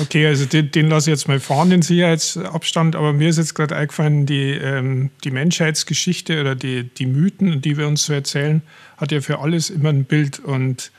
okay, 0.00 0.26
also 0.26 0.46
den, 0.46 0.70
den 0.70 0.88
lasse 0.88 1.10
ich 1.10 1.16
jetzt 1.16 1.28
mal 1.28 1.40
fahren, 1.40 1.70
den 1.70 1.82
Sicherheitsabstand. 1.82 2.96
Aber 2.96 3.12
mir 3.12 3.28
ist 3.28 3.38
jetzt 3.38 3.54
gerade 3.54 3.76
eingefallen, 3.76 4.26
die, 4.26 4.50
ähm, 4.52 5.10
die 5.24 5.30
Menschheitsgeschichte 5.30 6.40
oder 6.40 6.54
die, 6.54 6.84
die 6.84 7.06
Mythen, 7.06 7.60
die 7.60 7.76
wir 7.76 7.86
uns 7.86 8.06
so 8.06 8.12
erzählen, 8.12 8.62
hat 8.96 9.12
ja 9.12 9.20
für 9.20 9.40
alles 9.40 9.70
immer 9.70 9.90
ein 9.90 10.04
Bild. 10.04 10.38
Und 10.38 10.90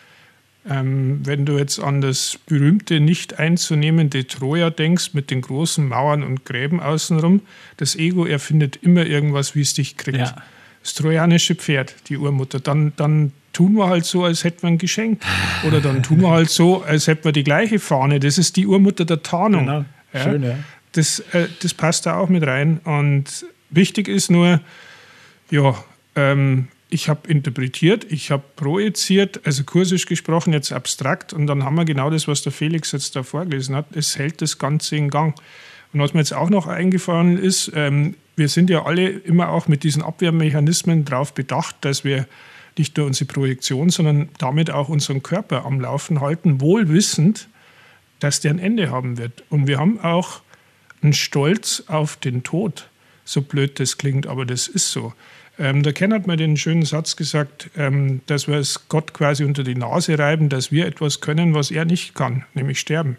ähm, 0.70 1.20
wenn 1.24 1.46
du 1.46 1.58
jetzt 1.58 1.80
an 1.80 2.02
das 2.02 2.40
berühmte 2.46 3.00
nicht 3.00 3.40
einzunehmende 3.40 4.28
Troja 4.28 4.70
denkst, 4.70 5.14
mit 5.14 5.30
den 5.30 5.42
großen 5.42 5.88
Mauern 5.88 6.24
und 6.24 6.46
Gräben 6.46 6.80
außenrum, 6.80 7.42
das 7.78 7.96
Ego 7.96 8.26
erfindet 8.26 8.78
immer 8.82 9.06
irgendwas, 9.06 9.56
wie 9.56 9.62
es 9.62 9.74
dich 9.74 9.98
kriegt. 9.98 10.18
Ja. 10.18 10.36
Das 10.82 10.94
trojanische 10.96 11.56
Pferd, 11.56 11.96
die 12.08 12.18
Urmutter. 12.18 12.60
Dann, 12.60 12.94
dann 12.96 13.32
tun 13.54 13.74
wir 13.74 13.88
halt 13.88 14.06
so, 14.06 14.24
als 14.24 14.44
hätten 14.44 14.64
wir 14.64 14.68
ein 14.68 14.78
Geschenk. 14.78 15.22
Oder 15.66 15.80
dann 15.80 16.04
tun 16.04 16.22
wir 16.22 16.30
halt 16.30 16.50
so, 16.50 16.84
als 16.84 17.08
hätten 17.08 17.26
wir 17.26 17.32
die 17.32 17.44
gleiche 17.44 17.80
Fahne. 17.80 18.20
Das 18.20 18.38
ist 18.38 18.58
die 18.58 18.68
Urmutter 18.68 19.06
der 19.06 19.24
Tarnung. 19.24 19.66
Genau. 19.66 19.86
Ja? 20.14 20.24
Schön, 20.24 20.44
ja. 20.44 20.56
Das, 20.94 21.20
äh, 21.32 21.48
das 21.62 21.74
passt 21.74 22.06
da 22.06 22.18
auch 22.18 22.30
mit 22.30 22.46
rein. 22.46 22.80
Und 22.84 23.46
wichtig 23.70 24.08
ist 24.08 24.30
nur, 24.30 24.60
ja, 25.52 25.76
ähm, 26.16 26.68
ich 26.94 27.10
habe 27.10 27.28
interpretiert, 27.30 28.06
ich 28.12 28.32
habe 28.32 28.44
projiziert, 28.56 29.42
also 29.46 29.64
kursisch 29.64 30.06
gesprochen, 30.06 30.54
jetzt 30.54 30.72
abstrakt, 30.72 31.34
und 31.34 31.48
dann 31.48 31.64
haben 31.64 31.76
wir 31.76 31.86
genau 31.86 32.10
das, 32.10 32.28
was 32.28 32.44
der 32.44 32.52
Felix 32.52 32.92
jetzt 32.92 33.16
da 33.16 33.24
vorgelesen 33.24 33.76
hat. 33.76 33.96
Es 33.96 34.18
hält 34.18 34.42
das 34.42 34.60
Ganze 34.60 34.96
in 34.96 35.10
Gang. 35.10 35.36
Und 35.92 36.00
was 36.00 36.14
mir 36.14 36.20
jetzt 36.20 36.34
auch 36.34 36.50
noch 36.50 36.68
eingefallen 36.68 37.38
ist, 37.38 37.72
ähm, 37.76 38.16
wir 38.36 38.48
sind 38.48 38.70
ja 38.70 38.86
alle 38.86 39.10
immer 39.10 39.50
auch 39.50 39.68
mit 39.68 39.84
diesen 39.84 40.02
Abwehrmechanismen 40.02 41.06
darauf 41.06 41.34
bedacht, 41.34 41.76
dass 41.82 42.04
wir 42.04 42.28
nicht 42.78 42.98
nur 42.98 43.06
unsere 43.06 43.26
Projektion, 43.26 43.90
sondern 43.90 44.30
damit 44.40 44.72
auch 44.72 44.90
unseren 44.90 45.22
Körper 45.22 45.66
am 45.66 45.80
Laufen 45.80 46.22
halten, 46.22 46.62
wohl 46.62 46.90
wissend, 46.90 47.48
dass 48.20 48.40
der 48.40 48.52
ein 48.52 48.60
Ende 48.60 48.90
haben 48.90 49.18
wird. 49.18 49.44
Und 49.50 49.68
wir 49.68 49.78
haben 49.80 50.00
auch 50.00 50.42
einen 51.02 51.14
Stolz 51.14 51.84
auf 51.88 52.16
den 52.16 52.44
Tod, 52.44 52.90
so 53.26 53.42
blöd 53.42 53.80
das 53.80 53.98
klingt, 53.98 54.26
aber 54.26 54.46
das 54.46 54.68
ist 54.68 54.92
so. 54.92 55.14
Ähm, 55.60 55.84
der 55.84 55.94
Ken 55.94 56.14
hat 56.14 56.26
mir 56.26 56.36
den 56.36 56.58
schönen 56.58 56.84
Satz 56.84 57.16
gesagt, 57.16 57.70
ähm, 57.78 58.22
dass 58.26 58.48
wir 58.48 58.58
es 58.58 58.88
Gott 58.90 59.14
quasi 59.14 59.44
unter 59.44 59.64
die 59.64 59.76
Nase 59.76 60.18
reiben, 60.18 60.50
dass 60.50 60.72
wir 60.72 60.88
etwas 60.88 61.22
können, 61.22 61.54
was 61.54 61.70
er 61.70 61.86
nicht 61.86 62.16
kann, 62.16 62.46
nämlich 62.54 62.80
sterben. 62.80 63.18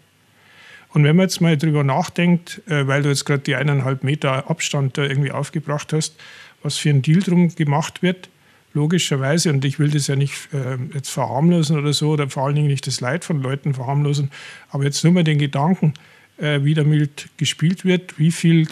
Und 0.89 1.03
wenn 1.03 1.15
man 1.15 1.25
jetzt 1.25 1.41
mal 1.41 1.57
drüber 1.57 1.83
nachdenkt, 1.83 2.61
äh, 2.67 2.87
weil 2.87 3.03
du 3.03 3.09
jetzt 3.09 3.25
gerade 3.25 3.43
die 3.43 3.55
eineinhalb 3.55 4.03
Meter 4.03 4.49
Abstand 4.49 4.97
da 4.97 5.03
irgendwie 5.03 5.31
aufgebracht 5.31 5.93
hast, 5.93 6.15
was 6.61 6.77
für 6.77 6.89
ein 6.89 7.01
Deal 7.01 7.21
drum 7.21 7.55
gemacht 7.55 8.01
wird, 8.01 8.29
logischerweise, 8.73 9.51
und 9.51 9.63
ich 9.63 9.79
will 9.79 9.89
das 9.89 10.07
ja 10.07 10.17
nicht 10.17 10.49
äh, 10.53 10.77
jetzt 10.93 11.09
verharmlosen 11.09 11.77
oder 11.77 11.93
so, 11.93 12.11
oder 12.11 12.29
vor 12.29 12.45
allen 12.45 12.55
Dingen 12.55 12.67
nicht 12.67 12.85
das 12.85 12.99
Leid 12.99 13.23
von 13.23 13.41
Leuten 13.41 13.73
verharmlosen, 13.73 14.29
aber 14.69 14.83
jetzt 14.83 15.03
nur 15.05 15.13
mal 15.13 15.23
den 15.23 15.37
Gedanken, 15.37 15.93
äh, 16.37 16.59
wie 16.63 16.73
damit 16.73 17.29
gespielt 17.37 17.85
wird, 17.85 18.19
wie 18.19 18.31
viel 18.31 18.67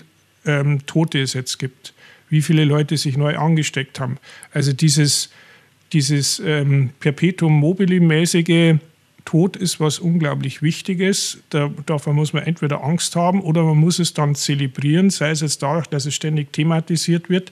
ähm, 0.45 0.85
Tote 0.85 1.21
es 1.21 1.31
jetzt 1.31 1.59
gibt 1.59 1.93
wie 2.33 2.41
viele 2.41 2.65
Leute 2.65 2.97
sich 2.97 3.15
neu 3.15 3.37
angesteckt 3.37 3.99
haben. 3.99 4.17
Also 4.51 4.73
dieses, 4.73 5.29
dieses 5.93 6.41
ähm, 6.43 6.89
Perpetuum 6.99 7.53
mobile-mäßige 7.53 8.77
Tod 9.23 9.55
ist 9.55 9.79
was 9.79 9.99
unglaublich 9.99 10.63
Wichtiges. 10.63 11.43
Da, 11.51 11.69
davon 11.85 12.15
muss 12.15 12.33
man 12.33 12.41
entweder 12.41 12.83
Angst 12.83 13.15
haben 13.15 13.39
oder 13.39 13.63
man 13.63 13.77
muss 13.77 13.99
es 13.99 14.15
dann 14.15 14.33
zelebrieren, 14.33 15.11
sei 15.11 15.29
es 15.29 15.41
jetzt 15.41 15.61
dadurch, 15.61 15.85
dass 15.85 16.07
es 16.07 16.15
ständig 16.15 16.51
thematisiert 16.51 17.29
wird, 17.29 17.51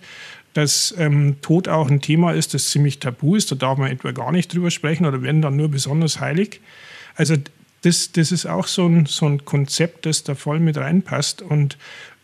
dass 0.53 0.95
ähm, 0.97 1.35
Tod 1.43 1.67
auch 1.67 1.87
ein 1.87 2.01
Thema 2.01 2.33
ist, 2.33 2.55
das 2.55 2.71
ziemlich 2.71 2.97
tabu 2.97 3.35
ist. 3.35 3.51
Da 3.51 3.55
darf 3.55 3.77
man 3.77 3.91
etwa 3.91 4.11
gar 4.11 4.31
nicht 4.31 4.51
drüber 4.51 4.71
sprechen 4.71 5.05
oder 5.05 5.21
wenn 5.21 5.43
dann 5.43 5.57
nur 5.57 5.69
besonders 5.69 6.19
heilig. 6.19 6.59
Also 7.15 7.35
das, 7.83 8.11
das 8.13 8.31
ist 8.31 8.47
auch 8.47 8.65
so 8.65 8.87
ein, 8.87 9.05
so 9.05 9.27
ein 9.27 9.45
Konzept, 9.45 10.07
das 10.07 10.23
da 10.23 10.33
voll 10.33 10.59
mit 10.59 10.77
reinpasst. 10.77 11.43
Und 11.43 11.77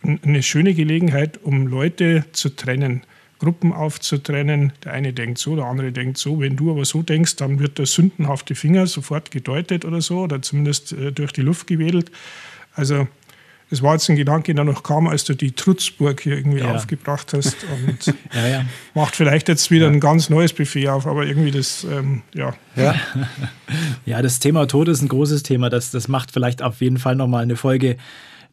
eine 0.04 0.44
schöne 0.44 0.74
Gelegenheit, 0.74 1.40
um 1.44 1.68
Leute 1.68 2.26
zu 2.32 2.50
trennen, 2.50 3.04
Gruppen 3.40 3.74
aufzutrennen. 3.74 4.74
Der 4.84 4.94
eine 4.94 5.14
denkt 5.14 5.38
so, 5.38 5.56
der 5.56 5.66
andere 5.66 5.92
denkt 5.92 6.18
so. 6.18 6.40
Wenn 6.40 6.56
du 6.56 6.72
aber 6.72 6.86
so 6.86 7.02
denkst, 7.02 7.36
dann 7.36 7.60
wird 7.60 7.78
der 7.78 7.86
sündenhafte 7.86 8.56
Finger 8.56 8.88
sofort 8.88 9.32
gedeutet 9.32 9.86
oder 9.86 10.02
so, 10.02 10.22
oder 10.22 10.42
zumindest 10.42 10.94
äh, 10.94 11.12
durch 11.12 11.34
die 11.34 11.42
Luft 11.42 11.68
gewedelt. 11.68 12.12
Also 12.74 13.08
das 13.70 13.82
war 13.82 13.94
jetzt 13.94 14.10
ein 14.10 14.16
Gedanke, 14.16 14.56
der 14.56 14.64
noch 14.64 14.82
kam, 14.82 15.08
als 15.08 15.26
du 15.26 15.36
die 15.36 15.52
Trutzburg 15.52 16.22
hier 16.22 16.38
irgendwie 16.38 16.60
ja. 16.60 16.74
aufgebracht 16.74 17.34
hast. 17.34 17.58
Und 17.88 18.16
ja, 18.34 18.48
ja. 18.48 18.66
macht 18.94 19.16
vielleicht 19.16 19.50
jetzt 19.50 19.70
wieder 19.72 19.88
ein 19.88 20.00
ganz 20.00 20.30
neues 20.30 20.54
Buffet 20.54 20.88
auf, 20.88 21.06
aber 21.06 21.26
irgendwie 21.26 21.52
das, 21.52 21.84
ähm, 21.84 22.22
ja. 22.34 22.54
ja. 22.76 22.96
Ja, 24.06 24.22
das 24.22 24.40
Thema 24.40 24.66
Tod 24.68 24.88
ist 24.88 25.02
ein 25.02 25.10
großes 25.10 25.44
Thema. 25.44 25.70
Das, 25.70 25.92
das 25.92 26.08
macht 26.08 26.32
vielleicht 26.32 26.62
auf 26.62 26.80
jeden 26.80 26.98
Fall 26.98 27.16
nochmal 27.16 27.44
eine 27.44 27.58
Folge 27.58 27.98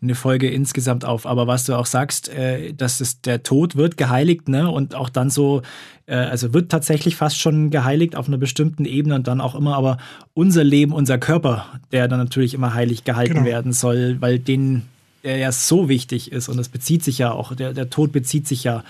eine 0.04 0.14
Folge 0.14 0.48
insgesamt 0.48 1.04
auf. 1.04 1.26
Aber 1.26 1.46
was 1.46 1.64
du 1.64 1.74
auch 1.74 1.86
sagst, 1.86 2.28
äh, 2.28 2.72
dass 2.72 3.00
es, 3.00 3.20
der 3.20 3.42
Tod 3.42 3.76
wird 3.76 3.96
geheiligt, 3.96 4.48
ne? 4.48 4.70
Und 4.70 4.94
auch 4.94 5.08
dann 5.08 5.30
so, 5.30 5.62
äh, 6.06 6.14
also 6.14 6.54
wird 6.54 6.70
tatsächlich 6.70 7.16
fast 7.16 7.38
schon 7.38 7.70
geheiligt 7.70 8.14
auf 8.14 8.28
einer 8.28 8.38
bestimmten 8.38 8.84
Ebene 8.84 9.16
und 9.16 9.26
dann 9.26 9.40
auch 9.40 9.54
immer 9.54 9.76
aber 9.76 9.98
unser 10.34 10.62
Leben, 10.62 10.92
unser 10.92 11.18
Körper, 11.18 11.66
der 11.90 12.06
dann 12.06 12.20
natürlich 12.20 12.54
immer 12.54 12.74
heilig 12.74 13.04
gehalten 13.04 13.34
genau. 13.34 13.46
werden 13.46 13.72
soll, 13.72 14.20
weil 14.20 14.38
den, 14.38 14.82
der 15.24 15.38
ja 15.38 15.50
so 15.50 15.88
wichtig 15.88 16.30
ist 16.30 16.48
und 16.48 16.56
das 16.56 16.68
bezieht 16.68 17.02
sich 17.02 17.18
ja 17.18 17.32
auch, 17.32 17.54
der, 17.54 17.72
der 17.72 17.90
Tod 17.90 18.12
bezieht 18.12 18.46
sich 18.46 18.64
ja 18.64 18.84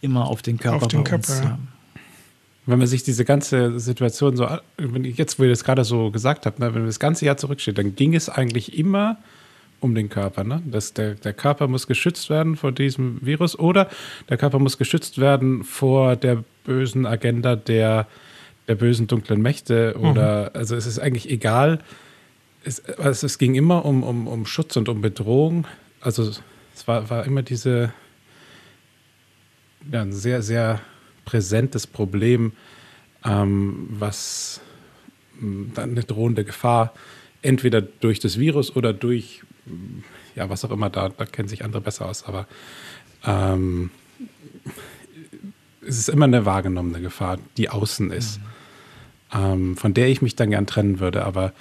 immer 0.00 0.28
auf 0.28 0.40
den 0.40 0.58
Körper. 0.58 0.86
Auf 0.86 0.88
den 0.88 1.04
Körper, 1.04 1.32
uns, 1.32 1.40
ja. 1.40 1.58
Wenn 2.66 2.78
man 2.78 2.86
sich 2.86 3.02
diese 3.02 3.24
ganze 3.24 3.80
Situation 3.80 4.36
so, 4.36 4.46
jetzt, 5.02 5.38
wo 5.38 5.42
ihr 5.42 5.50
das 5.50 5.64
gerade 5.64 5.84
so 5.84 6.10
gesagt 6.10 6.46
habt, 6.46 6.60
ne, 6.60 6.66
wenn 6.66 6.82
man 6.82 6.86
das 6.86 7.00
ganze 7.00 7.24
Jahr 7.24 7.36
zurücksteht, 7.36 7.76
dann 7.78 7.96
ging 7.96 8.14
es 8.14 8.28
eigentlich 8.28 8.78
immer 8.78 9.16
um 9.80 9.94
den 9.94 10.08
Körper. 10.08 10.44
Ne? 10.44 10.62
Das, 10.66 10.92
der, 10.92 11.14
der 11.14 11.32
Körper 11.32 11.66
muss 11.66 11.86
geschützt 11.86 12.30
werden 12.30 12.56
vor 12.56 12.72
diesem 12.72 13.18
Virus 13.22 13.58
oder 13.58 13.88
der 14.28 14.36
Körper 14.36 14.58
muss 14.58 14.78
geschützt 14.78 15.18
werden 15.18 15.64
vor 15.64 16.16
der 16.16 16.44
bösen 16.64 17.06
Agenda 17.06 17.56
der, 17.56 18.06
der 18.68 18.74
bösen 18.74 19.06
dunklen 19.06 19.40
Mächte. 19.40 19.96
Oder 19.98 20.50
mhm. 20.50 20.60
also 20.60 20.76
es 20.76 20.86
ist 20.86 20.98
eigentlich 20.98 21.30
egal. 21.30 21.80
Es, 22.64 22.84
also 22.98 23.26
es 23.26 23.38
ging 23.38 23.54
immer 23.54 23.84
um, 23.84 24.02
um, 24.02 24.26
um 24.26 24.46
Schutz 24.46 24.76
und 24.76 24.88
um 24.88 25.00
Bedrohung. 25.00 25.66
Also 26.00 26.30
es 26.74 26.86
war, 26.86 27.08
war 27.10 27.24
immer 27.24 27.42
diese 27.42 27.92
ja, 29.90 30.02
ein 30.02 30.12
sehr, 30.12 30.42
sehr 30.42 30.80
präsentes 31.24 31.86
Problem, 31.86 32.52
ähm, 33.24 33.86
was 33.90 34.60
hm, 35.38 35.72
dann 35.74 35.90
eine 35.90 36.02
drohende 36.02 36.44
Gefahr 36.44 36.92
entweder 37.42 37.80
durch 37.80 38.20
das 38.20 38.38
Virus 38.38 38.76
oder 38.76 38.92
durch 38.92 39.42
ja, 40.34 40.48
was 40.48 40.64
auch 40.64 40.70
immer, 40.70 40.90
da, 40.90 41.08
da 41.08 41.24
kennen 41.24 41.48
sich 41.48 41.64
andere 41.64 41.82
besser 41.82 42.06
aus, 42.06 42.24
aber 42.24 42.46
ähm, 43.24 43.90
es 45.86 45.98
ist 45.98 46.08
immer 46.08 46.26
eine 46.26 46.44
wahrgenommene 46.44 47.00
Gefahr, 47.00 47.38
die 47.56 47.68
außen 47.68 48.10
ist, 48.10 48.40
mhm. 49.32 49.40
ähm, 49.40 49.76
von 49.76 49.94
der 49.94 50.08
ich 50.08 50.22
mich 50.22 50.36
dann 50.36 50.50
gern 50.50 50.66
trennen 50.66 51.00
würde, 51.00 51.24
aber 51.24 51.52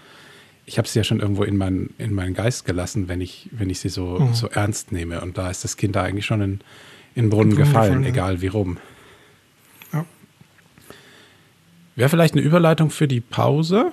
ich 0.70 0.78
habe 0.78 0.88
sie 0.88 1.00
ja 1.00 1.04
schon 1.04 1.20
irgendwo 1.20 1.43
in, 1.43 1.58
mein, 1.58 1.89
in 1.97 2.14
meinen 2.14 2.36
Geist 2.36 2.64
gelassen, 2.64 3.08
wenn 3.08 3.22
ich, 3.22 3.50
wenn 3.52 3.72
ich 3.72 3.80
sie 3.80 3.89
so, 3.89 4.20
mhm. 4.20 4.34
so 4.36 4.47
ernst 4.47 4.91
nehme. 4.91 5.20
Und 5.22 5.38
da 5.38 5.50
ist 5.50 5.64
das 5.64 5.78
Kind 5.78 5.95
da 5.95 6.04
eigentlich 6.04 6.28
schon 6.28 6.41
in, 6.41 6.52
in 7.16 7.26
den 7.26 7.30
Brunnen, 7.32 7.56
gefallen, 7.56 8.04
gefallen, 8.04 8.04
egal 8.04 8.41
wie 8.41 8.47
rum. 8.47 8.78
Ja. 9.91 10.06
Wäre 11.95 12.10
vielleicht 12.10 12.36
eine 12.36 12.43
Überleitung 12.43 12.91
für 12.91 13.08
die 13.08 13.20
Pause. 13.20 13.89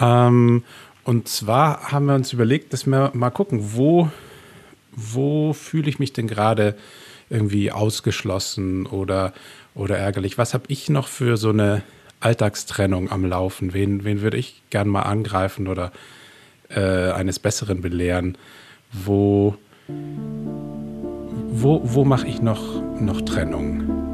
Ähm, 0.00 0.64
und 1.04 1.28
zwar 1.28 1.90
haben 1.92 2.06
wir 2.06 2.14
uns 2.14 2.32
überlegt, 2.32 2.72
dass 2.72 2.86
wir 2.86 3.10
mal 3.14 3.30
gucken, 3.30 3.74
wo, 3.74 4.08
wo 4.92 5.52
fühle 5.52 5.88
ich 5.88 5.98
mich 5.98 6.12
denn 6.12 6.28
gerade 6.28 6.76
irgendwie 7.28 7.72
ausgeschlossen 7.72 8.86
oder, 8.86 9.32
oder 9.74 9.98
ärgerlich? 9.98 10.38
Was 10.38 10.54
habe 10.54 10.64
ich 10.68 10.90
noch 10.90 11.08
für 11.08 11.36
so 11.36 11.48
eine 11.48 11.82
Alltagstrennung 12.20 13.10
am 13.10 13.24
Laufen? 13.24 13.74
Wen, 13.74 14.04
wen 14.04 14.20
würde 14.20 14.36
ich 14.36 14.62
gern 14.70 14.88
mal 14.88 15.02
angreifen 15.02 15.66
oder 15.66 15.92
äh, 16.68 17.10
eines 17.10 17.38
Besseren 17.38 17.80
belehren? 17.80 18.38
Wo, 18.92 19.56
wo, 21.48 21.80
wo 21.82 22.04
mache 22.04 22.28
ich 22.28 22.42
noch, 22.42 22.80
noch 23.00 23.22
Trennung? 23.22 24.11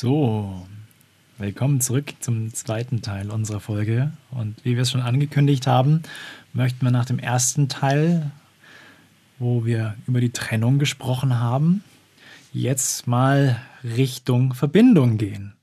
So, 0.00 0.64
willkommen 1.38 1.80
zurück 1.80 2.12
zum 2.20 2.54
zweiten 2.54 3.02
Teil 3.02 3.32
unserer 3.32 3.58
Folge. 3.58 4.12
Und 4.30 4.54
wie 4.64 4.76
wir 4.76 4.82
es 4.82 4.92
schon 4.92 5.00
angekündigt 5.00 5.66
haben, 5.66 6.04
möchten 6.52 6.86
wir 6.86 6.92
nach 6.92 7.06
dem 7.06 7.18
ersten 7.18 7.68
Teil, 7.68 8.30
wo 9.40 9.64
wir 9.64 9.96
über 10.06 10.20
die 10.20 10.30
Trennung 10.30 10.78
gesprochen 10.78 11.40
haben, 11.40 11.82
jetzt 12.52 13.08
mal 13.08 13.60
Richtung 13.82 14.54
Verbindung 14.54 15.18
gehen 15.18 15.54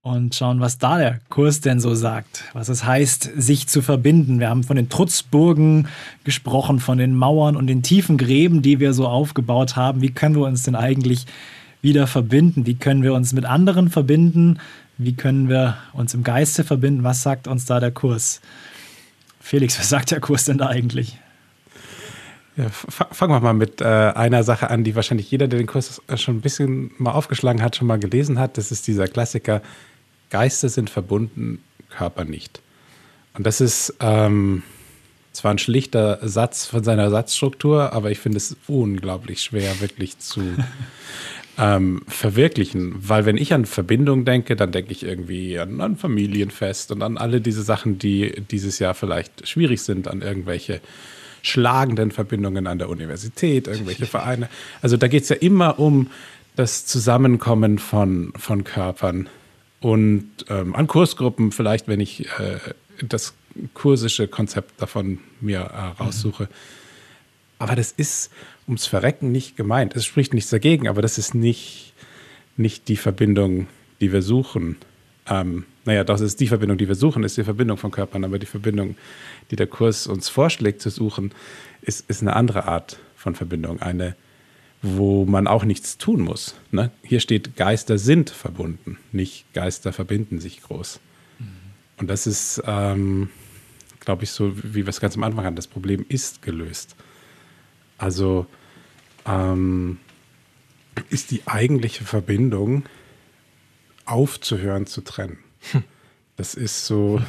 und 0.00 0.34
schauen, 0.34 0.60
was 0.60 0.78
da 0.78 0.96
der 0.96 1.20
Kurs 1.28 1.60
denn 1.60 1.78
so 1.78 1.94
sagt, 1.94 2.44
was 2.54 2.70
es 2.70 2.84
heißt, 2.84 3.32
sich 3.36 3.68
zu 3.68 3.82
verbinden. 3.82 4.40
Wir 4.40 4.48
haben 4.48 4.64
von 4.64 4.76
den 4.76 4.88
Trutzburgen 4.88 5.88
gesprochen, 6.24 6.80
von 6.80 6.96
den 6.96 7.14
Mauern 7.14 7.56
und 7.56 7.66
den 7.66 7.82
tiefen 7.82 8.16
Gräben, 8.16 8.62
die 8.62 8.80
wir 8.80 8.94
so 8.94 9.06
aufgebaut 9.06 9.76
haben. 9.76 10.00
Wie 10.00 10.10
können 10.10 10.36
wir 10.36 10.46
uns 10.46 10.62
denn 10.62 10.74
eigentlich 10.74 11.26
wieder 11.82 12.06
verbinden? 12.06 12.64
Wie 12.64 12.76
können 12.76 13.02
wir 13.02 13.12
uns 13.12 13.32
mit 13.32 13.44
anderen 13.44 13.90
verbinden? 13.90 14.58
Wie 14.98 15.14
können 15.14 15.48
wir 15.48 15.76
uns 15.92 16.14
im 16.14 16.22
Geiste 16.22 16.64
verbinden? 16.64 17.04
Was 17.04 17.22
sagt 17.22 17.48
uns 17.48 17.66
da 17.66 17.80
der 17.80 17.90
Kurs? 17.90 18.40
Felix, 19.40 19.78
was 19.78 19.88
sagt 19.88 20.12
der 20.12 20.20
Kurs 20.20 20.44
denn 20.44 20.58
da 20.58 20.68
eigentlich? 20.68 21.18
Ja, 22.56 22.68
fangen 22.68 23.32
wir 23.32 23.40
mal 23.40 23.54
mit 23.54 23.80
äh, 23.80 23.84
einer 23.84 24.44
Sache 24.44 24.68
an, 24.70 24.84
die 24.84 24.94
wahrscheinlich 24.94 25.30
jeder, 25.30 25.48
der 25.48 25.58
den 25.58 25.66
Kurs 25.66 26.02
schon 26.16 26.36
ein 26.36 26.40
bisschen 26.42 26.92
mal 26.98 27.12
aufgeschlagen 27.12 27.62
hat, 27.62 27.76
schon 27.76 27.86
mal 27.86 27.98
gelesen 27.98 28.38
hat. 28.38 28.58
Das 28.58 28.70
ist 28.70 28.86
dieser 28.86 29.08
Klassiker, 29.08 29.62
Geister 30.30 30.68
sind 30.68 30.90
verbunden, 30.90 31.62
Körper 31.88 32.24
nicht. 32.24 32.60
Und 33.34 33.46
das 33.46 33.60
ist 33.60 33.94
ähm, 34.00 34.62
zwar 35.32 35.52
ein 35.52 35.58
schlichter 35.58 36.18
Satz 36.22 36.66
von 36.66 36.84
seiner 36.84 37.10
Satzstruktur, 37.10 37.92
aber 37.92 38.10
ich 38.10 38.18
finde 38.18 38.36
es 38.36 38.56
unglaublich 38.66 39.42
schwer, 39.42 39.80
wirklich 39.80 40.18
zu, 40.18 40.42
ähm, 41.58 42.02
verwirklichen. 42.08 42.94
Weil 42.96 43.26
wenn 43.26 43.36
ich 43.36 43.52
an 43.52 43.66
Verbindung 43.66 44.24
denke, 44.24 44.56
dann 44.56 44.72
denke 44.72 44.92
ich 44.92 45.02
irgendwie 45.02 45.58
an 45.58 45.80
ein 45.80 45.96
Familienfest 45.96 46.92
und 46.92 47.02
an 47.02 47.18
alle 47.18 47.40
diese 47.40 47.62
Sachen, 47.62 47.98
die 47.98 48.42
dieses 48.50 48.78
Jahr 48.78 48.94
vielleicht 48.94 49.46
schwierig 49.48 49.82
sind, 49.82 50.08
an 50.08 50.22
irgendwelche 50.22 50.80
schlagenden 51.42 52.12
Verbindungen 52.12 52.66
an 52.66 52.78
der 52.78 52.88
Universität, 52.88 53.66
irgendwelche 53.66 54.06
Vereine. 54.06 54.48
Also 54.80 54.96
da 54.96 55.08
geht 55.08 55.24
es 55.24 55.28
ja 55.28 55.36
immer 55.36 55.78
um 55.78 56.10
das 56.56 56.86
Zusammenkommen 56.86 57.78
von, 57.78 58.32
von 58.36 58.64
Körpern. 58.64 59.28
Und 59.80 60.28
ähm, 60.48 60.74
an 60.76 60.86
Kursgruppen, 60.86 61.50
vielleicht, 61.50 61.88
wenn 61.88 61.98
ich 61.98 62.26
äh, 62.38 62.58
das 63.02 63.34
kursische 63.74 64.28
Konzept 64.28 64.80
davon 64.80 65.18
mir 65.40 65.60
äh, 65.60 66.02
raussuche. 66.02 66.44
Mhm. 66.44 66.48
Aber 67.58 67.76
das 67.76 67.92
ist 67.92 68.30
ums 68.72 68.86
Verrecken 68.86 69.30
nicht 69.32 69.56
gemeint. 69.56 69.94
Es 69.94 70.06
spricht 70.06 70.32
nichts 70.32 70.50
dagegen, 70.50 70.88
aber 70.88 71.02
das 71.02 71.18
ist 71.18 71.34
nicht, 71.34 71.92
nicht 72.56 72.88
die 72.88 72.96
Verbindung, 72.96 73.66
die 74.00 74.12
wir 74.12 74.22
suchen. 74.22 74.76
Ähm, 75.28 75.64
naja, 75.84 76.04
das 76.04 76.22
ist 76.22 76.40
die 76.40 76.48
Verbindung, 76.48 76.78
die 76.78 76.88
wir 76.88 76.94
suchen, 76.94 77.22
ist 77.22 77.36
die 77.36 77.44
Verbindung 77.44 77.76
von 77.76 77.90
Körpern, 77.90 78.24
aber 78.24 78.38
die 78.38 78.46
Verbindung, 78.46 78.96
die 79.50 79.56
der 79.56 79.66
Kurs 79.66 80.06
uns 80.06 80.30
vorschlägt 80.30 80.80
zu 80.80 80.88
suchen, 80.88 81.32
ist, 81.82 82.08
ist 82.08 82.22
eine 82.22 82.34
andere 82.34 82.64
Art 82.64 82.98
von 83.14 83.34
Verbindung. 83.34 83.82
Eine, 83.82 84.16
wo 84.80 85.26
man 85.26 85.46
auch 85.46 85.64
nichts 85.64 85.98
tun 85.98 86.22
muss. 86.22 86.54
Ne? 86.70 86.90
Hier 87.02 87.20
steht, 87.20 87.56
Geister 87.56 87.98
sind 87.98 88.30
verbunden, 88.30 88.96
nicht 89.12 89.52
Geister 89.52 89.92
verbinden 89.92 90.40
sich 90.40 90.62
groß. 90.62 90.98
Mhm. 91.38 91.46
Und 91.98 92.08
das 92.08 92.26
ist, 92.26 92.62
ähm, 92.66 93.28
glaube 94.00 94.24
ich, 94.24 94.30
so, 94.30 94.56
wie 94.56 94.86
wir 94.86 94.88
es 94.88 95.00
ganz 95.00 95.14
am 95.16 95.24
Anfang 95.24 95.44
hatten, 95.44 95.56
das 95.56 95.68
Problem 95.68 96.06
ist 96.08 96.40
gelöst. 96.40 96.96
Also 97.98 98.46
ähm, 99.26 99.98
ist 101.10 101.30
die 101.30 101.42
eigentliche 101.46 102.04
Verbindung 102.04 102.84
aufzuhören 104.04 104.86
zu 104.86 105.02
trennen. 105.02 105.38
Hm. 105.72 105.84
Das 106.36 106.54
ist 106.54 106.86
so 106.86 107.20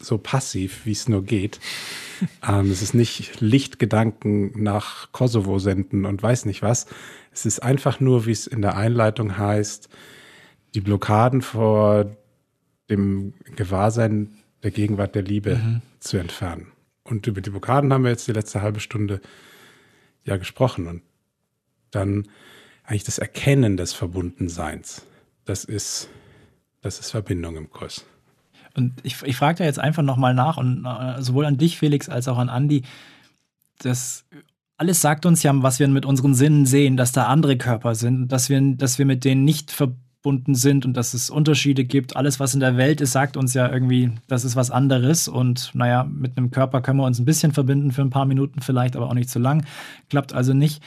so 0.00 0.18
passiv, 0.18 0.84
wie 0.84 0.92
es 0.92 1.08
nur 1.08 1.24
geht. 1.24 1.60
ähm, 2.46 2.70
es 2.70 2.82
ist 2.82 2.94
nicht 2.94 3.40
Lichtgedanken 3.40 4.62
nach 4.62 5.12
Kosovo 5.12 5.58
senden 5.58 6.04
und 6.04 6.22
weiß 6.22 6.44
nicht 6.46 6.62
was. 6.62 6.86
Es 7.32 7.46
ist 7.46 7.62
einfach 7.62 8.00
nur, 8.00 8.26
wie 8.26 8.32
es 8.32 8.46
in 8.46 8.62
der 8.62 8.76
Einleitung 8.76 9.38
heißt, 9.38 9.88
die 10.74 10.80
Blockaden 10.80 11.42
vor 11.42 12.16
dem 12.90 13.34
Gewahrsein 13.56 14.34
der 14.62 14.70
Gegenwart 14.70 15.14
der 15.14 15.22
Liebe 15.22 15.56
mhm. 15.56 15.82
zu 16.00 16.16
entfernen. 16.16 16.72
Und 17.04 17.26
über 17.26 17.40
die 17.40 17.50
Blockaden 17.50 17.92
haben 17.92 18.04
wir 18.04 18.10
jetzt 18.10 18.28
die 18.28 18.32
letzte 18.32 18.60
halbe 18.60 18.80
Stunde 18.80 19.20
ja 20.24 20.36
gesprochen. 20.36 20.86
Und 20.86 21.02
dann 21.90 22.28
eigentlich 22.84 23.04
das 23.04 23.18
Erkennen 23.18 23.76
des 23.76 23.92
Verbundenseins. 23.92 25.02
Das 25.44 25.64
ist, 25.64 26.08
das 26.80 27.00
ist 27.00 27.10
Verbindung 27.10 27.56
im 27.56 27.70
Kurs. 27.70 28.04
Und 28.74 28.94
ich, 29.02 29.22
ich 29.22 29.36
frage 29.36 29.58
da 29.58 29.64
jetzt 29.64 29.78
einfach 29.78 30.02
nochmal 30.02 30.34
nach, 30.34 30.56
und 30.56 30.84
äh, 30.84 31.20
sowohl 31.20 31.44
an 31.46 31.58
dich, 31.58 31.78
Felix, 31.78 32.08
als 32.08 32.28
auch 32.28 32.38
an 32.38 32.48
Andi, 32.48 32.82
das 33.78 34.24
alles 34.78 35.00
sagt 35.00 35.26
uns 35.26 35.42
ja, 35.42 35.52
was 35.62 35.80
wir 35.80 35.88
mit 35.88 36.06
unseren 36.06 36.34
Sinnen 36.34 36.64
sehen, 36.64 36.96
dass 36.96 37.10
da 37.12 37.26
andere 37.26 37.58
Körper 37.58 37.96
sind, 37.96 38.28
dass 38.28 38.48
wir, 38.48 38.60
dass 38.76 38.98
wir 38.98 39.06
mit 39.06 39.24
denen 39.24 39.44
nicht 39.44 39.72
verbunden 39.72 40.54
sind 40.54 40.86
und 40.86 40.96
dass 40.96 41.14
es 41.14 41.30
Unterschiede 41.30 41.84
gibt. 41.84 42.14
Alles, 42.14 42.38
was 42.38 42.54
in 42.54 42.60
der 42.60 42.76
Welt 42.76 43.00
ist, 43.00 43.10
sagt 43.10 43.36
uns 43.36 43.54
ja 43.54 43.70
irgendwie, 43.70 44.12
das 44.28 44.44
ist 44.44 44.54
was 44.54 44.70
anderes. 44.70 45.26
Und 45.26 45.72
naja, 45.74 46.04
mit 46.04 46.38
einem 46.38 46.52
Körper 46.52 46.80
können 46.80 47.00
wir 47.00 47.06
uns 47.06 47.18
ein 47.18 47.24
bisschen 47.24 47.52
verbinden 47.52 47.90
für 47.90 48.02
ein 48.02 48.10
paar 48.10 48.24
Minuten 48.24 48.60
vielleicht, 48.60 48.94
aber 48.94 49.08
auch 49.08 49.14
nicht 49.14 49.30
zu 49.30 49.40
lang. 49.40 49.66
Klappt 50.10 50.32
also 50.32 50.54
nicht. 50.54 50.80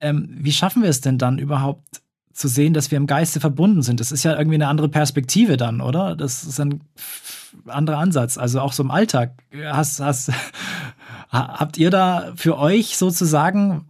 Ähm, 0.00 0.36
wie 0.38 0.52
schaffen 0.52 0.82
wir 0.82 0.90
es 0.90 1.00
denn 1.00 1.18
dann 1.18 1.38
überhaupt, 1.38 2.02
zu 2.40 2.48
sehen, 2.48 2.74
dass 2.74 2.90
wir 2.90 2.96
im 2.96 3.06
Geiste 3.06 3.38
verbunden 3.38 3.82
sind. 3.82 4.00
Das 4.00 4.12
ist 4.12 4.24
ja 4.24 4.36
irgendwie 4.36 4.54
eine 4.56 4.68
andere 4.68 4.88
Perspektive 4.88 5.56
dann, 5.56 5.80
oder? 5.80 6.16
Das 6.16 6.44
ist 6.44 6.58
ein 6.58 6.80
anderer 7.66 7.98
Ansatz. 7.98 8.38
Also 8.38 8.60
auch 8.60 8.72
so 8.72 8.82
im 8.82 8.90
Alltag. 8.90 9.34
Hast, 9.64 10.00
hast, 10.00 10.32
habt 11.30 11.76
ihr 11.76 11.90
da 11.90 12.32
für 12.36 12.58
euch 12.58 12.96
sozusagen 12.96 13.86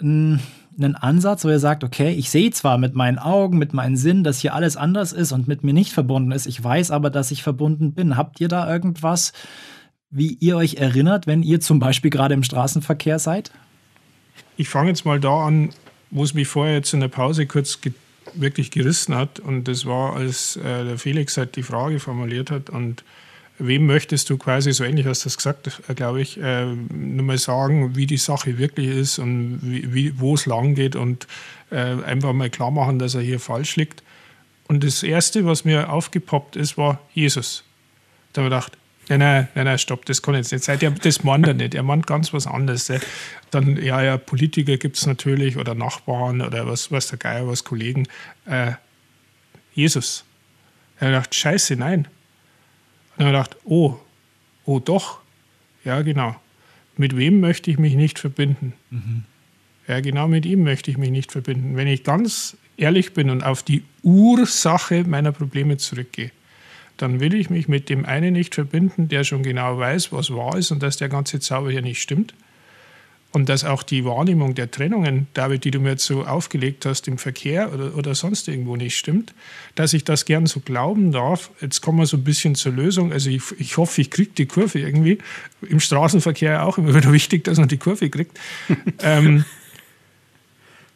einen 0.00 0.40
Ansatz, 0.78 1.44
wo 1.44 1.48
ihr 1.48 1.58
sagt, 1.58 1.84
okay, 1.84 2.12
ich 2.12 2.30
sehe 2.30 2.50
zwar 2.52 2.78
mit 2.78 2.94
meinen 2.94 3.18
Augen, 3.18 3.58
mit 3.58 3.74
meinen 3.74 3.96
Sinnen, 3.96 4.24
dass 4.24 4.38
hier 4.38 4.54
alles 4.54 4.76
anders 4.76 5.12
ist 5.12 5.32
und 5.32 5.48
mit 5.48 5.64
mir 5.64 5.74
nicht 5.74 5.92
verbunden 5.92 6.32
ist. 6.32 6.46
Ich 6.46 6.62
weiß 6.62 6.90
aber, 6.90 7.10
dass 7.10 7.30
ich 7.30 7.42
verbunden 7.42 7.92
bin. 7.92 8.16
Habt 8.16 8.40
ihr 8.40 8.48
da 8.48 8.70
irgendwas, 8.70 9.32
wie 10.10 10.34
ihr 10.34 10.56
euch 10.56 10.76
erinnert, 10.76 11.26
wenn 11.26 11.42
ihr 11.42 11.60
zum 11.60 11.80
Beispiel 11.80 12.10
gerade 12.10 12.34
im 12.34 12.42
Straßenverkehr 12.42 13.18
seid? 13.18 13.50
Ich 14.60 14.68
fange 14.68 14.90
jetzt 14.90 15.06
mal 15.06 15.18
da 15.18 15.46
an, 15.46 15.70
wo 16.10 16.22
es 16.22 16.34
mich 16.34 16.46
vorher 16.46 16.74
jetzt 16.74 16.92
in 16.92 17.00
der 17.00 17.08
Pause 17.08 17.46
kurz 17.46 17.80
ge 17.80 17.94
wirklich 18.34 18.70
gerissen 18.70 19.14
hat. 19.14 19.40
Und 19.40 19.64
das 19.64 19.86
war, 19.86 20.14
als 20.14 20.56
äh, 20.56 20.84
der 20.84 20.98
Felix 20.98 21.38
halt 21.38 21.56
die 21.56 21.62
Frage 21.62 21.98
formuliert 21.98 22.50
hat. 22.50 22.68
Und 22.68 23.02
wem 23.58 23.86
möchtest 23.86 24.28
du 24.28 24.36
quasi, 24.36 24.70
so 24.72 24.84
ähnlich 24.84 25.06
hast 25.06 25.24
du 25.24 25.28
das 25.28 25.38
gesagt, 25.38 25.80
äh, 25.88 25.94
glaube 25.94 26.20
ich, 26.20 26.38
äh, 26.38 26.66
nur 26.66 27.24
mal 27.24 27.38
sagen, 27.38 27.96
wie 27.96 28.04
die 28.04 28.18
Sache 28.18 28.58
wirklich 28.58 28.88
ist 28.88 29.18
und 29.18 29.60
wie, 29.62 29.94
wie, 29.94 30.20
wo 30.20 30.34
es 30.34 30.44
lang 30.44 30.74
geht 30.74 30.94
und 30.94 31.26
äh, 31.70 31.76
einfach 31.76 32.34
mal 32.34 32.50
klar 32.50 32.70
machen, 32.70 32.98
dass 32.98 33.14
er 33.14 33.22
hier 33.22 33.40
falsch 33.40 33.76
liegt. 33.76 34.02
Und 34.68 34.84
das 34.84 35.02
Erste, 35.02 35.46
was 35.46 35.64
mir 35.64 35.90
aufgepoppt 35.90 36.56
ist, 36.56 36.76
war 36.76 37.00
Jesus. 37.14 37.64
Da 38.34 38.42
habe 38.42 38.54
ich 38.54 38.60
gedacht, 38.60 38.76
Nein, 39.10 39.18
nein, 39.18 39.48
nein, 39.56 39.64
nein, 39.64 39.78
stopp, 39.78 40.04
das 40.04 40.22
kann 40.22 40.36
jetzt 40.36 40.52
nicht 40.52 40.62
sein. 40.62 40.78
Der, 40.78 40.92
das 40.92 41.24
meint 41.24 41.44
er 41.44 41.54
nicht. 41.54 41.74
Er 41.74 41.82
meint 41.82 42.06
ganz 42.06 42.32
was 42.32 42.46
anderes. 42.46 42.92
Dann, 43.50 43.76
ja, 43.82 44.00
ja, 44.00 44.16
Politiker 44.16 44.76
gibt 44.76 44.98
es 44.98 45.04
natürlich 45.04 45.56
oder 45.56 45.74
Nachbarn 45.74 46.40
oder 46.40 46.68
was, 46.68 46.92
was 46.92 47.08
der 47.08 47.18
Geier, 47.18 47.48
was 47.48 47.64
Kollegen. 47.64 48.06
Äh, 48.46 48.74
Jesus. 49.74 50.24
Er 51.00 51.08
hat 51.08 51.12
gedacht, 51.14 51.34
scheiße, 51.34 51.74
nein. 51.74 52.06
Und 53.16 53.26
er 53.26 53.38
hat 53.38 53.50
gedacht, 53.50 53.56
oh, 53.64 53.98
oh 54.64 54.78
doch. 54.78 55.18
Ja, 55.84 56.02
genau. 56.02 56.36
Mit 56.96 57.16
wem 57.16 57.40
möchte 57.40 57.68
ich 57.72 57.78
mich 57.78 57.96
nicht 57.96 58.20
verbinden? 58.20 58.74
Mhm. 58.90 59.24
Ja, 59.88 59.98
genau 59.98 60.28
mit 60.28 60.46
ihm 60.46 60.62
möchte 60.62 60.88
ich 60.88 60.98
mich 60.98 61.10
nicht 61.10 61.32
verbinden. 61.32 61.74
Wenn 61.74 61.88
ich 61.88 62.04
ganz 62.04 62.56
ehrlich 62.76 63.12
bin 63.12 63.28
und 63.28 63.42
auf 63.42 63.64
die 63.64 63.82
Ursache 64.04 65.02
meiner 65.02 65.32
Probleme 65.32 65.78
zurückgehe, 65.78 66.30
dann 67.00 67.20
will 67.20 67.34
ich 67.34 67.48
mich 67.50 67.68
mit 67.68 67.88
dem 67.88 68.04
einen 68.04 68.34
nicht 68.34 68.54
verbinden, 68.54 69.08
der 69.08 69.24
schon 69.24 69.42
genau 69.42 69.78
weiß, 69.78 70.12
was 70.12 70.30
wahr 70.34 70.56
ist 70.56 70.70
und 70.70 70.82
dass 70.82 70.96
der 70.96 71.08
ganze 71.08 71.40
Zauber 71.40 71.70
hier 71.70 71.82
nicht 71.82 72.02
stimmt. 72.02 72.34
Und 73.32 73.48
dass 73.48 73.64
auch 73.64 73.84
die 73.84 74.04
Wahrnehmung 74.04 74.56
der 74.56 74.72
Trennungen, 74.72 75.28
David, 75.34 75.62
die 75.62 75.70
du 75.70 75.78
mir 75.78 75.90
jetzt 75.90 76.04
so 76.04 76.24
aufgelegt 76.24 76.84
hast 76.84 77.06
im 77.06 77.16
Verkehr 77.16 77.72
oder, 77.72 77.94
oder 77.96 78.14
sonst 78.16 78.48
irgendwo 78.48 78.74
nicht 78.74 78.96
stimmt, 78.96 79.34
dass 79.76 79.92
ich 79.92 80.02
das 80.02 80.24
gern 80.24 80.46
so 80.46 80.58
glauben 80.58 81.12
darf. 81.12 81.52
Jetzt 81.60 81.80
kommen 81.80 81.98
wir 81.98 82.06
so 82.06 82.16
ein 82.16 82.24
bisschen 82.24 82.56
zur 82.56 82.72
Lösung. 82.72 83.12
Also 83.12 83.30
ich, 83.30 83.42
ich 83.58 83.76
hoffe, 83.76 84.00
ich 84.00 84.10
kriege 84.10 84.32
die 84.36 84.46
Kurve 84.46 84.80
irgendwie. 84.80 85.18
Im 85.62 85.78
Straßenverkehr 85.78 86.66
auch 86.66 86.76
immer 86.76 86.92
wieder 86.92 87.12
wichtig, 87.12 87.44
dass 87.44 87.58
man 87.58 87.68
die 87.68 87.76
Kurve 87.76 88.10
kriegt. 88.10 88.36
ähm, 89.00 89.44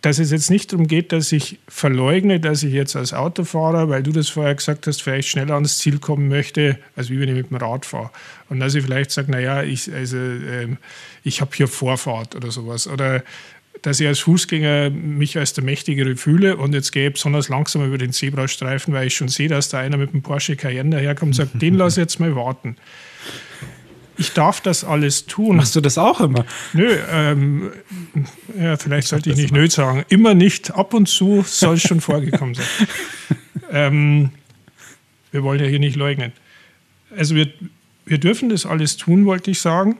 dass 0.04 0.18
es 0.18 0.30
jetzt 0.30 0.50
nicht 0.50 0.70
darum 0.70 0.86
geht, 0.86 1.12
dass 1.12 1.32
ich 1.32 1.58
verleugne, 1.66 2.38
dass 2.38 2.62
ich 2.62 2.74
jetzt 2.74 2.94
als 2.94 3.14
Autofahrer, 3.14 3.88
weil 3.88 4.02
du 4.02 4.12
das 4.12 4.28
vorher 4.28 4.54
gesagt 4.54 4.86
hast, 4.86 5.00
vielleicht 5.00 5.28
schneller 5.28 5.54
ans 5.54 5.78
Ziel 5.78 5.98
kommen 5.98 6.28
möchte, 6.28 6.78
als 6.94 7.08
wie 7.08 7.18
wenn 7.18 7.30
ich 7.30 7.34
mit 7.34 7.48
dem 7.48 7.56
Rad 7.56 7.86
fahre. 7.86 8.10
Und 8.50 8.60
dass 8.60 8.74
ich 8.74 8.84
vielleicht 8.84 9.12
sage, 9.12 9.32
naja, 9.32 9.62
ich, 9.62 9.90
also, 9.90 10.18
ähm, 10.18 10.76
ich 11.22 11.40
habe 11.40 11.52
hier 11.54 11.68
Vorfahrt 11.68 12.36
oder 12.36 12.50
sowas. 12.50 12.86
Oder 12.86 13.22
dass 13.80 13.98
ich 13.98 14.06
als 14.06 14.18
Fußgänger 14.20 14.90
mich 14.90 15.38
als 15.38 15.54
der 15.54 15.64
Mächtigere 15.64 16.16
fühle 16.16 16.58
und 16.58 16.74
jetzt 16.74 16.92
gehe 16.92 17.06
ich 17.08 17.14
besonders 17.14 17.48
langsam 17.48 17.86
über 17.86 17.96
den 17.96 18.12
Zebrastreifen, 18.12 18.92
weil 18.92 19.06
ich 19.06 19.16
schon 19.16 19.28
sehe, 19.28 19.48
dass 19.48 19.70
da 19.70 19.78
einer 19.78 19.96
mit 19.96 20.12
dem 20.12 20.20
Porsche 20.20 20.56
Cayenne 20.56 20.96
daherkommt 20.96 21.30
und 21.30 21.34
sagt, 21.34 21.50
den 21.62 21.76
lasse 21.76 22.00
ich 22.00 22.04
jetzt 22.04 22.20
mal 22.20 22.36
warten 22.36 22.76
ich 24.16 24.32
darf 24.32 24.60
das 24.60 24.84
alles 24.84 25.26
tun. 25.26 25.56
Machst 25.56 25.74
du 25.76 25.80
das 25.80 25.98
auch 25.98 26.20
immer? 26.20 26.44
Nö, 26.72 26.96
ähm, 27.10 27.72
ja, 28.58 28.76
vielleicht 28.76 29.08
sollte 29.08 29.30
ich 29.30 29.36
nicht 29.36 29.52
nö 29.52 29.68
sagen. 29.68 30.04
Immer 30.08 30.34
nicht, 30.34 30.72
ab 30.72 30.94
und 30.94 31.08
zu 31.08 31.42
soll 31.46 31.74
es 31.74 31.82
schon 31.82 32.00
vorgekommen 32.00 32.54
sein. 32.54 32.66
Ähm, 33.70 34.30
wir 35.32 35.42
wollen 35.42 35.58
ja 35.58 35.66
hier 35.66 35.80
nicht 35.80 35.96
leugnen. 35.96 36.32
Also 37.16 37.34
wir, 37.34 37.48
wir 38.04 38.18
dürfen 38.18 38.50
das 38.50 38.66
alles 38.66 38.96
tun, 38.96 39.26
wollte 39.26 39.50
ich 39.50 39.60
sagen, 39.60 39.96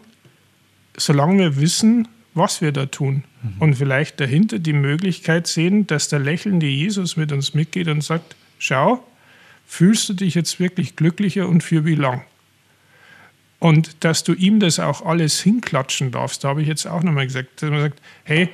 solange 0.96 1.38
wir 1.38 1.60
wissen, 1.60 2.06
was 2.34 2.60
wir 2.60 2.70
da 2.70 2.86
tun. 2.86 3.24
Mhm. 3.42 3.54
Und 3.58 3.74
vielleicht 3.74 4.20
dahinter 4.20 4.60
die 4.60 4.72
Möglichkeit 4.72 5.48
sehen, 5.48 5.88
dass 5.88 6.08
der 6.08 6.20
lächelnde 6.20 6.66
Jesus 6.66 7.16
mit 7.16 7.32
uns 7.32 7.54
mitgeht 7.54 7.88
und 7.88 8.02
sagt, 8.02 8.36
schau, 8.58 9.04
fühlst 9.66 10.08
du 10.08 10.12
dich 10.12 10.34
jetzt 10.34 10.60
wirklich 10.60 10.94
glücklicher 10.94 11.48
und 11.48 11.62
für 11.62 11.84
wie 11.84 11.96
lang? 11.96 12.22
Und 13.58 14.04
dass 14.04 14.24
du 14.24 14.34
ihm 14.34 14.60
das 14.60 14.78
auch 14.78 15.04
alles 15.06 15.40
hinklatschen 15.40 16.10
darfst, 16.10 16.44
da 16.44 16.48
habe 16.48 16.62
ich 16.62 16.68
jetzt 16.68 16.86
auch 16.86 17.02
nochmal 17.02 17.26
gesagt, 17.26 17.62
dass 17.62 17.70
man 17.70 17.80
sagt, 17.80 18.02
hey, 18.24 18.50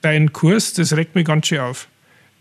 dein 0.00 0.32
Kurs, 0.32 0.72
das 0.72 0.96
regt 0.96 1.14
mich 1.14 1.26
ganz 1.26 1.48
schön 1.48 1.60
auf. 1.60 1.88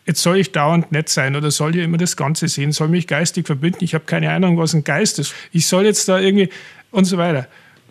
Jetzt 0.06 0.22
soll 0.22 0.38
ich 0.38 0.54
dauernd 0.54 0.92
nett 0.94 1.10
sein 1.10 1.36
oder 1.36 1.52
soll 1.52 1.76
ich 1.76 1.84
immer 1.84 1.98
das 1.98 2.16
Ganze 2.16 2.48
sehen, 2.48 2.72
soll 2.72 2.88
mich 2.88 3.08
geistig 3.08 3.46
verbinden, 3.46 3.84
ich 3.84 3.94
habe 3.94 4.06
keine 4.06 4.32
Ahnung, 4.32 4.58
was 4.58 4.74
ein 4.74 4.86
Geist 4.86 5.20
ist. 5.20 5.34
Ich 5.52 5.68
soll 5.68 5.84
jetzt 5.84 6.08
da 6.08 6.18
irgendwie 6.18 6.50
und 6.92 7.04
so 7.04 7.18
weiter. 7.18 7.48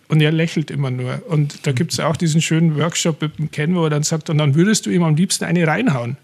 Und 0.07 0.21
er 0.21 0.31
lächelt 0.31 0.71
immer 0.71 0.89
nur. 0.89 1.21
Und 1.27 1.67
da 1.67 1.73
gibt 1.73 1.93
es 1.93 1.99
auch 1.99 2.15
diesen 2.15 2.41
schönen 2.41 2.75
Workshop 2.77 3.21
mit 3.21 3.37
dem 3.37 3.51
Ken, 3.51 3.75
wo 3.75 3.83
er 3.83 3.89
dann 3.89 4.03
sagt, 4.03 4.29
und 4.31 4.39
dann 4.39 4.55
würdest 4.55 4.85
du 4.85 4.89
ihm 4.89 5.03
am 5.03 5.15
liebsten 5.15 5.43
eine 5.45 5.67
reinhauen. 5.67 6.17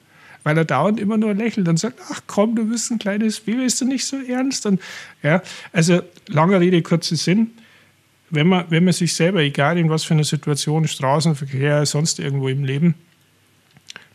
Weil 0.43 0.57
er 0.57 0.65
dauernd 0.65 0.99
immer 0.99 1.17
nur 1.17 1.33
lächelt 1.35 1.67
und 1.67 1.77
sagt, 1.77 1.99
ach 2.11 2.21
komm, 2.25 2.55
du 2.55 2.65
bist 2.65 2.89
ein 2.91 2.97
kleines 2.97 3.41
Baby, 3.41 3.65
ist 3.65 3.79
du 3.79 3.85
nicht 3.85 4.05
so 4.05 4.17
ernst? 4.17 4.65
Und, 4.65 4.81
ja, 5.21 5.43
also 5.73 6.01
lange 6.27 6.59
Rede, 6.59 6.81
kurzer 6.81 7.17
Sinn 7.17 7.51
wenn 8.33 8.47
man, 8.47 8.65
wenn 8.69 8.83
man 8.83 8.93
sich 8.93 9.13
selber, 9.13 9.41
egal 9.41 9.77
in 9.77 9.89
was 9.89 10.03
für 10.03 10.15
einer 10.15 10.23
Situation, 10.23 10.87
Straßenverkehr, 10.87 11.85
sonst 11.85 12.19
irgendwo 12.19 12.47
im 12.47 12.63
Leben, 12.63 12.95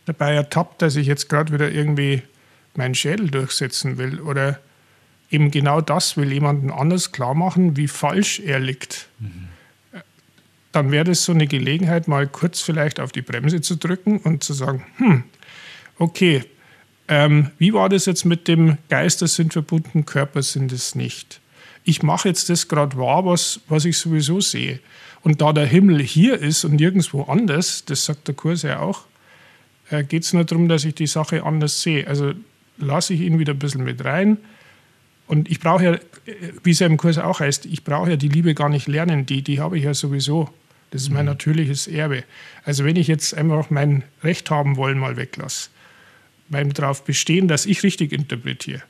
dabei 0.05 0.33
ertappt, 0.33 0.81
dass 0.81 0.97
ich 0.97 1.07
jetzt 1.07 1.29
gerade 1.29 1.53
wieder 1.53 1.71
irgendwie 1.71 2.21
meinen 2.75 2.95
Schädel 2.95 3.29
durchsetzen 3.29 3.97
will 3.97 4.19
oder 4.19 4.59
eben 5.31 5.51
genau 5.51 5.79
das 5.79 6.17
will 6.17 6.31
jemandem 6.33 6.71
anders 6.71 7.11
klar 7.11 7.33
machen, 7.33 7.77
wie 7.77 7.87
falsch 7.87 8.41
er 8.41 8.59
liegt, 8.59 9.07
mhm. 9.19 9.47
dann 10.73 10.91
wäre 10.91 11.05
das 11.05 11.23
so 11.23 11.31
eine 11.31 11.47
Gelegenheit, 11.47 12.07
mal 12.07 12.27
kurz 12.27 12.61
vielleicht 12.61 12.99
auf 12.99 13.13
die 13.13 13.21
Bremse 13.21 13.61
zu 13.61 13.75
drücken 13.75 14.17
und 14.17 14.43
zu 14.43 14.53
sagen, 14.53 14.85
hm, 14.97 15.23
okay, 15.97 16.43
ähm, 17.07 17.51
wie 17.57 17.73
war 17.73 17.87
das 17.87 18.05
jetzt 18.05 18.25
mit 18.25 18.47
dem 18.49 18.77
Geister 18.89 19.27
sind 19.27 19.53
verbunden, 19.53 20.05
Körper 20.05 20.43
sind 20.43 20.73
es 20.73 20.93
nicht? 20.93 21.39
Ich 21.89 22.03
mache 22.03 22.29
jetzt 22.29 22.49
das 22.49 22.67
gerade 22.67 22.95
wahr, 22.97 23.25
was, 23.25 23.61
was 23.67 23.85
ich 23.85 23.97
sowieso 23.97 24.39
sehe. 24.41 24.79
Und 25.21 25.41
da 25.41 25.51
der 25.51 25.65
Himmel 25.65 26.01
hier 26.01 26.39
ist 26.39 26.63
und 26.63 26.75
nirgendwo 26.75 27.23
anders, 27.23 27.83
das 27.85 28.05
sagt 28.05 28.27
der 28.27 28.35
Kurs 28.35 28.61
ja 28.61 28.79
auch, 28.79 29.05
äh, 29.89 30.03
geht 30.03 30.23
es 30.23 30.33
nur 30.33 30.45
darum, 30.45 30.69
dass 30.69 30.85
ich 30.85 30.95
die 30.95 31.07
Sache 31.07 31.43
anders 31.43 31.81
sehe. 31.81 32.07
Also 32.07 32.33
lasse 32.77 33.13
ich 33.13 33.21
ihn 33.21 33.39
wieder 33.39 33.53
ein 33.53 33.59
bisschen 33.59 33.83
mit 33.83 34.05
rein. 34.05 34.37
Und 35.27 35.49
ich 35.49 35.59
brauche 35.59 35.83
ja, 35.83 35.93
äh, 35.93 35.99
wie 36.63 36.71
es 36.71 36.79
ja 36.79 36.87
im 36.87 36.97
Kurs 36.97 37.17
auch 37.17 37.39
heißt, 37.39 37.65
ich 37.65 37.83
brauche 37.83 38.11
ja 38.11 38.15
die 38.15 38.29
Liebe 38.29 38.53
gar 38.53 38.69
nicht 38.69 38.87
lernen, 38.87 39.25
die, 39.25 39.41
die 39.41 39.59
habe 39.59 39.77
ich 39.77 39.83
ja 39.83 39.93
sowieso. 39.93 40.49
Das 40.91 41.01
ist 41.01 41.09
mein 41.09 41.25
mhm. 41.25 41.31
natürliches 41.31 41.87
Erbe. 41.87 42.23
Also 42.63 42.85
wenn 42.85 42.95
ich 42.95 43.07
jetzt 43.07 43.33
einfach 43.33 43.69
mein 43.69 44.03
Recht 44.23 44.49
haben 44.51 44.77
wollen 44.77 44.99
mal 44.99 45.17
weglasse, 45.17 45.69
beim 46.49 46.71
darauf 46.71 47.03
bestehen, 47.03 47.47
dass 47.47 47.65
ich 47.65 47.83
richtig 47.83 48.11
interpretiere, 48.11 48.81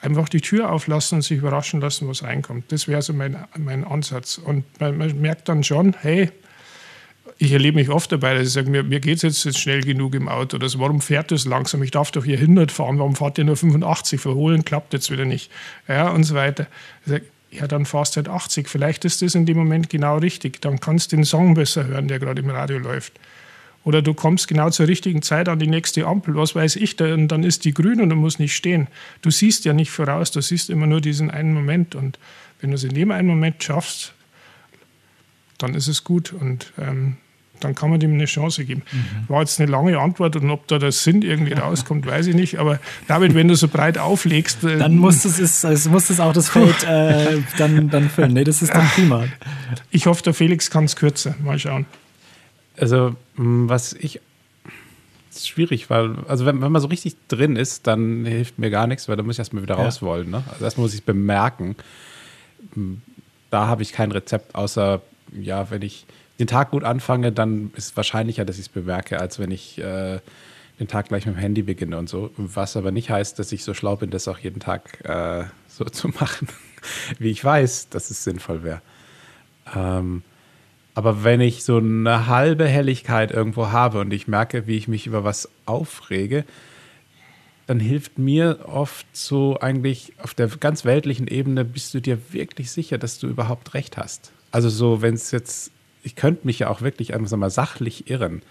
einfach 0.00 0.28
die 0.28 0.40
Tür 0.40 0.70
auflassen 0.70 1.16
und 1.16 1.22
sich 1.22 1.38
überraschen 1.38 1.80
lassen, 1.80 2.08
was 2.08 2.22
reinkommt. 2.22 2.70
Das 2.70 2.88
wäre 2.88 3.02
so 3.02 3.12
mein, 3.12 3.36
mein 3.56 3.84
Ansatz. 3.84 4.38
Und 4.38 4.64
man, 4.80 4.96
man 4.96 5.20
merkt 5.20 5.48
dann 5.48 5.64
schon, 5.64 5.94
hey, 6.00 6.30
ich 7.38 7.52
erlebe 7.52 7.76
mich 7.76 7.88
oft 7.88 8.10
dabei, 8.10 8.34
dass 8.34 8.48
ich 8.48 8.52
sage, 8.52 8.68
mir, 8.68 8.82
mir 8.82 9.00
geht 9.00 9.16
es 9.16 9.22
jetzt, 9.22 9.44
jetzt 9.44 9.60
schnell 9.60 9.82
genug 9.82 10.14
im 10.14 10.28
Auto. 10.28 10.58
So, 10.66 10.80
warum 10.80 11.00
fährt 11.00 11.30
das 11.30 11.44
langsam? 11.44 11.82
Ich 11.82 11.92
darf 11.92 12.10
doch 12.10 12.24
hier 12.24 12.38
100 12.38 12.72
fahren. 12.72 12.98
Warum 12.98 13.14
fahrt 13.14 13.38
ihr 13.38 13.44
nur 13.44 13.56
85? 13.56 14.20
Verholen 14.20 14.64
klappt 14.64 14.92
jetzt 14.92 15.10
wieder 15.10 15.24
nicht. 15.24 15.50
Ja, 15.86 16.10
und 16.10 16.24
so 16.24 16.34
weiter. 16.34 16.66
Sage, 17.06 17.24
ja, 17.50 17.66
dann 17.66 17.86
fahrst 17.86 18.16
du 18.16 18.18
halt 18.18 18.28
80. 18.28 18.68
Vielleicht 18.68 19.04
ist 19.04 19.22
das 19.22 19.34
in 19.34 19.46
dem 19.46 19.56
Moment 19.56 19.88
genau 19.88 20.18
richtig. 20.18 20.60
Dann 20.60 20.80
kannst 20.80 21.12
du 21.12 21.16
den 21.16 21.24
Song 21.24 21.54
besser 21.54 21.86
hören, 21.86 22.08
der 22.08 22.18
gerade 22.18 22.42
im 22.42 22.50
Radio 22.50 22.78
läuft. 22.78 23.12
Oder 23.84 24.02
du 24.02 24.12
kommst 24.12 24.48
genau 24.48 24.70
zur 24.70 24.86
richtigen 24.86 25.22
Zeit 25.22 25.48
an 25.48 25.58
die 25.58 25.66
nächste 25.66 26.06
Ampel, 26.06 26.34
was 26.34 26.54
weiß 26.54 26.76
ich, 26.76 26.96
dann, 26.96 27.28
dann 27.28 27.42
ist 27.42 27.64
die 27.64 27.72
grün 27.72 28.00
und 28.00 28.10
du 28.10 28.16
musst 28.16 28.38
nicht 28.38 28.54
stehen. 28.54 28.88
Du 29.22 29.30
siehst 29.30 29.64
ja 29.64 29.72
nicht 29.72 29.90
voraus, 29.90 30.30
du 30.30 30.40
siehst 30.40 30.68
immer 30.68 30.86
nur 30.86 31.00
diesen 31.00 31.30
einen 31.30 31.54
Moment. 31.54 31.94
Und 31.94 32.18
wenn 32.60 32.70
du 32.70 32.76
es 32.76 32.84
in 32.84 32.94
dem 32.94 33.10
einen 33.10 33.28
Moment 33.28 33.62
schaffst, 33.62 34.12
dann 35.58 35.74
ist 35.74 35.88
es 35.88 36.04
gut. 36.04 36.32
Und 36.32 36.72
ähm, 36.78 37.16
dann 37.60 37.74
kann 37.74 37.90
man 37.90 38.00
dem 38.00 38.12
eine 38.14 38.26
Chance 38.26 38.64
geben. 38.64 38.82
Mhm. 38.90 39.28
War 39.28 39.40
jetzt 39.40 39.60
eine 39.60 39.70
lange 39.70 39.98
Antwort 39.98 40.36
und 40.36 40.50
ob 40.50 40.66
da 40.68 40.78
der 40.78 40.92
Sinn 40.92 41.22
irgendwie 41.22 41.52
rauskommt, 41.52 42.06
weiß 42.06 42.26
ich 42.26 42.34
nicht. 42.34 42.58
Aber 42.58 42.78
David, 43.06 43.34
wenn 43.34 43.48
du 43.48 43.54
so 43.54 43.68
breit 43.68 43.98
auflegst. 43.98 44.64
Äh, 44.64 44.78
dann 44.78 44.96
muss 44.96 45.24
es, 45.24 45.64
also 45.64 45.90
muss 45.90 46.10
es 46.10 46.20
auch 46.20 46.32
das 46.32 46.48
Feld 46.50 46.84
äh, 46.84 47.38
dann, 47.56 47.90
dann 47.90 48.10
füllen. 48.10 48.32
Nee, 48.32 48.44
das 48.44 48.62
ist 48.62 48.74
dann 48.74 48.88
prima. 48.94 49.24
Ich 49.90 50.06
hoffe, 50.06 50.22
der 50.22 50.34
Felix 50.34 50.70
kann 50.70 50.84
es 50.84 50.96
kürzer. 50.96 51.34
Mal 51.42 51.58
schauen. 51.58 51.86
Also, 52.80 53.14
was 53.36 53.92
ich. 53.94 54.20
Ist 55.30 55.48
schwierig, 55.48 55.90
weil, 55.90 56.16
also 56.26 56.46
wenn, 56.46 56.62
wenn 56.62 56.72
man 56.72 56.80
so 56.80 56.88
richtig 56.88 57.16
drin 57.28 57.54
ist, 57.56 57.86
dann 57.86 58.24
hilft 58.24 58.58
mir 58.58 58.70
gar 58.70 58.86
nichts, 58.86 59.08
weil 59.08 59.16
da 59.16 59.22
muss 59.22 59.36
ich 59.36 59.40
erstmal 59.40 59.62
wieder 59.62 59.76
ja. 59.76 59.84
raus 59.84 60.00
wollen. 60.00 60.30
Ne? 60.30 60.42
Also 60.50 60.64
erstmal 60.64 60.84
muss 60.84 60.94
ich 60.94 61.00
es 61.00 61.04
bemerken. 61.04 61.76
Da 63.50 63.66
habe 63.66 63.82
ich 63.82 63.92
kein 63.92 64.10
Rezept, 64.10 64.54
außer, 64.54 65.02
ja, 65.32 65.70
wenn 65.70 65.82
ich 65.82 66.06
den 66.38 66.46
Tag 66.46 66.70
gut 66.70 66.82
anfange, 66.82 67.30
dann 67.30 67.70
ist 67.76 67.86
es 67.86 67.96
wahrscheinlicher, 67.96 68.44
dass 68.44 68.56
ich 68.56 68.62
es 68.62 68.68
bemerke, 68.68 69.20
als 69.20 69.38
wenn 69.38 69.50
ich 69.50 69.78
äh, 69.78 70.20
den 70.78 70.88
Tag 70.88 71.08
gleich 71.08 71.26
mit 71.26 71.34
dem 71.34 71.38
Handy 71.38 71.62
beginne 71.62 71.98
und 71.98 72.08
so. 72.08 72.30
Was 72.36 72.76
aber 72.76 72.90
nicht 72.90 73.10
heißt, 73.10 73.38
dass 73.38 73.52
ich 73.52 73.64
so 73.64 73.74
schlau 73.74 73.96
bin, 73.96 74.10
das 74.10 74.28
auch 74.28 74.38
jeden 74.38 74.60
Tag 74.60 75.04
äh, 75.04 75.44
so 75.68 75.84
zu 75.90 76.08
machen, 76.08 76.48
wie 77.18 77.30
ich 77.30 77.44
weiß, 77.44 77.90
dass 77.90 78.10
es 78.10 78.24
sinnvoll 78.24 78.62
wäre. 78.62 78.80
Ähm, 79.74 80.22
aber 80.98 81.22
wenn 81.22 81.40
ich 81.40 81.62
so 81.62 81.76
eine 81.76 82.26
halbe 82.26 82.66
Helligkeit 82.66 83.30
irgendwo 83.30 83.68
habe 83.68 84.00
und 84.00 84.12
ich 84.12 84.26
merke, 84.26 84.66
wie 84.66 84.76
ich 84.76 84.88
mich 84.88 85.06
über 85.06 85.22
was 85.22 85.48
aufrege, 85.64 86.44
dann 87.68 87.78
hilft 87.78 88.18
mir 88.18 88.58
oft 88.66 89.06
so 89.12 89.60
eigentlich 89.60 90.14
auf 90.18 90.34
der 90.34 90.48
ganz 90.48 90.84
weltlichen 90.84 91.28
Ebene, 91.28 91.64
bist 91.64 91.94
du 91.94 92.00
dir 92.00 92.18
wirklich 92.32 92.72
sicher, 92.72 92.98
dass 92.98 93.20
du 93.20 93.28
überhaupt 93.28 93.74
recht 93.74 93.96
hast. 93.96 94.32
Also 94.50 94.68
so, 94.70 95.00
wenn 95.00 95.14
es 95.14 95.30
jetzt 95.30 95.70
ich 96.02 96.16
könnte 96.16 96.46
mich 96.46 96.60
ja 96.60 96.68
auch 96.68 96.80
wirklich 96.80 97.14
einfach 97.14 97.36
mal 97.36 97.50
sachlich 97.50 98.10
irren. 98.10 98.42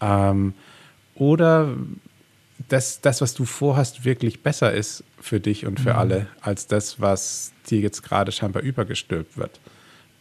Ähm, 0.00 0.54
oder 1.14 1.74
dass 2.68 3.00
das, 3.00 3.20
was 3.20 3.34
du 3.34 3.44
vorhast, 3.44 4.04
wirklich 4.04 4.42
besser 4.42 4.72
ist 4.72 5.02
für 5.20 5.40
dich 5.40 5.66
und 5.66 5.80
für 5.80 5.94
mhm. 5.94 5.98
alle, 5.98 6.26
als 6.42 6.66
das, 6.66 7.00
was 7.00 7.52
dir 7.68 7.80
jetzt 7.80 8.02
gerade 8.02 8.30
scheinbar 8.30 8.62
übergestülpt 8.62 9.36
wird. 9.36 9.58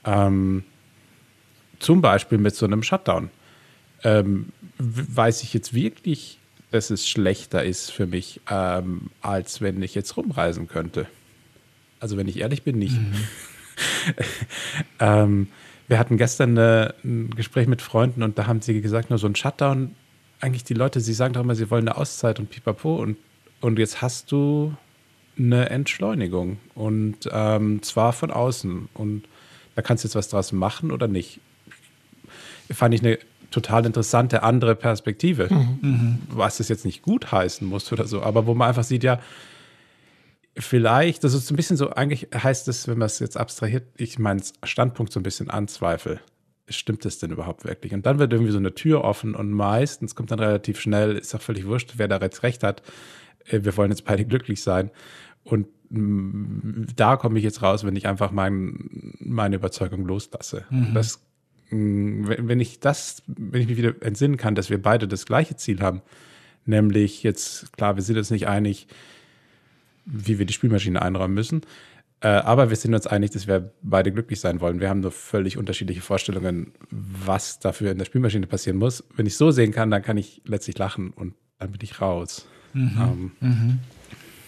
Ähm, 0.05 0.63
zum 1.81 2.01
Beispiel 2.01 2.37
mit 2.37 2.55
so 2.55 2.65
einem 2.65 2.83
Shutdown. 2.83 3.29
Ähm, 4.03 4.49
weiß 4.77 5.43
ich 5.43 5.53
jetzt 5.53 5.73
wirklich, 5.73 6.37
dass 6.71 6.89
es 6.89 7.07
schlechter 7.07 7.63
ist 7.63 7.91
für 7.91 8.07
mich, 8.07 8.39
ähm, 8.49 9.09
als 9.21 9.61
wenn 9.61 9.81
ich 9.83 9.93
jetzt 9.93 10.15
rumreisen 10.15 10.67
könnte. 10.67 11.07
Also 11.99 12.17
wenn 12.17 12.27
ich 12.27 12.39
ehrlich 12.39 12.63
bin, 12.63 12.79
nicht. 12.79 12.97
Mhm. 12.99 13.13
ähm, 14.99 15.47
wir 15.87 15.99
hatten 15.99 16.17
gestern 16.17 16.57
eine, 16.57 16.95
ein 17.03 17.31
Gespräch 17.31 17.67
mit 17.67 17.81
Freunden 17.81 18.23
und 18.23 18.37
da 18.37 18.47
haben 18.47 18.61
sie 18.61 18.81
gesagt, 18.81 19.09
nur 19.09 19.19
so 19.19 19.27
ein 19.27 19.35
Shutdown, 19.35 19.95
eigentlich 20.39 20.63
die 20.63 20.73
Leute, 20.73 21.01
sie 21.01 21.13
sagen 21.13 21.33
doch 21.33 21.41
immer, 21.41 21.55
sie 21.55 21.69
wollen 21.69 21.87
eine 21.87 21.97
Auszeit 21.97 22.39
und 22.39 22.49
pipapo 22.49 22.95
und, 22.95 23.17
und 23.59 23.77
jetzt 23.77 24.01
hast 24.01 24.31
du 24.31 24.73
eine 25.37 25.69
Entschleunigung 25.69 26.59
und 26.75 27.29
ähm, 27.31 27.83
zwar 27.83 28.13
von 28.13 28.31
außen 28.31 28.89
und 28.93 29.23
da 29.75 29.81
kannst 29.81 30.03
du 30.03 30.07
jetzt 30.07 30.15
was 30.15 30.29
draus 30.29 30.51
machen 30.51 30.91
oder 30.91 31.07
nicht. 31.07 31.39
Fand 32.71 32.93
ich 32.93 33.01
eine 33.01 33.19
total 33.51 33.85
interessante 33.85 34.43
andere 34.43 34.75
Perspektive, 34.75 35.53
mhm. 35.53 36.19
was 36.29 36.59
es 36.59 36.69
jetzt 36.69 36.85
nicht 36.85 37.01
gut 37.01 37.31
heißen 37.31 37.67
muss 37.67 37.91
oder 37.91 38.07
so, 38.07 38.23
aber 38.23 38.47
wo 38.47 38.53
man 38.53 38.69
einfach 38.69 38.83
sieht, 38.83 39.03
ja, 39.03 39.19
vielleicht, 40.57 41.23
das 41.23 41.33
ist 41.33 41.51
ein 41.51 41.55
bisschen 41.55 41.77
so, 41.77 41.91
eigentlich 41.91 42.29
heißt 42.33 42.67
es, 42.67 42.87
wenn 42.87 42.97
man 42.97 43.05
es 43.05 43.19
jetzt 43.19 43.37
abstrahiert, 43.37 43.83
ich 43.97 44.19
meinen 44.19 44.41
Standpunkt 44.63 45.11
so 45.11 45.19
ein 45.19 45.23
bisschen 45.23 45.49
anzweifle. 45.49 46.19
Stimmt 46.67 47.03
das 47.03 47.19
denn 47.19 47.31
überhaupt 47.31 47.65
wirklich? 47.65 47.93
Und 47.93 48.05
dann 48.05 48.19
wird 48.19 48.31
irgendwie 48.31 48.51
so 48.51 48.57
eine 48.57 48.73
Tür 48.73 49.03
offen 49.03 49.35
und 49.35 49.51
meistens 49.51 50.15
kommt 50.15 50.31
dann 50.31 50.39
relativ 50.39 50.79
schnell, 50.79 51.17
ist 51.17 51.35
auch 51.35 51.41
völlig 51.41 51.65
wurscht, 51.65 51.93
wer 51.97 52.07
da 52.07 52.17
jetzt 52.19 52.43
recht 52.43 52.63
hat. 52.63 52.81
Äh, 53.45 53.63
wir 53.63 53.75
wollen 53.75 53.91
jetzt 53.91 54.05
beide 54.05 54.23
glücklich 54.25 54.63
sein. 54.63 54.89
Und 55.43 55.67
mm, 55.89 56.85
da 56.95 57.17
komme 57.17 57.39
ich 57.39 57.43
jetzt 57.43 57.61
raus, 57.61 57.83
wenn 57.83 57.95
ich 57.95 58.07
einfach 58.07 58.31
mein, 58.31 59.15
meine 59.19 59.57
Überzeugung 59.57 60.05
loslasse. 60.05 60.65
Mhm. 60.69 60.93
Das, 60.93 61.19
wenn 61.71 62.59
ich 62.59 62.79
das, 62.79 63.23
wenn 63.27 63.61
ich 63.61 63.67
mich 63.67 63.77
wieder 63.77 63.93
entsinnen 64.01 64.37
kann, 64.37 64.55
dass 64.55 64.69
wir 64.69 64.81
beide 64.81 65.07
das 65.07 65.25
gleiche 65.25 65.55
Ziel 65.55 65.81
haben, 65.81 66.01
nämlich 66.65 67.23
jetzt, 67.23 67.73
klar, 67.73 67.95
wir 67.95 68.03
sind 68.03 68.17
uns 68.17 68.29
nicht 68.29 68.47
einig, 68.47 68.87
wie 70.05 70.37
wir 70.39 70.45
die 70.45 70.53
Spielmaschine 70.53 71.01
einräumen 71.01 71.33
müssen. 71.33 71.61
Äh, 72.21 72.27
aber 72.27 72.69
wir 72.69 72.77
sind 72.77 72.93
uns 72.93 73.07
einig, 73.07 73.31
dass 73.31 73.47
wir 73.47 73.71
beide 73.81 74.11
glücklich 74.11 74.39
sein 74.39 74.61
wollen. 74.61 74.79
Wir 74.79 74.89
haben 74.89 74.99
nur 74.99 75.11
völlig 75.11 75.57
unterschiedliche 75.57 76.01
Vorstellungen, 76.01 76.71
was 76.89 77.59
dafür 77.59 77.91
in 77.91 77.97
der 77.97 78.05
Spielmaschine 78.05 78.45
passieren 78.47 78.77
muss. 78.77 79.03
Wenn 79.15 79.25
ich 79.25 79.37
so 79.37 79.49
sehen 79.51 79.71
kann, 79.71 79.89
dann 79.89 80.03
kann 80.03 80.17
ich 80.17 80.41
letztlich 80.45 80.77
lachen 80.77 81.11
und 81.11 81.33
dann 81.57 81.71
bin 81.71 81.79
ich 81.81 81.99
raus. 81.99 82.47
Mhm. 82.73 82.91
Ähm, 82.99 83.31
mhm. 83.39 83.79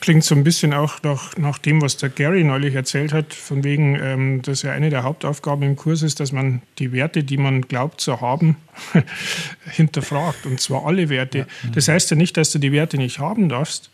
Klingt 0.03 0.25
so 0.25 0.35
ein 0.35 0.43
bisschen 0.43 0.73
auch 0.73 1.01
nach, 1.01 1.37
nach 1.37 1.57
dem, 1.59 1.81
was 1.81 1.95
der 1.95 2.09
Gary 2.09 2.43
neulich 2.43 2.75
erzählt 2.75 3.13
hat, 3.13 3.33
von 3.33 3.63
wegen, 3.63 3.95
ähm, 3.95 4.41
dass 4.41 4.61
ja 4.61 4.73
eine 4.73 4.89
der 4.89 5.03
Hauptaufgaben 5.03 5.63
im 5.63 5.77
Kurs 5.77 6.01
ist, 6.01 6.19
dass 6.19 6.33
man 6.33 6.61
die 6.77 6.91
Werte, 6.91 7.23
die 7.23 7.37
man 7.37 7.61
glaubt 7.61 8.01
zu 8.01 8.19
haben, 8.19 8.57
hinterfragt. 9.71 10.45
Und 10.45 10.59
zwar 10.59 10.85
alle 10.85 11.07
Werte. 11.07 11.37
Ja. 11.37 11.45
Das 11.73 11.87
heißt 11.87 12.11
ja 12.11 12.17
nicht, 12.17 12.35
dass 12.35 12.51
du 12.51 12.59
die 12.59 12.73
Werte 12.73 12.97
nicht 12.97 13.19
haben 13.19 13.47
darfst, 13.47 13.91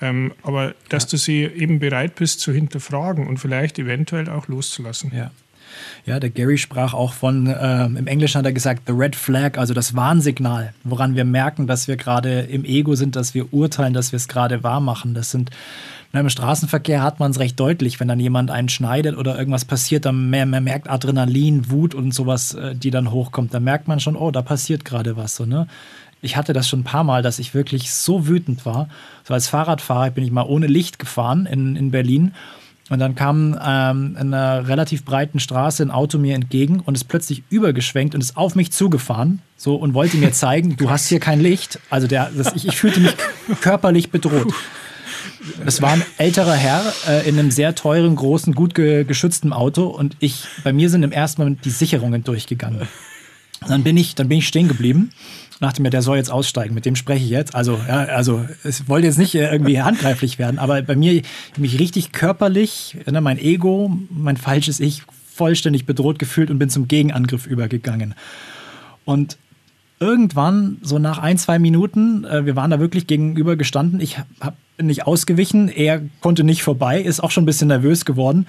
ähm, 0.00 0.32
aber 0.44 0.74
dass 0.88 1.02
ja. 1.02 1.08
du 1.10 1.16
sie 1.18 1.42
eben 1.42 1.78
bereit 1.78 2.14
bist 2.14 2.40
zu 2.40 2.54
hinterfragen 2.54 3.26
und 3.26 3.36
vielleicht 3.36 3.78
eventuell 3.78 4.30
auch 4.30 4.48
loszulassen. 4.48 5.12
Ja. 5.14 5.30
Ja, 6.06 6.20
der 6.20 6.30
Gary 6.30 6.58
sprach 6.58 6.94
auch 6.94 7.12
von, 7.12 7.46
äh, 7.46 7.84
im 7.84 8.06
Englischen 8.06 8.38
hat 8.38 8.44
er 8.44 8.52
gesagt, 8.52 8.82
the 8.86 8.92
red 8.92 9.16
flag, 9.16 9.58
also 9.58 9.74
das 9.74 9.94
Warnsignal, 9.94 10.72
woran 10.84 11.16
wir 11.16 11.24
merken, 11.24 11.66
dass 11.66 11.88
wir 11.88 11.96
gerade 11.96 12.40
im 12.40 12.64
Ego 12.64 12.94
sind, 12.94 13.16
dass 13.16 13.34
wir 13.34 13.52
urteilen, 13.52 13.92
dass 13.92 14.12
wir 14.12 14.16
es 14.16 14.28
gerade 14.28 14.62
wahr 14.62 14.80
machen. 14.80 15.14
Das 15.14 15.30
sind, 15.30 15.50
na, 16.12 16.20
im 16.20 16.30
Straßenverkehr 16.30 17.02
hat 17.02 17.20
man 17.20 17.30
es 17.30 17.38
recht 17.38 17.58
deutlich, 17.58 18.00
wenn 18.00 18.08
dann 18.08 18.20
jemand 18.20 18.50
einen 18.50 18.68
schneidet 18.68 19.16
oder 19.16 19.38
irgendwas 19.38 19.64
passiert, 19.64 20.04
dann 20.04 20.30
man, 20.30 20.50
man 20.50 20.64
merkt 20.64 20.88
Adrenalin, 20.88 21.70
Wut 21.70 21.94
und 21.94 22.12
sowas, 22.12 22.54
äh, 22.54 22.74
die 22.74 22.90
dann 22.90 23.10
hochkommt. 23.10 23.54
Da 23.54 23.60
merkt 23.60 23.88
man 23.88 24.00
schon, 24.00 24.16
oh, 24.16 24.30
da 24.30 24.42
passiert 24.42 24.84
gerade 24.84 25.16
was. 25.16 25.36
So, 25.36 25.46
ne? 25.46 25.66
ich 26.22 26.36
hatte 26.36 26.52
das 26.52 26.68
schon 26.68 26.80
ein 26.80 26.84
paar 26.84 27.04
Mal, 27.04 27.22
dass 27.22 27.38
ich 27.38 27.54
wirklich 27.54 27.92
so 27.92 28.26
wütend 28.26 28.66
war. 28.66 28.88
So 29.24 29.34
als 29.34 29.48
Fahrradfahrer 29.48 30.10
bin 30.10 30.24
ich 30.24 30.30
mal 30.30 30.42
ohne 30.42 30.66
Licht 30.66 30.98
gefahren 30.98 31.46
in, 31.46 31.76
in 31.76 31.90
Berlin. 31.90 32.34
Und 32.90 32.98
dann 32.98 33.14
kam 33.14 33.56
ähm, 33.64 34.16
in 34.20 34.34
einer 34.34 34.66
relativ 34.66 35.04
breiten 35.04 35.38
Straße 35.38 35.82
ein 35.82 35.92
Auto 35.92 36.18
mir 36.18 36.34
entgegen 36.34 36.80
und 36.80 36.96
ist 36.96 37.04
plötzlich 37.04 37.44
übergeschwenkt 37.48 38.16
und 38.16 38.20
ist 38.20 38.36
auf 38.36 38.56
mich 38.56 38.72
zugefahren 38.72 39.40
so 39.56 39.76
und 39.76 39.94
wollte 39.94 40.16
mir 40.16 40.32
zeigen, 40.32 40.76
du 40.76 40.90
hast 40.90 41.06
hier 41.06 41.20
kein 41.20 41.40
Licht. 41.40 41.78
Also 41.88 42.08
der, 42.08 42.30
das, 42.36 42.52
ich, 42.56 42.66
ich 42.66 42.76
fühlte 42.76 42.98
mich 42.98 43.14
körperlich 43.60 44.10
bedroht. 44.10 44.52
Das 45.64 45.80
war 45.80 45.92
ein 45.92 46.02
älterer 46.18 46.54
Herr 46.54 46.92
äh, 47.08 47.28
in 47.28 47.38
einem 47.38 47.52
sehr 47.52 47.76
teuren, 47.76 48.16
großen, 48.16 48.54
gut 48.54 48.74
ge 48.74 49.04
geschützten 49.04 49.52
Auto 49.52 49.84
und 49.86 50.16
ich, 50.18 50.44
bei 50.64 50.72
mir 50.72 50.90
sind 50.90 51.04
im 51.04 51.12
ersten 51.12 51.42
Moment 51.42 51.64
die 51.64 51.70
Sicherungen 51.70 52.24
durchgegangen. 52.24 52.88
Dann 53.68 53.84
bin 53.84 53.96
ich, 53.96 54.16
dann 54.16 54.28
bin 54.28 54.38
ich 54.38 54.48
stehen 54.48 54.68
geblieben 54.68 55.12
dachte 55.60 55.82
mir, 55.82 55.90
der 55.90 56.02
soll 56.02 56.16
jetzt 56.16 56.30
aussteigen, 56.30 56.74
mit 56.74 56.86
dem 56.86 56.96
spreche 56.96 57.24
ich 57.24 57.30
jetzt. 57.30 57.54
Also, 57.54 57.78
ja, 57.86 58.04
also 58.04 58.46
es 58.64 58.88
wollte 58.88 59.06
jetzt 59.06 59.18
nicht 59.18 59.34
äh, 59.34 59.50
irgendwie 59.52 59.80
handgreiflich 59.80 60.38
werden, 60.38 60.58
aber 60.58 60.82
bei 60.82 60.96
mir 60.96 61.22
mich 61.56 61.78
richtig 61.78 62.12
körperlich, 62.12 62.96
ne, 63.10 63.20
mein 63.20 63.38
Ego, 63.38 63.92
mein 64.10 64.36
falsches 64.36 64.80
Ich 64.80 65.02
vollständig 65.32 65.86
bedroht 65.86 66.18
gefühlt 66.18 66.50
und 66.50 66.58
bin 66.58 66.70
zum 66.70 66.88
Gegenangriff 66.88 67.46
übergegangen. 67.46 68.14
Und 69.04 69.38
irgendwann, 69.98 70.78
so 70.82 70.98
nach 70.98 71.18
ein, 71.18 71.38
zwei 71.38 71.58
Minuten, 71.58 72.24
äh, 72.24 72.46
wir 72.46 72.56
waren 72.56 72.70
da 72.70 72.80
wirklich 72.80 73.06
gegenüber 73.06 73.56
gestanden, 73.56 74.00
ich 74.00 74.18
habe 74.40 74.56
nicht 74.78 75.06
ausgewichen, 75.06 75.68
er 75.68 76.02
konnte 76.20 76.42
nicht 76.42 76.62
vorbei, 76.62 77.00
ist 77.00 77.20
auch 77.20 77.30
schon 77.30 77.44
ein 77.44 77.46
bisschen 77.46 77.68
nervös 77.68 78.04
geworden. 78.04 78.46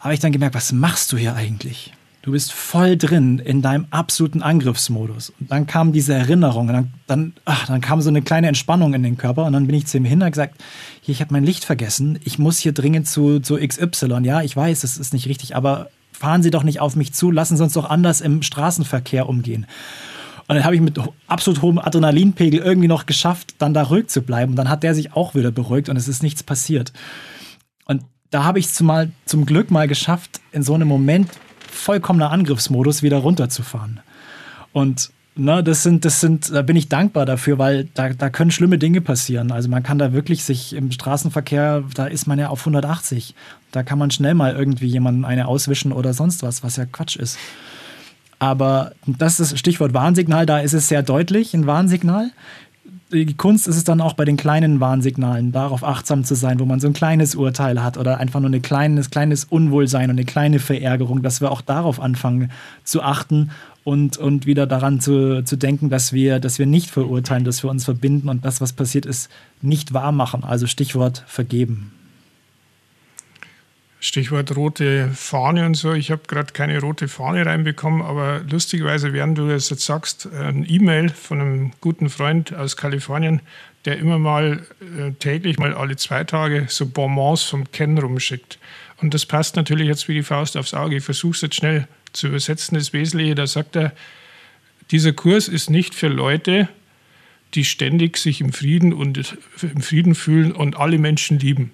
Habe 0.00 0.14
ich 0.14 0.20
dann 0.20 0.32
gemerkt, 0.32 0.54
was 0.54 0.72
machst 0.72 1.12
du 1.12 1.16
hier 1.16 1.34
eigentlich? 1.34 1.92
Du 2.24 2.32
bist 2.32 2.54
voll 2.54 2.96
drin 2.96 3.38
in 3.38 3.60
deinem 3.60 3.84
absoluten 3.90 4.40
Angriffsmodus. 4.40 5.34
Und 5.38 5.50
dann 5.50 5.66
kam 5.66 5.92
diese 5.92 6.14
Erinnerung, 6.14 6.68
und 6.68 6.72
dann, 6.72 6.92
dann, 7.06 7.32
ach, 7.44 7.66
dann 7.66 7.82
kam 7.82 8.00
so 8.00 8.08
eine 8.08 8.22
kleine 8.22 8.48
Entspannung 8.48 8.94
in 8.94 9.02
den 9.02 9.18
Körper 9.18 9.44
und 9.44 9.52
dann 9.52 9.66
bin 9.66 9.76
ich 9.76 9.86
zu 9.86 9.98
ihm 9.98 10.06
hin 10.06 10.22
und 10.22 10.30
gesagt, 10.30 10.54
hier, 11.02 11.12
ich 11.12 11.20
habe 11.20 11.34
mein 11.34 11.44
Licht 11.44 11.66
vergessen, 11.66 12.18
ich 12.24 12.38
muss 12.38 12.58
hier 12.58 12.72
dringend 12.72 13.06
zu, 13.06 13.40
zu 13.40 13.58
XY. 13.58 14.20
Ja, 14.22 14.40
ich 14.40 14.56
weiß, 14.56 14.80
das 14.80 14.96
ist 14.96 15.12
nicht 15.12 15.28
richtig, 15.28 15.54
aber 15.54 15.90
fahren 16.12 16.42
Sie 16.42 16.50
doch 16.50 16.62
nicht 16.62 16.80
auf 16.80 16.96
mich 16.96 17.12
zu, 17.12 17.30
lassen 17.30 17.58
Sie 17.58 17.62
uns 17.62 17.74
doch 17.74 17.90
anders 17.90 18.22
im 18.22 18.40
Straßenverkehr 18.40 19.28
umgehen. 19.28 19.66
Und 20.48 20.56
dann 20.56 20.64
habe 20.64 20.76
ich 20.76 20.80
mit 20.80 20.98
absolut 21.26 21.60
hohem 21.60 21.78
Adrenalinpegel 21.78 22.60
irgendwie 22.60 22.88
noch 22.88 23.04
geschafft, 23.04 23.56
dann 23.58 23.74
da 23.74 23.82
ruhig 23.82 24.06
zu 24.06 24.22
bleiben. 24.22 24.52
Und 24.52 24.56
dann 24.56 24.70
hat 24.70 24.82
der 24.82 24.94
sich 24.94 25.12
auch 25.12 25.34
wieder 25.34 25.50
beruhigt 25.50 25.90
und 25.90 25.98
es 25.98 26.08
ist 26.08 26.22
nichts 26.22 26.42
passiert. 26.42 26.94
Und 27.84 28.02
da 28.30 28.44
habe 28.44 28.60
ich 28.60 28.64
es 28.64 28.72
zum, 28.72 29.12
zum 29.26 29.44
Glück 29.44 29.70
mal 29.70 29.88
geschafft, 29.88 30.40
in 30.52 30.62
so 30.62 30.72
einem 30.72 30.88
Moment 30.88 31.28
vollkommener 31.84 32.30
Angriffsmodus 32.30 33.02
wieder 33.02 33.18
runterzufahren. 33.18 34.00
Und 34.72 35.10
ne, 35.36 35.62
das 35.62 35.82
sind, 35.82 36.04
das 36.04 36.20
sind, 36.20 36.52
da 36.52 36.62
bin 36.62 36.76
ich 36.76 36.88
dankbar 36.88 37.26
dafür, 37.26 37.58
weil 37.58 37.88
da, 37.94 38.10
da 38.10 38.30
können 38.30 38.50
schlimme 38.50 38.78
Dinge 38.78 39.00
passieren. 39.00 39.52
Also 39.52 39.68
man 39.68 39.82
kann 39.82 39.98
da 39.98 40.12
wirklich 40.12 40.44
sich 40.44 40.74
im 40.74 40.90
Straßenverkehr, 40.90 41.84
da 41.94 42.06
ist 42.06 42.26
man 42.26 42.38
ja 42.38 42.48
auf 42.48 42.60
180. 42.60 43.34
Da 43.70 43.82
kann 43.82 43.98
man 43.98 44.10
schnell 44.10 44.34
mal 44.34 44.54
irgendwie 44.54 44.86
jemanden 44.86 45.24
eine 45.24 45.46
auswischen 45.46 45.92
oder 45.92 46.14
sonst 46.14 46.42
was, 46.42 46.62
was 46.62 46.76
ja 46.76 46.86
Quatsch 46.86 47.16
ist. 47.16 47.38
Aber 48.38 48.92
das 49.06 49.40
ist 49.40 49.52
das 49.52 49.58
Stichwort 49.58 49.94
Warnsignal, 49.94 50.44
da 50.44 50.58
ist 50.58 50.74
es 50.74 50.88
sehr 50.88 51.02
deutlich, 51.02 51.54
ein 51.54 51.66
Warnsignal 51.66 52.30
die 53.14 53.34
Kunst 53.34 53.68
ist 53.68 53.76
es 53.76 53.84
dann 53.84 54.00
auch 54.00 54.14
bei 54.14 54.24
den 54.24 54.36
kleinen 54.36 54.80
Warnsignalen, 54.80 55.52
darauf 55.52 55.84
achtsam 55.84 56.24
zu 56.24 56.34
sein, 56.34 56.58
wo 56.58 56.64
man 56.64 56.80
so 56.80 56.88
ein 56.88 56.92
kleines 56.92 57.34
Urteil 57.34 57.82
hat 57.82 57.96
oder 57.96 58.18
einfach 58.18 58.40
nur 58.40 58.50
ein 58.50 58.62
kleines, 58.62 59.10
kleines 59.10 59.44
Unwohlsein 59.44 60.10
und 60.10 60.16
eine 60.16 60.24
kleine 60.24 60.58
Verärgerung, 60.58 61.22
dass 61.22 61.40
wir 61.40 61.50
auch 61.50 61.60
darauf 61.60 62.00
anfangen 62.00 62.50
zu 62.82 63.02
achten 63.02 63.50
und, 63.84 64.16
und 64.16 64.46
wieder 64.46 64.66
daran 64.66 65.00
zu, 65.00 65.44
zu 65.44 65.56
denken, 65.56 65.90
dass 65.90 66.12
wir, 66.12 66.40
dass 66.40 66.58
wir 66.58 66.66
nicht 66.66 66.90
verurteilen, 66.90 67.44
dass 67.44 67.62
wir 67.62 67.70
uns 67.70 67.84
verbinden 67.84 68.28
und 68.28 68.44
das, 68.44 68.60
was 68.60 68.72
passiert 68.72 69.06
ist, 69.06 69.30
nicht 69.62 69.94
wahr 69.94 70.12
machen. 70.12 70.42
Also 70.42 70.66
Stichwort 70.66 71.22
vergeben. 71.26 71.92
Stichwort 74.04 74.54
rote 74.54 75.08
Fahne 75.14 75.64
und 75.64 75.76
so. 75.76 75.94
Ich 75.94 76.10
habe 76.10 76.24
gerade 76.26 76.52
keine 76.52 76.78
rote 76.78 77.08
Fahne 77.08 77.46
reinbekommen, 77.46 78.02
aber 78.02 78.42
lustigerweise, 78.50 79.14
während 79.14 79.38
du 79.38 79.48
das 79.48 79.70
jetzt 79.70 79.86
sagst, 79.86 80.30
ein 80.30 80.66
E-Mail 80.68 81.08
von 81.08 81.40
einem 81.40 81.72
guten 81.80 82.10
Freund 82.10 82.54
aus 82.54 82.76
Kalifornien, 82.76 83.40
der 83.86 83.96
immer 83.96 84.18
mal 84.18 84.62
äh, 84.98 85.12
täglich, 85.12 85.58
mal 85.58 85.72
alle 85.72 85.96
zwei 85.96 86.22
Tage 86.22 86.66
so 86.68 86.84
Bonbons 86.84 87.44
vom 87.44 87.72
Ken 87.72 87.96
rumschickt. 87.96 88.58
Und 89.00 89.14
das 89.14 89.24
passt 89.24 89.56
natürlich 89.56 89.88
jetzt 89.88 90.06
wie 90.06 90.14
die 90.14 90.22
Faust 90.22 90.58
aufs 90.58 90.74
Auge. 90.74 90.96
Ich 90.96 91.04
versuche 91.04 91.36
es 91.36 91.40
jetzt 91.40 91.54
schnell 91.54 91.88
zu 92.12 92.26
übersetzen. 92.26 92.76
Das 92.76 92.92
Wesentliche, 92.92 93.34
da 93.34 93.46
sagt 93.46 93.74
er, 93.74 93.94
dieser 94.90 95.14
Kurs 95.14 95.48
ist 95.48 95.70
nicht 95.70 95.94
für 95.94 96.08
Leute, 96.08 96.68
die 97.54 97.64
ständig 97.64 98.18
sich 98.18 98.42
im 98.42 98.52
Frieden 98.52 98.92
und 98.92 99.34
im 99.62 99.80
Frieden 99.80 100.14
fühlen 100.14 100.52
und 100.52 100.76
alle 100.76 100.98
Menschen 100.98 101.38
lieben. 101.38 101.70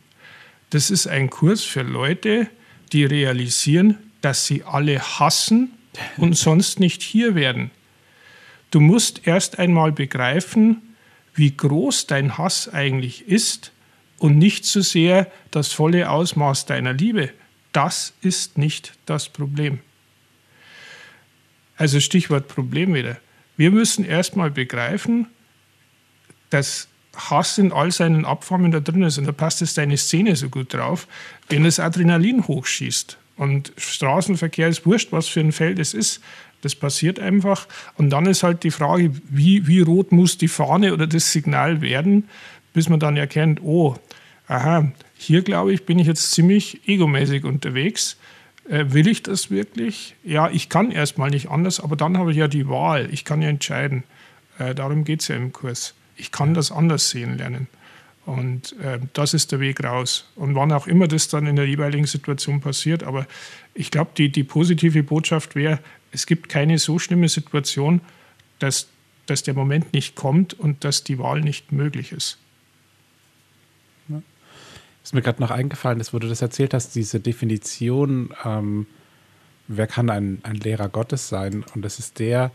Das 0.71 0.91
ist 0.91 1.07
ein 1.07 1.31
Kurs 1.31 1.65
für 1.65 1.83
Leute, 1.83 2.49
die 2.93 3.05
realisieren, 3.05 3.99
dass 4.21 4.47
sie 4.47 4.63
alle 4.65 5.01
hassen 5.01 5.73
und 6.17 6.37
sonst 6.37 6.81
nicht 6.81 7.03
hier 7.03 7.35
werden. 7.35 7.71
Du 8.71 8.81
musst 8.81 9.27
erst 9.27 9.59
einmal 9.59 9.91
begreifen, 9.91 10.95
wie 11.35 11.57
groß 11.57 12.07
dein 12.07 12.39
Hass 12.39 12.69
eigentlich 12.69 13.27
ist 13.27 13.73
und 14.19 14.39
nicht 14.39 14.65
so 14.65 14.81
sehr 14.81 15.31
das 15.51 15.73
volle 15.73 16.11
Ausmaß 16.11 16.67
deiner 16.67 16.93
Liebe. 16.93 17.31
Das 17.73 18.13
ist 18.21 18.59
nicht 18.59 18.93
das 19.07 19.29
Problem. 19.29 19.81
Also 21.77 21.99
Stichwort 21.99 22.47
Problem 22.47 22.95
wieder. 22.95 23.19
Wir 23.57 23.71
müssen 23.71 24.05
erst 24.05 24.37
mal 24.37 24.51
begreifen, 24.51 25.27
dass 26.51 26.89
Hass 27.17 27.59
in 27.59 27.73
all 27.73 27.91
seinen 27.91 28.25
Abformen 28.25 28.71
da 28.71 28.81
drin 28.81 29.03
ist. 29.03 29.19
Und 29.19 29.27
da 29.27 29.33
passt 29.33 29.61
jetzt 29.61 29.79
deine 29.79 29.97
Szene 29.97 30.37
so 30.37 30.49
gut 30.49 30.75
drauf, 30.75 31.07
wenn 31.49 31.65
das 31.65 31.81
Adrenalin 31.81 32.47
hochschießt. 32.47 33.19
Und 33.37 33.73
Straßenverkehr 33.77 34.69
ist 34.69 34.87
wurscht, 34.87 35.13
was 35.13 35.29
für 35.29 35.41
ein 35.41 35.53
Feld 35.53 35.79
es 35.79 35.95
ist. 35.95 36.21
Das 36.63 36.75
passiert 36.75 37.19
einfach. 37.19 37.67
Und 37.97 38.11
dann 38.11 38.27
ist 38.27 38.43
halt 38.43 38.65
die 38.65 38.71
Frage, 38.71 39.13
wie, 39.29 39.67
wie 39.67 39.81
rot 39.81 40.13
muss 40.13 40.39
die 40.39 40.49
Fahne 40.49 40.93
oder 40.93 41.07
das 41.07 41.33
Signal 41.33 41.81
werden, 41.81 42.29
bis 42.75 42.89
man 42.89 43.01
dann 43.01 43.17
erkennt, 43.17 43.61
oh, 43.63 43.97
aha, 44.47 44.93
hier 45.17 45.43
glaube 45.43 45.73
ich, 45.73 45.87
bin 45.87 45.99
ich 45.99 46.07
jetzt 46.07 46.33
ziemlich 46.33 46.87
egomäßig 46.87 47.45
unterwegs. 47.45 48.19
Äh, 48.69 48.87
will 48.89 49.09
ich 49.09 49.23
das 49.23 49.51
wirklich? 49.51 50.17
Ja, 50.23 50.51
ich 50.51 50.69
kann 50.69 50.91
erstmal 50.91 51.31
nicht 51.31 51.51
anders, 51.51 51.81
aber 51.81 51.97
dann 51.97 52.19
habe 52.19 52.31
ich 52.31 52.37
ja 52.37 52.47
die 52.47 52.69
Wahl. 52.69 53.09
Ich 53.11 53.25
kann 53.25 53.43
ja 53.43 53.49
entscheiden. 53.49 54.05
Äh, 54.59 54.75
darum 54.75 55.05
geht 55.05 55.23
es 55.23 55.29
ja 55.29 55.37
im 55.37 55.53
Kurs 55.53 55.95
ich 56.21 56.31
kann 56.31 56.55
das 56.55 56.71
anders 56.71 57.11
sehen 57.11 57.39
lernen. 57.39 57.67
Und 58.27 58.79
äh, 58.79 59.01
das 59.15 59.35
ist 59.35 59.51
der 59.51 59.61
Weg 59.61 59.83
raus. 59.83 60.31
Und 60.37 60.55
wann 60.55 60.71
auch 60.73 60.87
immer 60.87 61.09
das 61.09 61.29
dann 61.29 61.47
in 61.47 61.57
der 61.57 61.67
jeweiligen 61.67 62.07
Situation 62.07 62.61
passiert, 62.61 63.03
aber 63.03 63.27
ich 63.75 63.91
glaube, 63.91 64.11
die, 64.17 64.31
die 64.31 64.45
positive 64.45 65.03
Botschaft 65.03 65.55
wäre, 65.55 65.81
es 66.13 66.27
gibt 66.27 66.49
keine 66.49 66.79
so 66.79 66.99
schlimme 66.99 67.29
Situation, 67.29 68.01
dass, 68.59 68.89
dass 69.27 69.43
der 69.43 69.55
Moment 69.55 69.93
nicht 69.93 70.17
kommt 70.17 70.55
und 70.55 70.85
dass 70.85 71.03
die 71.03 71.19
Wahl 71.19 71.41
nicht 71.41 71.73
möglich 71.73 72.13
ist. 72.13 72.39
Ja. 74.09 74.23
Ist 75.03 75.15
mir 75.15 75.23
gerade 75.23 75.41
noch 75.41 75.51
eingefallen, 75.51 75.99
dass, 75.99 76.13
wo 76.13 76.19
du 76.19 76.29
das 76.29 76.43
erzählt 76.43 76.75
hast, 76.75 76.95
diese 76.95 77.21
Definition, 77.21 78.35
ähm, 78.45 78.87
wer 79.67 79.87
kann 79.87 80.11
ein, 80.11 80.41
ein 80.43 80.57
Lehrer 80.57 80.89
Gottes 80.89 81.29
sein? 81.29 81.65
Und 81.75 81.83
das 81.83 81.99
ist 81.99 82.19
der, 82.19 82.53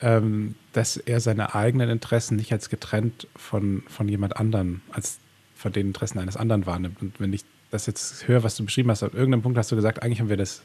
ähm, 0.00 0.54
dass 0.72 0.96
er 0.96 1.20
seine 1.20 1.54
eigenen 1.54 1.88
Interessen 1.88 2.36
nicht 2.36 2.52
als 2.52 2.68
getrennt 2.68 3.26
von, 3.36 3.82
von 3.88 4.08
jemand 4.08 4.36
anderen, 4.36 4.82
als 4.90 5.18
von 5.54 5.72
den 5.72 5.88
Interessen 5.88 6.18
eines 6.18 6.36
anderen 6.36 6.66
wahrnimmt. 6.66 7.00
Und 7.00 7.20
wenn 7.20 7.32
ich 7.32 7.44
das 7.70 7.86
jetzt 7.86 8.28
höre, 8.28 8.42
was 8.42 8.56
du 8.56 8.64
beschrieben 8.64 8.90
hast, 8.90 9.02
an 9.02 9.12
irgendeinem 9.12 9.42
Punkt 9.42 9.58
hast 9.58 9.72
du 9.72 9.76
gesagt, 9.76 10.02
eigentlich 10.02 10.20
haben 10.20 10.28
wir 10.28 10.36
das 10.36 10.62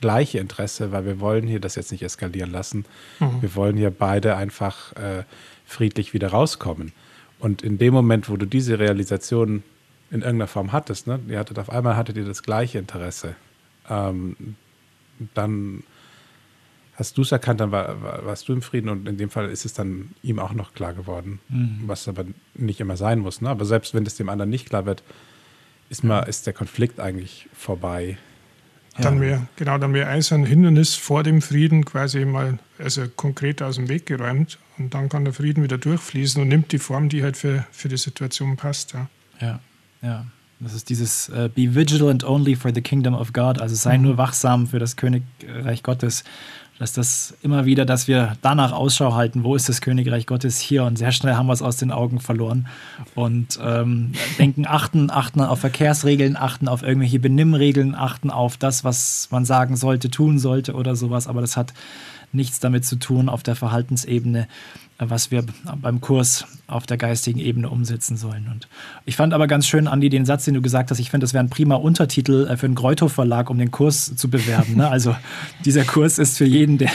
gleiche 0.00 0.38
Interesse, 0.38 0.92
weil 0.92 1.06
wir 1.06 1.20
wollen 1.20 1.46
hier 1.46 1.60
das 1.60 1.76
jetzt 1.76 1.92
nicht 1.92 2.02
eskalieren 2.02 2.50
lassen. 2.50 2.84
Mhm. 3.20 3.42
Wir 3.42 3.54
wollen 3.54 3.76
hier 3.76 3.90
beide 3.90 4.36
einfach 4.36 4.92
äh, 4.96 5.24
friedlich 5.64 6.12
wieder 6.12 6.28
rauskommen. 6.28 6.92
Und 7.38 7.62
in 7.62 7.78
dem 7.78 7.94
Moment, 7.94 8.28
wo 8.28 8.36
du 8.36 8.46
diese 8.46 8.78
Realisation 8.78 9.62
in 10.10 10.20
irgendeiner 10.20 10.46
Form 10.46 10.72
hattest, 10.72 11.06
ne, 11.06 11.20
ihr 11.28 11.38
hattet 11.38 11.58
auf 11.58 11.70
einmal 11.70 11.96
hattet 11.96 12.16
ihr 12.16 12.24
das 12.24 12.42
gleiche 12.42 12.78
Interesse, 12.78 13.34
ähm, 13.88 14.56
dann 15.34 15.82
hast 16.96 17.18
du 17.18 17.22
es 17.22 17.32
erkannt, 17.32 17.60
dann 17.60 17.72
war, 17.72 18.02
war, 18.02 18.24
warst 18.24 18.48
du 18.48 18.52
im 18.52 18.62
Frieden 18.62 18.88
und 18.88 19.08
in 19.08 19.16
dem 19.16 19.30
Fall 19.30 19.50
ist 19.50 19.64
es 19.64 19.74
dann 19.74 20.10
ihm 20.22 20.38
auch 20.38 20.52
noch 20.52 20.74
klar 20.74 20.94
geworden, 20.94 21.40
mhm. 21.48 21.82
was 21.86 22.08
aber 22.08 22.24
nicht 22.54 22.80
immer 22.80 22.96
sein 22.96 23.18
muss. 23.18 23.40
Ne? 23.40 23.48
Aber 23.48 23.64
selbst 23.64 23.94
wenn 23.94 24.06
es 24.06 24.16
dem 24.16 24.28
anderen 24.28 24.50
nicht 24.50 24.68
klar 24.68 24.86
wird, 24.86 25.02
ist, 25.90 26.04
mal, 26.04 26.20
ist 26.20 26.46
der 26.46 26.52
Konflikt 26.52 27.00
eigentlich 27.00 27.48
vorbei. 27.52 28.18
Dann 28.96 29.20
wäre, 29.20 29.48
genau, 29.56 29.76
dann 29.78 29.92
wäre 29.92 30.08
eins 30.08 30.32
ein 30.32 30.46
Hindernis 30.46 30.94
vor 30.94 31.24
dem 31.24 31.42
Frieden 31.42 31.84
quasi 31.84 32.24
mal 32.24 32.60
also 32.78 33.08
konkret 33.08 33.60
aus 33.60 33.74
dem 33.74 33.88
Weg 33.88 34.06
geräumt 34.06 34.58
und 34.78 34.94
dann 34.94 35.08
kann 35.08 35.24
der 35.24 35.34
Frieden 35.34 35.64
wieder 35.64 35.78
durchfließen 35.78 36.40
und 36.40 36.46
nimmt 36.46 36.70
die 36.70 36.78
Form, 36.78 37.08
die 37.08 37.24
halt 37.24 37.36
für, 37.36 37.66
für 37.72 37.88
die 37.88 37.96
Situation 37.96 38.56
passt. 38.56 38.92
Ja, 38.92 39.08
ja. 39.40 39.60
ja. 40.00 40.26
Das 40.60 40.74
ist 40.74 40.88
dieses 40.88 41.28
uh, 41.28 41.48
Be 41.48 41.74
vigilant 41.74 42.22
only 42.22 42.54
for 42.54 42.72
the 42.72 42.80
kingdom 42.80 43.14
of 43.14 43.32
God, 43.32 43.60
also 43.60 43.74
sei 43.74 43.98
mhm. 43.98 44.04
nur 44.04 44.16
wachsam 44.16 44.68
für 44.68 44.78
das 44.78 44.96
Königreich 44.96 45.82
Gottes 45.82 46.22
dass 46.78 46.92
das 46.92 47.34
immer 47.42 47.66
wieder, 47.66 47.84
dass 47.84 48.08
wir 48.08 48.36
danach 48.42 48.72
Ausschau 48.72 49.14
halten, 49.14 49.44
wo 49.44 49.54
ist 49.54 49.68
das 49.68 49.80
Königreich 49.80 50.26
Gottes 50.26 50.58
hier? 50.58 50.84
Und 50.84 50.96
sehr 50.96 51.12
schnell 51.12 51.34
haben 51.34 51.46
wir 51.46 51.52
es 51.52 51.62
aus 51.62 51.76
den 51.76 51.92
Augen 51.92 52.18
verloren. 52.18 52.66
Und 53.14 53.58
ähm, 53.62 54.12
denken, 54.38 54.66
achten, 54.66 55.10
achten 55.10 55.40
auf 55.40 55.60
Verkehrsregeln, 55.60 56.36
achten 56.36 56.66
auf 56.66 56.82
irgendwelche 56.82 57.20
Benimmregeln, 57.20 57.94
achten 57.94 58.30
auf 58.30 58.56
das, 58.56 58.82
was 58.82 59.28
man 59.30 59.44
sagen 59.44 59.76
sollte, 59.76 60.10
tun 60.10 60.38
sollte 60.38 60.74
oder 60.74 60.96
sowas, 60.96 61.28
aber 61.28 61.40
das 61.40 61.56
hat 61.56 61.72
nichts 62.34 62.60
damit 62.60 62.84
zu 62.84 62.96
tun 62.96 63.28
auf 63.28 63.42
der 63.42 63.54
Verhaltensebene, 63.54 64.48
was 64.98 65.30
wir 65.30 65.44
beim 65.80 66.00
Kurs 66.00 66.46
auf 66.66 66.86
der 66.86 66.96
geistigen 66.96 67.40
Ebene 67.40 67.68
umsetzen 67.68 68.16
sollen. 68.16 68.48
Und 68.50 68.68
ich 69.04 69.16
fand 69.16 69.34
aber 69.34 69.46
ganz 69.46 69.66
schön, 69.66 69.88
Andi, 69.88 70.08
den 70.08 70.24
Satz, 70.24 70.44
den 70.44 70.54
du 70.54 70.62
gesagt 70.62 70.90
hast, 70.90 70.98
ich 70.98 71.10
finde, 71.10 71.24
das 71.24 71.34
wäre 71.34 71.44
ein 71.44 71.50
prima 71.50 71.74
Untertitel 71.74 72.46
äh, 72.48 72.56
für 72.56 72.66
einen 72.66 72.74
Greutow 72.74 73.12
Verlag, 73.12 73.50
um 73.50 73.58
den 73.58 73.70
Kurs 73.70 74.14
zu 74.16 74.30
bewerben. 74.30 74.76
Ne? 74.76 74.88
Also 74.88 75.16
dieser 75.64 75.84
Kurs 75.84 76.18
ist 76.18 76.38
für 76.38 76.44
jeden, 76.46 76.78
der, 76.78 76.90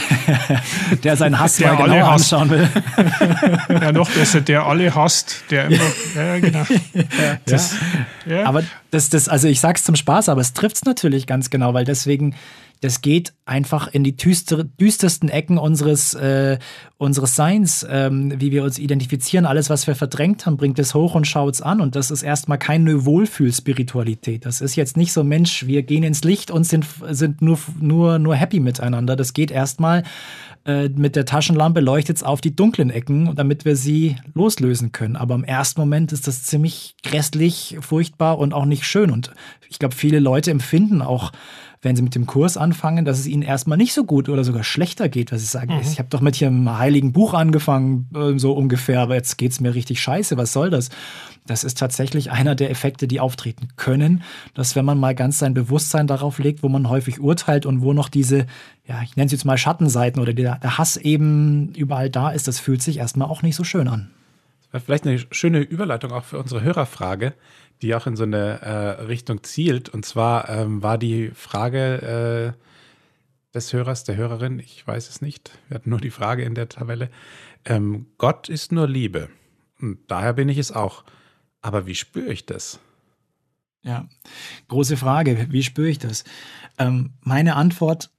der 1.04 1.16
seinen 1.16 1.38
Hass 1.38 1.56
der 1.56 1.74
mal 1.74 1.84
genauer 1.84 2.08
anschauen 2.08 2.50
will. 2.50 2.68
Ja, 3.68 3.92
noch 3.92 4.10
besser, 4.10 4.40
der 4.40 4.64
alle 4.66 4.94
hasst, 4.94 5.44
der 5.50 5.66
immer, 5.66 5.84
ja, 6.14 6.38
genau. 6.38 6.64
Das, 7.46 7.74
ja. 8.26 8.44
Aber 8.44 8.62
das, 8.90 9.08
das, 9.08 9.28
also 9.28 9.48
ich 9.48 9.60
sag's 9.60 9.84
zum 9.84 9.94
Spaß, 9.94 10.28
aber 10.28 10.40
es 10.40 10.52
trifft 10.52 10.76
es 10.76 10.84
natürlich 10.84 11.26
ganz 11.26 11.50
genau, 11.50 11.74
weil 11.74 11.84
deswegen 11.84 12.34
das 12.80 13.02
geht 13.02 13.34
einfach 13.44 13.88
in 13.88 14.04
die 14.04 14.16
düster, 14.16 14.64
düstersten 14.64 15.28
Ecken 15.28 15.58
unseres, 15.58 16.14
äh, 16.14 16.58
unseres 16.96 17.36
Seins, 17.36 17.86
ähm, 17.88 18.40
wie 18.40 18.52
wir 18.52 18.64
uns 18.64 18.78
identifizieren. 18.78 19.44
Alles, 19.44 19.68
was 19.68 19.86
wir 19.86 19.94
verdrängt 19.94 20.46
haben, 20.46 20.56
bringt 20.56 20.78
es 20.78 20.94
hoch 20.94 21.14
und 21.14 21.26
schaut 21.26 21.54
es 21.54 21.62
an. 21.62 21.80
Und 21.80 21.94
das 21.94 22.10
ist 22.10 22.22
erstmal 22.22 22.58
keine 22.58 23.04
Wohlfühlspiritualität. 23.04 24.46
Das 24.46 24.60
ist 24.62 24.76
jetzt 24.76 24.96
nicht 24.96 25.12
so, 25.12 25.24
Mensch, 25.24 25.66
wir 25.66 25.82
gehen 25.82 26.04
ins 26.04 26.24
Licht 26.24 26.50
und 26.50 26.64
sind, 26.64 26.86
sind 27.10 27.42
nur, 27.42 27.58
nur, 27.80 28.18
nur 28.18 28.34
happy 28.34 28.60
miteinander. 28.60 29.14
Das 29.14 29.34
geht 29.34 29.50
erstmal 29.50 30.02
äh, 30.64 30.88
mit 30.88 31.16
der 31.16 31.24
Taschenlampe 31.24 31.80
leuchtet 31.80 32.18
es 32.18 32.22
auf 32.22 32.40
die 32.40 32.54
dunklen 32.54 32.90
Ecken, 32.90 33.34
damit 33.34 33.64
wir 33.64 33.76
sie 33.76 34.16
loslösen 34.34 34.92
können. 34.92 35.16
Aber 35.16 35.34
im 35.34 35.44
ersten 35.44 35.80
Moment 35.80 36.12
ist 36.12 36.26
das 36.26 36.44
ziemlich 36.44 36.94
grässlich, 37.02 37.78
furchtbar 37.80 38.38
und 38.38 38.52
auch 38.52 38.66
nicht 38.66 38.84
schön. 38.84 39.10
Und 39.10 39.32
ich 39.68 39.78
glaube, 39.78 39.94
viele 39.94 40.18
Leute 40.18 40.50
empfinden 40.50 41.02
auch 41.02 41.32
wenn 41.82 41.96
sie 41.96 42.02
mit 42.02 42.14
dem 42.14 42.26
Kurs 42.26 42.58
anfangen, 42.58 43.06
dass 43.06 43.18
es 43.18 43.26
ihnen 43.26 43.42
erstmal 43.42 43.78
nicht 43.78 43.94
so 43.94 44.04
gut 44.04 44.28
oder 44.28 44.44
sogar 44.44 44.64
schlechter 44.64 45.08
geht, 45.08 45.32
weil 45.32 45.38
sie 45.38 45.46
sagen, 45.46 45.74
mhm. 45.74 45.80
ich 45.80 45.98
habe 45.98 46.10
doch 46.10 46.20
mit 46.20 46.36
hier 46.36 46.48
im 46.48 46.78
heiligen 46.78 47.12
Buch 47.12 47.32
angefangen, 47.32 48.08
äh, 48.14 48.38
so 48.38 48.52
ungefähr, 48.52 49.00
aber 49.00 49.14
jetzt 49.14 49.38
geht 49.38 49.52
es 49.52 49.60
mir 49.60 49.74
richtig 49.74 50.00
scheiße, 50.00 50.36
was 50.36 50.52
soll 50.52 50.68
das? 50.68 50.90
Das 51.46 51.64
ist 51.64 51.78
tatsächlich 51.78 52.30
einer 52.30 52.54
der 52.54 52.70
Effekte, 52.70 53.08
die 53.08 53.18
auftreten 53.18 53.68
können, 53.76 54.22
dass 54.52 54.76
wenn 54.76 54.84
man 54.84 54.98
mal 54.98 55.14
ganz 55.14 55.38
sein 55.38 55.54
Bewusstsein 55.54 56.06
darauf 56.06 56.38
legt, 56.38 56.62
wo 56.62 56.68
man 56.68 56.88
häufig 56.90 57.18
urteilt 57.18 57.64
und 57.64 57.80
wo 57.80 57.94
noch 57.94 58.10
diese, 58.10 58.46
ja, 58.86 59.00
ich 59.02 59.16
nenne 59.16 59.30
sie 59.30 59.36
jetzt 59.36 59.46
mal 59.46 59.56
Schattenseiten 59.56 60.20
oder 60.20 60.34
der, 60.34 60.58
der 60.58 60.76
Hass 60.76 60.98
eben 60.98 61.72
überall 61.74 62.10
da 62.10 62.30
ist, 62.30 62.46
das 62.46 62.60
fühlt 62.60 62.82
sich 62.82 62.98
erstmal 62.98 63.28
auch 63.28 63.40
nicht 63.40 63.56
so 63.56 63.64
schön 63.64 63.88
an. 63.88 64.10
Vielleicht 64.84 65.06
eine 65.06 65.18
schöne 65.32 65.60
Überleitung 65.60 66.12
auch 66.12 66.24
für 66.24 66.38
unsere 66.38 66.62
Hörerfrage 66.62 67.32
die 67.82 67.94
auch 67.94 68.06
in 68.06 68.16
so 68.16 68.24
eine 68.24 68.60
äh, 68.60 69.02
Richtung 69.02 69.42
zielt. 69.42 69.88
Und 69.88 70.04
zwar 70.04 70.48
ähm, 70.48 70.82
war 70.82 70.98
die 70.98 71.30
Frage 71.30 72.54
äh, 72.56 73.54
des 73.54 73.72
Hörers, 73.72 74.04
der 74.04 74.16
Hörerin, 74.16 74.58
ich 74.58 74.86
weiß 74.86 75.08
es 75.08 75.22
nicht, 75.22 75.50
wir 75.68 75.76
hatten 75.76 75.90
nur 75.90 76.00
die 76.00 76.10
Frage 76.10 76.44
in 76.44 76.54
der 76.54 76.68
Tabelle, 76.68 77.10
ähm, 77.64 78.06
Gott 78.18 78.48
ist 78.48 78.72
nur 78.72 78.88
Liebe. 78.88 79.28
Und 79.80 79.98
daher 80.08 80.34
bin 80.34 80.48
ich 80.48 80.58
es 80.58 80.72
auch. 80.72 81.04
Aber 81.62 81.86
wie 81.86 81.94
spüre 81.94 82.32
ich 82.32 82.46
das? 82.46 82.80
Ja, 83.82 84.08
große 84.68 84.96
Frage. 84.96 85.46
Wie 85.50 85.62
spüre 85.62 85.88
ich 85.88 85.98
das? 85.98 86.24
Ähm, 86.78 87.14
meine 87.20 87.56
Antwort, 87.56 88.10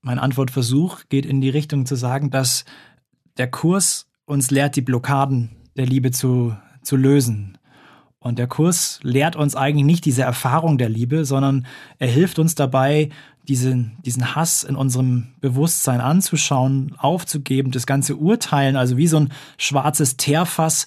mein 0.00 0.18
Antwortversuch 0.18 1.02
geht 1.08 1.26
in 1.26 1.40
die 1.40 1.50
Richtung 1.50 1.84
zu 1.84 1.94
sagen, 1.94 2.30
dass 2.30 2.64
der 3.36 3.50
Kurs 3.50 4.10
uns 4.24 4.50
lehrt, 4.50 4.76
die 4.76 4.82
Blockaden 4.82 5.50
der 5.76 5.86
Liebe 5.86 6.10
zu, 6.10 6.56
zu 6.82 6.96
lösen. 6.96 7.58
Und 8.22 8.38
der 8.38 8.46
Kurs 8.46 9.00
lehrt 9.02 9.34
uns 9.34 9.56
eigentlich 9.56 9.86
nicht 9.86 10.04
diese 10.04 10.22
Erfahrung 10.22 10.76
der 10.76 10.90
Liebe, 10.90 11.24
sondern 11.24 11.66
er 11.98 12.08
hilft 12.08 12.38
uns 12.38 12.54
dabei, 12.54 13.08
diesen, 13.48 13.96
diesen 14.04 14.34
Hass 14.34 14.62
in 14.62 14.76
unserem 14.76 15.28
Bewusstsein 15.40 16.02
anzuschauen, 16.02 16.94
aufzugeben, 16.98 17.70
das 17.70 17.86
ganze 17.86 18.16
Urteilen, 18.16 18.76
also 18.76 18.98
wie 18.98 19.06
so 19.06 19.18
ein 19.20 19.32
schwarzes 19.56 20.18
Teerfass, 20.18 20.86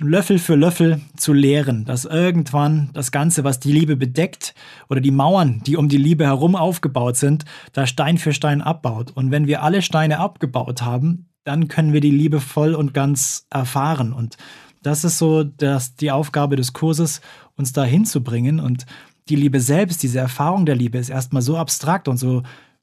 Löffel 0.00 0.38
für 0.38 0.54
Löffel 0.54 1.02
zu 1.16 1.34
leeren, 1.34 1.84
dass 1.84 2.06
irgendwann 2.06 2.88
das 2.94 3.12
Ganze, 3.12 3.44
was 3.44 3.60
die 3.60 3.72
Liebe 3.72 3.94
bedeckt 3.94 4.54
oder 4.88 5.02
die 5.02 5.10
Mauern, 5.10 5.60
die 5.66 5.76
um 5.76 5.90
die 5.90 5.98
Liebe 5.98 6.24
herum 6.24 6.56
aufgebaut 6.56 7.16
sind, 7.16 7.44
da 7.74 7.86
Stein 7.86 8.16
für 8.16 8.32
Stein 8.32 8.62
abbaut. 8.62 9.10
Und 9.10 9.30
wenn 9.30 9.46
wir 9.46 9.62
alle 9.62 9.82
Steine 9.82 10.18
abgebaut 10.18 10.80
haben, 10.80 11.26
dann 11.44 11.68
können 11.68 11.92
wir 11.92 12.00
die 12.00 12.10
Liebe 12.10 12.40
voll 12.40 12.74
und 12.74 12.94
ganz 12.94 13.46
erfahren. 13.50 14.14
Und 14.14 14.38
das 14.82 15.04
ist 15.04 15.18
so 15.18 15.44
das, 15.44 15.96
die 15.96 16.10
Aufgabe 16.10 16.56
des 16.56 16.72
Kurses, 16.72 17.20
uns 17.56 17.72
da 17.72 17.84
hinzubringen. 17.84 18.60
Und 18.60 18.86
die 19.28 19.36
Liebe 19.36 19.60
selbst, 19.60 20.02
diese 20.02 20.18
Erfahrung 20.18 20.66
der 20.66 20.76
Liebe 20.76 20.98
ist 20.98 21.08
erstmal 21.08 21.42
so 21.42 21.56
abstrakt 21.56 22.08
und 22.08 22.16
so 22.16 22.42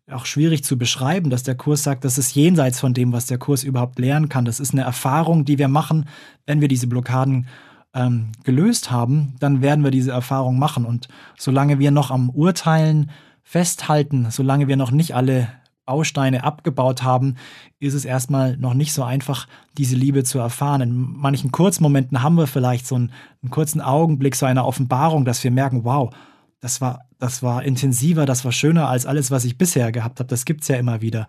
auch 0.09 0.25
schwierig 0.25 0.63
zu 0.63 0.77
beschreiben, 0.77 1.29
dass 1.29 1.43
der 1.43 1.55
Kurs 1.55 1.83
sagt, 1.83 2.03
das 2.03 2.17
ist 2.17 2.33
jenseits 2.33 2.79
von 2.79 2.93
dem, 2.93 3.11
was 3.13 3.27
der 3.27 3.37
Kurs 3.37 3.63
überhaupt 3.63 3.99
lernen 3.99 4.29
kann. 4.29 4.45
Das 4.45 4.59
ist 4.59 4.73
eine 4.73 4.81
Erfahrung, 4.81 5.45
die 5.45 5.59
wir 5.59 5.67
machen, 5.67 6.05
wenn 6.47 6.61
wir 6.61 6.67
diese 6.67 6.87
Blockaden 6.87 7.47
ähm, 7.93 8.31
gelöst 8.43 8.91
haben, 8.91 9.35
dann 9.39 9.61
werden 9.61 9.83
wir 9.83 9.91
diese 9.91 10.11
Erfahrung 10.11 10.59
machen. 10.59 10.85
Und 10.85 11.07
solange 11.37 11.79
wir 11.79 11.91
noch 11.91 12.11
am 12.11 12.29
Urteilen 12.29 13.11
festhalten, 13.43 14.27
solange 14.29 14.67
wir 14.67 14.77
noch 14.77 14.91
nicht 14.91 15.15
alle 15.15 15.47
Bausteine 15.89 16.43
abgebaut 16.43 17.01
haben, 17.01 17.33
ist 17.79 17.95
es 17.95 18.05
erstmal 18.05 18.55
noch 18.57 18.75
nicht 18.75 18.93
so 18.93 19.01
einfach, 19.01 19.47
diese 19.75 19.95
Liebe 19.95 20.23
zu 20.23 20.37
erfahren. 20.37 20.81
In 20.81 20.93
manchen 20.93 21.51
Kurzmomenten 21.51 22.21
haben 22.21 22.35
wir 22.35 22.45
vielleicht 22.45 22.85
so 22.85 22.93
einen, 22.93 23.11
einen 23.41 23.49
kurzen 23.49 23.81
Augenblick, 23.81 24.35
so 24.35 24.45
eine 24.45 24.65
Offenbarung, 24.65 25.25
dass 25.25 25.43
wir 25.43 25.49
merken, 25.49 25.85
wow, 25.85 26.13
das 26.59 26.79
war, 26.79 27.05
das 27.17 27.41
war 27.41 27.63
intensiver, 27.63 28.27
das 28.27 28.45
war 28.45 28.51
schöner 28.51 28.87
als 28.87 29.07
alles, 29.07 29.31
was 29.31 29.45
ich 29.45 29.57
bisher 29.57 29.91
gehabt 29.91 30.19
habe. 30.19 30.27
Das 30.27 30.45
gibt 30.45 30.61
es 30.61 30.67
ja 30.67 30.75
immer 30.75 31.01
wieder. 31.01 31.27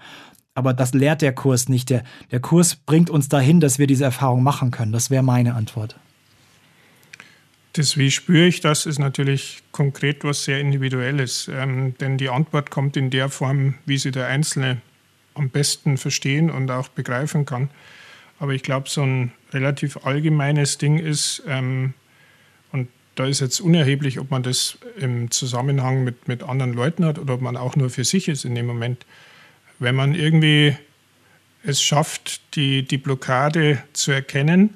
Aber 0.53 0.75
das 0.75 0.93
lehrt 0.93 1.23
der 1.23 1.35
Kurs 1.35 1.71
nicht. 1.71 1.89
Der, 1.89 2.03
der 2.31 2.41
Kurs 2.41 2.77
bringt 2.77 3.09
uns 3.09 3.31
dahin, 3.31 3.61
dass 3.61 3.79
wir 3.79 3.87
diese 3.87 4.05
Erfahrung 4.05 4.43
machen 4.43 4.71
können. 4.71 4.93
Das 4.93 5.09
wäre 5.09 5.23
meine 5.23 5.55
Antwort. 5.55 5.97
Das, 7.73 7.97
wie 7.97 8.11
spüre 8.11 8.47
ich 8.47 8.61
das, 8.61 8.85
ist 8.85 8.99
natürlich 8.99 9.63
konkret 9.71 10.25
was 10.25 10.45
sehr 10.45 10.59
Individuelles. 10.59 11.49
Ähm, 11.53 11.97
denn 11.99 12.19
die 12.19 12.29
Antwort 12.29 12.71
kommt 12.71 12.97
in 12.97 13.11
der 13.11 13.29
Form, 13.29 13.75
wie 13.87 13.99
sie 13.99 14.11
der 14.11 14.27
Einzelne 14.27 14.81
am 15.35 15.51
besten 15.51 15.97
verstehen 15.97 16.51
und 16.51 16.71
auch 16.71 16.89
begreifen 16.89 17.47
kann. 17.47 17.71
Aber 18.41 18.53
ich 18.53 18.63
glaube, 18.63 18.89
so 18.89 19.03
ein 19.03 19.33
relativ 19.53 20.05
allgemeines 20.05 20.79
Ding 20.79 20.99
ist, 20.99 21.43
ähm, 21.47 21.95
und 22.73 22.89
da 23.15 23.27
ist 23.27 23.41
jetzt 23.41 23.61
unerheblich, 23.61 24.19
ob 24.19 24.31
man 24.31 24.43
das 24.43 24.79
im 24.97 25.31
Zusammenhang 25.31 26.03
mit, 26.03 26.27
mit 26.27 26.43
anderen 26.43 26.73
Leuten 26.73 27.05
hat 27.05 27.19
oder 27.19 27.35
ob 27.35 27.41
man 27.41 27.57
auch 27.57 27.77
nur 27.77 27.91
für 27.91 28.05
sich 28.05 28.29
ist 28.29 28.45
in 28.45 28.55
dem 28.55 28.67
Moment. 28.67 29.07
Wenn 29.79 29.95
man 29.95 30.15
irgendwie 30.15 30.77
es 31.63 31.83
schafft, 31.83 32.41
die, 32.57 32.83
die 32.83 32.99
Blockade 32.99 33.83
zu 33.93 34.11
erkennen 34.11 34.75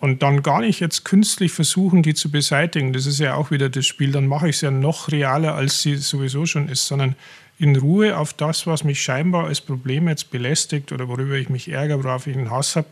und 0.00 0.22
dann 0.22 0.42
gar 0.42 0.60
nicht 0.60 0.80
jetzt 0.80 1.04
künstlich 1.04 1.52
versuchen, 1.52 2.02
die 2.02 2.14
zu 2.14 2.30
beseitigen. 2.30 2.92
Das 2.92 3.06
ist 3.06 3.18
ja 3.18 3.34
auch 3.34 3.50
wieder 3.50 3.68
das 3.68 3.86
Spiel. 3.86 4.12
Dann 4.12 4.26
mache 4.26 4.48
ich 4.48 4.56
es 4.56 4.62
ja 4.62 4.70
noch 4.70 5.10
realer, 5.10 5.54
als 5.54 5.82
sie 5.82 5.96
sowieso 5.96 6.46
schon 6.46 6.68
ist, 6.68 6.86
sondern 6.86 7.16
in 7.58 7.74
Ruhe 7.74 8.16
auf 8.16 8.32
das, 8.32 8.66
was 8.66 8.84
mich 8.84 9.02
scheinbar 9.02 9.46
als 9.46 9.60
Problem 9.60 10.08
jetzt 10.08 10.30
belästigt 10.30 10.92
oder 10.92 11.08
worüber 11.08 11.34
ich 11.34 11.48
mich 11.48 11.68
ärgere, 11.68 12.04
worauf 12.04 12.28
ich 12.28 12.36
einen 12.36 12.50
Hass 12.50 12.76
habe, 12.76 12.86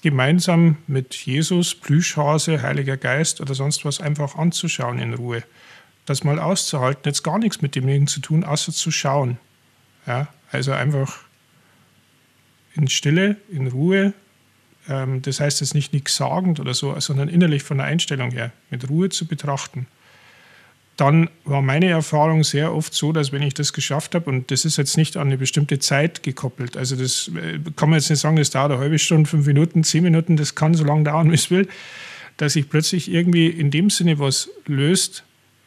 gemeinsam 0.00 0.78
mit 0.86 1.14
Jesus, 1.14 1.74
Plüschhase, 1.74 2.62
Heiliger 2.62 2.96
Geist 2.96 3.42
oder 3.42 3.54
sonst 3.54 3.84
was 3.84 4.00
einfach 4.00 4.36
anzuschauen 4.36 4.98
in 4.98 5.12
Ruhe. 5.12 5.42
Das 6.06 6.24
mal 6.24 6.38
auszuhalten, 6.38 7.02
jetzt 7.04 7.22
gar 7.22 7.38
nichts 7.38 7.60
mit 7.60 7.74
demjenigen 7.74 8.06
zu 8.06 8.20
tun, 8.20 8.42
außer 8.42 8.72
zu 8.72 8.90
schauen. 8.90 9.38
Ja, 10.06 10.28
also 10.50 10.72
einfach 10.72 11.20
in 12.74 12.88
Stille, 12.88 13.36
in 13.50 13.68
Ruhe, 13.68 14.14
ähm, 14.88 15.22
das 15.22 15.40
heißt 15.40 15.60
jetzt 15.60 15.74
nicht 15.74 15.92
nichts 15.92 16.16
sagend 16.16 16.60
oder 16.60 16.74
so, 16.74 16.98
sondern 17.00 17.28
innerlich 17.28 17.62
von 17.62 17.78
der 17.78 17.86
Einstellung 17.86 18.30
her 18.30 18.52
mit 18.70 18.88
Ruhe 18.88 19.08
zu 19.08 19.26
betrachten. 19.26 19.86
Dann 20.96 21.30
war 21.44 21.62
meine 21.62 21.88
Erfahrung 21.88 22.44
sehr 22.44 22.74
oft 22.74 22.92
so, 22.92 23.12
dass 23.12 23.32
wenn 23.32 23.42
ich 23.42 23.54
das 23.54 23.72
geschafft 23.72 24.14
habe, 24.14 24.28
und 24.28 24.50
das 24.50 24.64
ist 24.64 24.76
jetzt 24.76 24.96
nicht 24.96 25.16
an 25.16 25.28
eine 25.28 25.38
bestimmte 25.38 25.78
Zeit 25.78 26.22
gekoppelt, 26.22 26.76
also 26.76 26.96
das 26.96 27.30
äh, 27.34 27.58
kann 27.76 27.90
man 27.90 27.98
jetzt 27.98 28.10
nicht 28.10 28.20
sagen, 28.20 28.36
das 28.36 28.50
dauert 28.50 28.72
eine 28.72 28.80
halbe 28.80 28.98
Stunde, 28.98 29.28
fünf 29.28 29.46
Minuten, 29.46 29.84
zehn 29.84 30.02
Minuten, 30.02 30.36
das 30.36 30.54
kann 30.54 30.74
so 30.74 30.84
lange 30.84 31.04
dauern, 31.04 31.30
wie 31.30 31.36
es 31.36 31.50
will, 31.50 31.66
dass 32.36 32.54
sich 32.54 32.68
plötzlich 32.68 33.10
irgendwie 33.10 33.46
in 33.46 33.70
dem 33.70 33.88
Sinne 33.88 34.18
was 34.18 34.50
löst, 34.66 35.24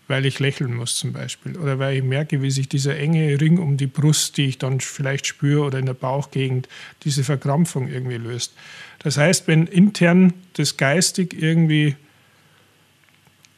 weil 0.07 0.25
ich 0.25 0.39
lächeln 0.39 0.75
muss 0.75 0.97
zum 0.97 1.13
Beispiel 1.13 1.57
oder 1.57 1.79
weil 1.79 1.97
ich 1.97 2.03
merke, 2.03 2.41
wie 2.41 2.51
sich 2.51 2.69
dieser 2.69 2.97
enge 2.97 3.39
Ring 3.41 3.57
um 3.57 3.77
die 3.77 3.87
Brust, 3.87 4.37
die 4.37 4.45
ich 4.45 4.57
dann 4.57 4.79
vielleicht 4.79 5.25
spüre 5.25 5.63
oder 5.63 5.79
in 5.79 5.87
der 5.87 5.93
Bauchgegend, 5.93 6.69
diese 7.03 7.23
Verkrampfung 7.23 7.87
irgendwie 7.87 8.17
löst. 8.17 8.53
Das 9.05 9.17
heißt, 9.17 9.47
wenn 9.47 9.67
intern 9.67 10.33
das 10.53 10.77
geistig 10.77 11.39
irgendwie 11.39 11.95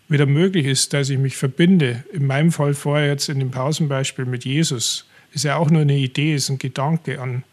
wieder 0.09 0.25
möglich 0.25 0.65
ist, 0.65 0.91
dass 0.91 1.09
ich 1.09 1.17
mich 1.17 1.37
verbinde, 1.37 2.03
in 2.11 2.27
meinem 2.27 2.51
Fall 2.51 2.73
vorher 2.73 3.07
jetzt 3.07 3.29
in 3.29 3.39
dem 3.39 3.51
Pausenbeispiel 3.51 4.25
mit 4.25 4.43
Jesus, 4.43 5.07
ist 5.31 5.45
ja 5.45 5.55
auch 5.55 5.69
nur 5.69 5.83
eine 5.83 5.95
Idee, 5.95 6.35
ist 6.35 6.49
ein 6.49 6.57
Gedanke 6.57 7.21
an 7.21 7.45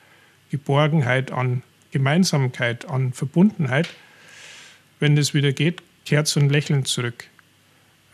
Geborgenheit, 0.51 1.31
an 1.31 1.63
Gemeinsamkeit, 1.93 2.85
an 2.91 3.13
Verbundenheit. 3.13 3.89
Wenn 4.99 5.15
das 5.15 5.33
wieder 5.33 5.53
geht, 5.53 5.81
kehrt 6.05 6.27
so 6.27 6.41
ein 6.41 6.51
Lächeln 6.51 6.85
zurück. 6.85 7.29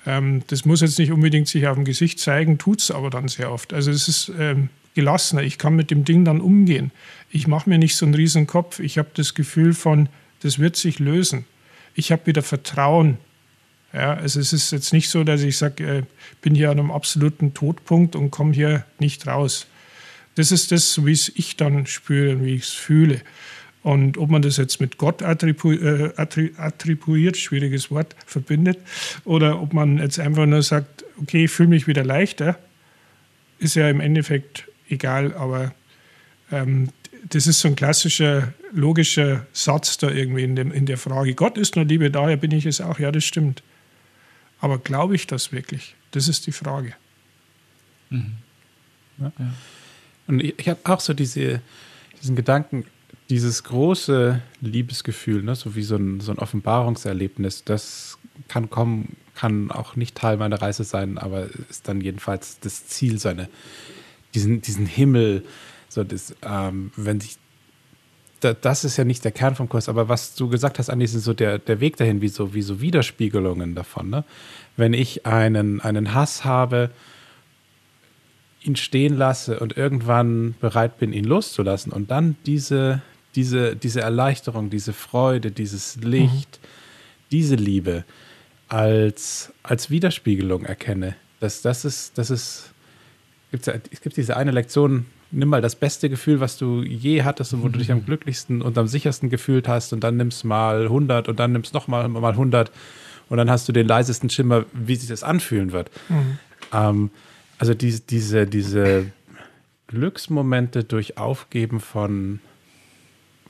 Ähm, 0.05 0.43
das 0.49 0.67
muss 0.67 0.83
jetzt 0.83 0.99
nicht 0.99 1.11
unbedingt 1.11 1.49
sich 1.49 1.67
auf 1.67 1.77
dem 1.77 1.87
Gesicht 1.87 2.21
zeigen, 2.21 2.59
tut 2.59 2.83
es 2.83 2.91
aber 2.91 3.09
dann 3.09 3.29
sehr 3.29 3.51
oft. 3.51 3.73
Also 3.73 3.91
es 3.91 4.09
ist 4.09 4.31
ähm, 4.39 4.69
gelassener. 5.01 5.43
Ich 5.43 5.59
kann 5.59 5.75
mit 5.75 5.91
dem 5.91 6.05
Ding 6.05 6.25
dann 6.25 6.41
umgehen. 6.41 6.93
Ich 7.31 7.47
mache 7.47 7.69
mir 7.69 7.79
nicht 7.79 7.97
so 7.97 8.05
einen 8.05 8.15
riesen 8.15 8.47
Kopf. 8.47 8.81
Ich 8.81 8.99
habe 8.99 9.09
das 9.15 9.35
Gefühl 9.35 9.73
von, 9.73 10.09
das 10.43 10.59
wird 10.59 10.77
sich 10.77 10.99
lösen. 10.99 11.47
Ich 11.95 12.13
habe 12.13 12.27
wieder 12.27 12.43
Vertrauen. 12.43 13.19
Ja, 13.93 14.15
also 14.15 14.39
es 14.39 14.53
ist 14.53 14.71
jetzt 14.71 14.93
nicht 14.93 15.09
so, 15.09 15.25
dass 15.25 15.43
ich 15.43 15.57
sage, 15.57 15.83
ich 15.83 15.91
äh, 15.91 16.03
bin 16.43 16.55
hier 16.55 16.71
an 16.71 16.79
einem 16.79 16.91
absoluten 16.91 17.55
Todpunkt 17.55 18.15
und 18.15 18.31
komme 18.31 18.53
hier 18.53 18.85
nicht 18.99 19.27
raus. 19.27 19.67
Das 20.37 20.53
ist 20.53 20.71
das, 20.71 21.05
wie 21.05 21.13
es 21.13 21.33
ich 21.35 21.57
dann 21.57 21.87
spüre 21.87 22.37
und 22.37 22.45
wie 22.45 22.55
ich 22.55 22.63
es 22.63 22.71
fühle. 22.71 23.21
Und 23.83 24.19
ob 24.19 24.31
man 24.31 24.43
das 24.43 24.59
jetzt 24.59 24.81
mit 24.81 24.99
Gott 24.99 25.23
attribu 25.23 25.73
äh, 25.73 26.13
attribuiert, 26.17 27.37
schwieriges 27.37 27.91
Wort, 27.91 28.15
verbindet, 28.27 28.79
oder 29.25 29.61
ob 29.61 29.73
man 29.73 29.99
jetzt 29.99 30.21
einfach 30.21 30.47
nur 30.47 30.63
sagt, 30.63 31.05
okay, 31.21 31.45
ich 31.45 31.51
fühle 31.51 31.71
mich 31.71 31.87
wieder 31.87 32.05
leichter, 32.05 32.59
ist 33.59 33.75
ja 33.77 33.89
im 33.89 34.01
Endeffekt 34.01 34.70
egal, 34.91 35.35
aber 35.35 35.75
ähm, 36.51 36.91
das 37.29 37.47
ist 37.47 37.61
so 37.61 37.69
ein 37.69 37.77
klassischer, 37.77 38.53
logischer 38.73 39.47
Satz 39.53 39.99
da 39.99 40.11
irgendwie 40.11 40.45
in, 40.45 40.57
dem, 40.57 40.73
in 40.73 40.87
der 40.87 40.99
Frage. 40.99 41.35
Gott 41.35 41.59
ist 41.59 41.77
nur 41.77 41.85
Liebe, 41.85 42.11
daher 42.11 42.37
bin 42.37 42.51
ich 42.51 42.67
es 42.67 42.81
auch. 42.81 42.99
Ja, 42.99 43.13
das 43.13 43.25
stimmt. 43.25 43.63
Aber 44.61 44.79
glaube 44.79 45.15
ich 45.15 45.27
das 45.27 45.53
wirklich? 45.53 45.95
Das 46.11 46.29
ist 46.29 46.47
die 46.47 46.53
Frage. 46.53 46.95
Mhm. 48.11 48.37
Ja. 49.19 49.33
Ja. 49.39 49.55
Und 50.27 50.41
ich, 50.43 50.59
ich 50.59 50.69
habe 50.69 50.81
auch 50.85 51.01
so 51.01 51.15
diese, 51.15 51.61
diesen 52.21 52.37
Gedanken, 52.37 52.85
dieses 53.29 53.63
große 53.65 54.43
Liebesgefühl, 54.61 55.43
ne, 55.43 55.55
so 55.55 55.77
wie 55.77 55.83
so 55.83 55.97
ein, 55.97 56.21
so 56.21 56.33
ein 56.33 56.39
Offenbarungserlebnis, 56.39 57.65
das 57.65 58.19
kann 58.49 58.71
kommen, 58.71 59.17
kann 59.35 59.71
auch 59.71 59.97
nicht 59.97 60.17
Teil 60.17 60.37
meiner 60.37 60.61
Reise 60.61 60.85
sein, 60.85 61.17
aber 61.17 61.49
ist 61.69 61.87
dann 61.89 62.01
jedenfalls 62.01 62.59
das 62.61 62.87
Ziel, 62.89 63.19
seine, 63.19 63.49
diesen, 64.35 64.63
diesen 64.63 64.87
Himmel, 64.87 65.45
so 65.89 66.05
das, 66.05 66.35
ähm, 66.43 66.93
wenn 66.97 67.21
sich 67.21 67.37
das 68.41 68.85
ist 68.85 68.97
ja 68.97 69.05
nicht 69.05 69.23
der 69.25 69.33
Kern 69.33 69.55
vom 69.55 69.69
Kurs, 69.69 69.89
aber 69.89 70.09
was 70.09 70.35
du 70.35 70.49
gesagt 70.49 70.79
hast, 70.79 70.89
Andi, 70.89 71.05
ist 71.05 71.13
so 71.13 71.35
der, 71.35 71.59
der 71.59 71.81
Weg 71.81 71.97
dahin, 71.97 72.23
wie 72.23 72.29
so, 72.29 72.55
wie 72.55 72.63
so 72.63 72.81
Widerspiegelungen 72.81 73.75
davon. 73.75 74.09
Ne? 74.09 74.25
Wenn 74.79 74.95
ich 74.95 75.27
einen, 75.27 75.81
einen 75.81 76.15
Hass 76.15 76.45
habe, 76.45 76.91
ihn 78.63 78.77
stehen 78.77 79.17
lasse 79.17 79.61
und 79.61 79.77
irgendwann 79.77 80.55
bereit 80.61 80.99
bin, 80.99 81.13
ihn 81.13 81.25
loszulassen 81.25 81.93
und 81.93 82.11
dann 82.11 82.37
diese, 82.47 83.03
diese, 83.35 83.77
diese 83.77 84.01
Erleichterung, 84.01 84.71
diese 84.71 84.93
Freude, 84.93 85.51
dieses 85.51 85.97
Licht, 85.97 86.61
mhm. 86.63 86.67
diese 87.31 87.57
Liebe 87.57 88.05
als, 88.69 89.53
als 89.63 89.91
Widerspiegelung 89.91 90.65
erkenne. 90.65 91.17
Das, 91.41 91.63
das 91.63 91.85
ist, 91.85 92.17
das 92.19 92.31
ist, 92.31 92.73
gibt's, 93.51 93.69
es 93.69 94.01
gibt 94.01 94.17
diese 94.17 94.37
eine 94.37 94.51
Lektion, 94.51 95.07
nimm 95.31 95.49
mal 95.49 95.61
das 95.61 95.77
beste 95.77 96.09
Gefühl, 96.09 96.41
was 96.41 96.57
du 96.59 96.83
je 96.83 97.23
hattest 97.23 97.53
und 97.55 97.63
wo 97.63 97.69
mhm. 97.69 97.73
du 97.73 97.79
dich 97.79 97.93
am 97.93 98.05
glücklichsten 98.05 98.63
und 98.63 98.77
am 98.79 98.87
sichersten 98.87 99.31
gefühlt 99.31 99.69
hast 99.69 99.93
und 99.93 100.03
dann 100.05 100.17
nimmst 100.17 100.45
mal 100.45 100.85
100 100.85 101.29
und 101.29 101.39
dann 101.39 101.53
nimmst 101.53 101.75
noch 101.75 101.89
mal, 101.89 102.09
mal 102.09 102.33
100 102.33 102.71
und 103.29 103.37
dann 103.37 103.51
hast 103.51 103.69
du 103.69 103.73
den 103.73 103.87
leisesten 103.87 104.29
Schimmer, 104.31 104.65
wie 104.73 104.97
sich 104.97 105.09
das 105.09 105.23
anfühlen 105.23 105.73
wird. 105.73 105.91
Mhm. 106.09 106.39
Ähm, 106.73 107.11
also 107.59 107.75
die, 107.75 108.01
diese, 108.01 108.47
diese 108.47 109.13
Glücksmomente 109.87 110.85
durch 110.85 111.19
Aufgeben 111.19 111.81
von, 111.81 112.41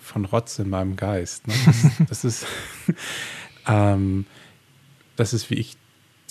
von 0.01 0.25
Rotz 0.25 0.59
in 0.59 0.71
meinem 0.71 0.97
Geist. 0.97 1.47
Ne? 1.47 1.55
Das, 1.67 2.09
das, 2.09 2.25
ist, 2.25 2.47
ähm, 3.67 4.27
das 5.17 5.33
ist, 5.33 5.51
wie 5.51 5.55
ich 5.55 5.77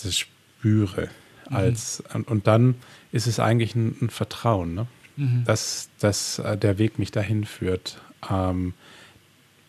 das 0.02 0.16
spüre. 0.16 1.08
Mhm. 1.50 1.56
Als, 1.56 2.02
mhm. 2.14 2.22
und 2.22 2.46
dann 2.46 2.76
ist 3.12 3.26
es 3.26 3.38
eigentlich 3.38 3.74
ein, 3.74 3.96
ein 4.00 4.10
Vertrauen, 4.10 4.74
ne? 4.74 4.86
mhm. 5.16 5.44
dass, 5.44 5.90
dass 5.98 6.38
äh, 6.38 6.56
der 6.56 6.78
Weg 6.78 6.98
mich 6.98 7.10
dahin 7.10 7.44
führt. 7.44 8.00
Ähm, 8.30 8.74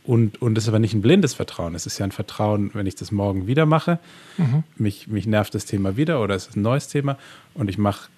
und, 0.04 0.42
und 0.42 0.58
es 0.58 0.64
ist 0.64 0.68
aber 0.70 0.80
nicht 0.80 0.94
ein 0.94 1.02
blindes 1.02 1.36
Vertrauen. 1.36 1.76
Es 1.76 1.86
ist 1.86 2.00
ja 2.00 2.06
ein 2.06 2.12
Vertrauen, 2.12 2.72
wenn 2.74 2.88
ich 2.88 2.96
das 2.96 3.12
morgen 3.12 3.46
wieder 3.46 3.66
mache, 3.66 4.00
mhm. 4.38 4.64
mich, 4.78 5.08
mich 5.08 5.28
nervt 5.28 5.54
das 5.54 5.66
Thema 5.66 5.98
wieder 5.98 6.22
oder 6.22 6.36
es 6.36 6.48
ist 6.48 6.56
ein 6.56 6.64
neues 6.64 6.88
Thema 6.88 7.18
und 7.54 7.70
ich 7.70 7.78
mache 7.78 8.10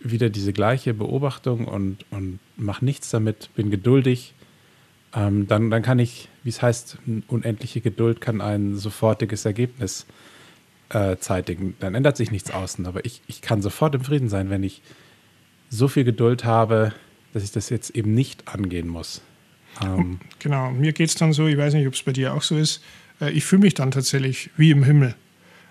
wieder 0.00 0.30
diese 0.30 0.52
gleiche 0.52 0.94
Beobachtung 0.94 1.66
und, 1.66 2.04
und 2.10 2.38
mache 2.56 2.84
nichts 2.84 3.10
damit, 3.10 3.50
bin 3.54 3.70
geduldig, 3.70 4.34
ähm, 5.14 5.46
dann, 5.46 5.70
dann 5.70 5.82
kann 5.82 5.98
ich, 5.98 6.28
wie 6.42 6.48
es 6.48 6.62
heißt, 6.62 6.98
unendliche 7.28 7.80
Geduld 7.80 8.20
kann 8.20 8.40
ein 8.40 8.76
sofortiges 8.76 9.44
Ergebnis 9.44 10.06
äh, 10.08 10.31
zeitigen. 11.18 11.74
Dann 11.80 11.94
ändert 11.94 12.16
sich 12.16 12.30
nichts 12.30 12.50
außen, 12.50 12.86
aber 12.86 13.04
ich, 13.04 13.22
ich 13.26 13.40
kann 13.40 13.62
sofort 13.62 13.94
im 13.94 14.04
Frieden 14.04 14.28
sein, 14.28 14.50
wenn 14.50 14.62
ich 14.62 14.82
so 15.70 15.88
viel 15.88 16.04
Geduld 16.04 16.44
habe, 16.44 16.92
dass 17.32 17.42
ich 17.42 17.50
das 17.50 17.70
jetzt 17.70 17.90
eben 17.90 18.14
nicht 18.14 18.48
angehen 18.48 18.88
muss. 18.88 19.22
Ähm, 19.82 20.20
genau, 20.38 20.70
mir 20.70 20.92
geht 20.92 21.08
es 21.08 21.14
dann 21.14 21.32
so, 21.32 21.46
ich 21.46 21.56
weiß 21.56 21.74
nicht, 21.74 21.86
ob 21.86 21.94
es 21.94 22.02
bei 22.02 22.12
dir 22.12 22.34
auch 22.34 22.42
so 22.42 22.56
ist, 22.56 22.82
äh, 23.20 23.30
ich 23.30 23.44
fühle 23.44 23.62
mich 23.62 23.74
dann 23.74 23.90
tatsächlich 23.90 24.50
wie 24.56 24.70
im 24.70 24.84
Himmel. 24.84 25.14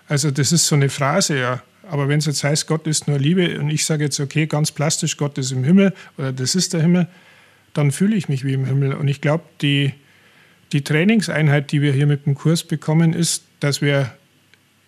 Also 0.08 0.30
das 0.30 0.52
ist 0.52 0.66
so 0.66 0.74
eine 0.74 0.88
Phrase, 0.88 1.38
ja. 1.38 1.62
Aber 1.88 2.08
wenn 2.08 2.18
es 2.18 2.26
jetzt 2.26 2.44
heißt, 2.44 2.66
Gott 2.66 2.86
ist 2.86 3.08
nur 3.08 3.18
Liebe 3.18 3.58
und 3.58 3.70
ich 3.70 3.84
sage 3.84 4.04
jetzt, 4.04 4.18
okay, 4.20 4.46
ganz 4.46 4.72
plastisch, 4.72 5.16
Gott 5.16 5.38
ist 5.38 5.52
im 5.52 5.64
Himmel 5.64 5.92
oder 6.16 6.32
das 6.32 6.54
ist 6.54 6.72
der 6.72 6.82
Himmel, 6.82 7.08
dann 7.74 7.90
fühle 7.90 8.16
ich 8.16 8.28
mich 8.28 8.44
wie 8.44 8.54
im 8.54 8.64
Himmel. 8.64 8.94
Und 8.94 9.08
ich 9.08 9.20
glaube, 9.20 9.44
die, 9.60 9.92
die 10.72 10.82
Trainingseinheit, 10.82 11.72
die 11.72 11.82
wir 11.82 11.92
hier 11.92 12.06
mit 12.06 12.26
dem 12.26 12.34
Kurs 12.34 12.64
bekommen, 12.64 13.12
ist, 13.12 13.44
dass 13.60 13.82
wir 13.82 14.12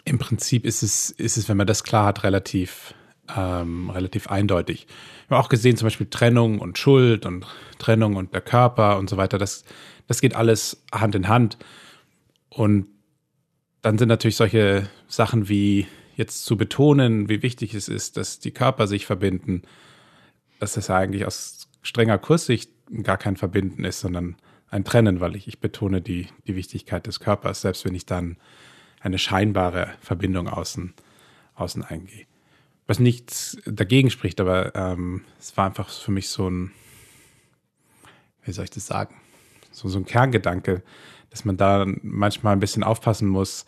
im 0.04 0.18
Prinzip 0.18 0.64
ist 0.64 0.82
es, 0.82 1.10
ist 1.10 1.36
es, 1.36 1.48
wenn 1.48 1.56
man 1.56 1.66
das 1.66 1.84
klar 1.84 2.06
hat, 2.06 2.24
relativ, 2.24 2.94
ähm, 3.36 3.90
relativ 3.90 4.28
eindeutig. 4.28 4.86
Wir 5.28 5.36
haben 5.36 5.44
auch 5.44 5.48
gesehen, 5.48 5.76
zum 5.76 5.86
Beispiel 5.86 6.08
Trennung 6.08 6.58
und 6.58 6.78
Schuld 6.78 7.26
und 7.26 7.46
Trennung 7.78 8.16
und 8.16 8.34
der 8.34 8.40
Körper 8.40 8.98
und 8.98 9.10
so 9.10 9.16
weiter. 9.16 9.38
Das, 9.38 9.64
das 10.06 10.20
geht 10.20 10.34
alles 10.34 10.84
Hand 10.92 11.14
in 11.14 11.28
Hand. 11.28 11.58
Und 12.48 12.86
dann 13.82 13.98
sind 13.98 14.08
natürlich 14.08 14.36
solche 14.36 14.88
Sachen 15.06 15.48
wie 15.48 15.86
jetzt 16.16 16.44
zu 16.44 16.56
betonen, 16.56 17.28
wie 17.28 17.42
wichtig 17.42 17.74
es 17.74 17.88
ist, 17.88 18.16
dass 18.16 18.40
die 18.40 18.50
Körper 18.50 18.86
sich 18.86 19.06
verbinden, 19.06 19.62
dass 20.58 20.74
das 20.74 20.90
eigentlich 20.90 21.24
aus 21.26 21.68
strenger 21.82 22.18
Kurssicht 22.18 22.70
gar 23.02 23.18
kein 23.18 23.36
Verbinden 23.36 23.84
ist, 23.84 24.00
sondern 24.00 24.36
ein 24.70 24.84
Trennen, 24.84 25.20
weil 25.20 25.36
ich, 25.36 25.46
ich 25.48 25.60
betone 25.60 26.02
die, 26.02 26.28
die 26.46 26.56
Wichtigkeit 26.56 27.06
des 27.06 27.20
Körpers, 27.20 27.60
selbst 27.60 27.84
wenn 27.84 27.94
ich 27.94 28.04
dann 28.04 28.36
eine 29.00 29.18
scheinbare 29.18 29.94
Verbindung 30.00 30.48
außen, 30.48 30.94
außen 31.54 31.84
eingehe. 31.84 32.26
Was 32.88 32.98
nichts 32.98 33.58
dagegen 33.66 34.10
spricht, 34.10 34.40
aber 34.40 34.74
ähm, 34.74 35.24
es 35.38 35.56
war 35.56 35.66
einfach 35.66 35.90
für 35.90 36.10
mich 36.10 36.30
so 36.30 36.48
ein, 36.48 36.72
wie 38.44 38.52
soll 38.52 38.64
ich 38.64 38.70
das 38.70 38.86
sagen, 38.86 39.14
so, 39.70 39.88
so 39.88 39.98
ein 39.98 40.06
Kerngedanke, 40.06 40.82
dass 41.30 41.44
man 41.44 41.58
da 41.58 41.84
manchmal 42.02 42.54
ein 42.54 42.60
bisschen 42.60 42.82
aufpassen 42.82 43.28
muss, 43.28 43.66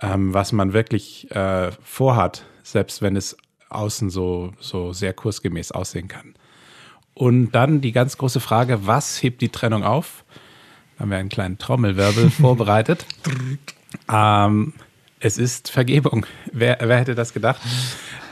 ähm, 0.00 0.34
was 0.34 0.52
man 0.52 0.74
wirklich 0.74 1.30
äh, 1.30 1.72
vorhat, 1.82 2.44
selbst 2.62 3.00
wenn 3.00 3.16
es 3.16 3.36
außen 3.70 4.10
so, 4.10 4.52
so 4.60 4.92
sehr 4.92 5.14
kursgemäß 5.14 5.72
aussehen 5.72 6.08
kann. 6.08 6.34
Und 7.14 7.52
dann 7.52 7.80
die 7.80 7.92
ganz 7.92 8.18
große 8.18 8.40
Frage, 8.40 8.86
was 8.86 9.22
hebt 9.22 9.40
die 9.40 9.48
Trennung 9.48 9.84
auf? 9.84 10.24
Da 10.96 11.02
haben 11.02 11.10
wir 11.10 11.18
einen 11.18 11.28
kleinen 11.30 11.56
Trommelwirbel 11.56 12.30
vorbereitet. 12.30 13.06
Ähm, 14.12 14.74
es 15.18 15.38
ist 15.38 15.70
Vergebung. 15.70 16.26
Wer, 16.52 16.78
wer 16.80 16.98
hätte 16.98 17.14
das 17.14 17.32
gedacht? 17.32 17.60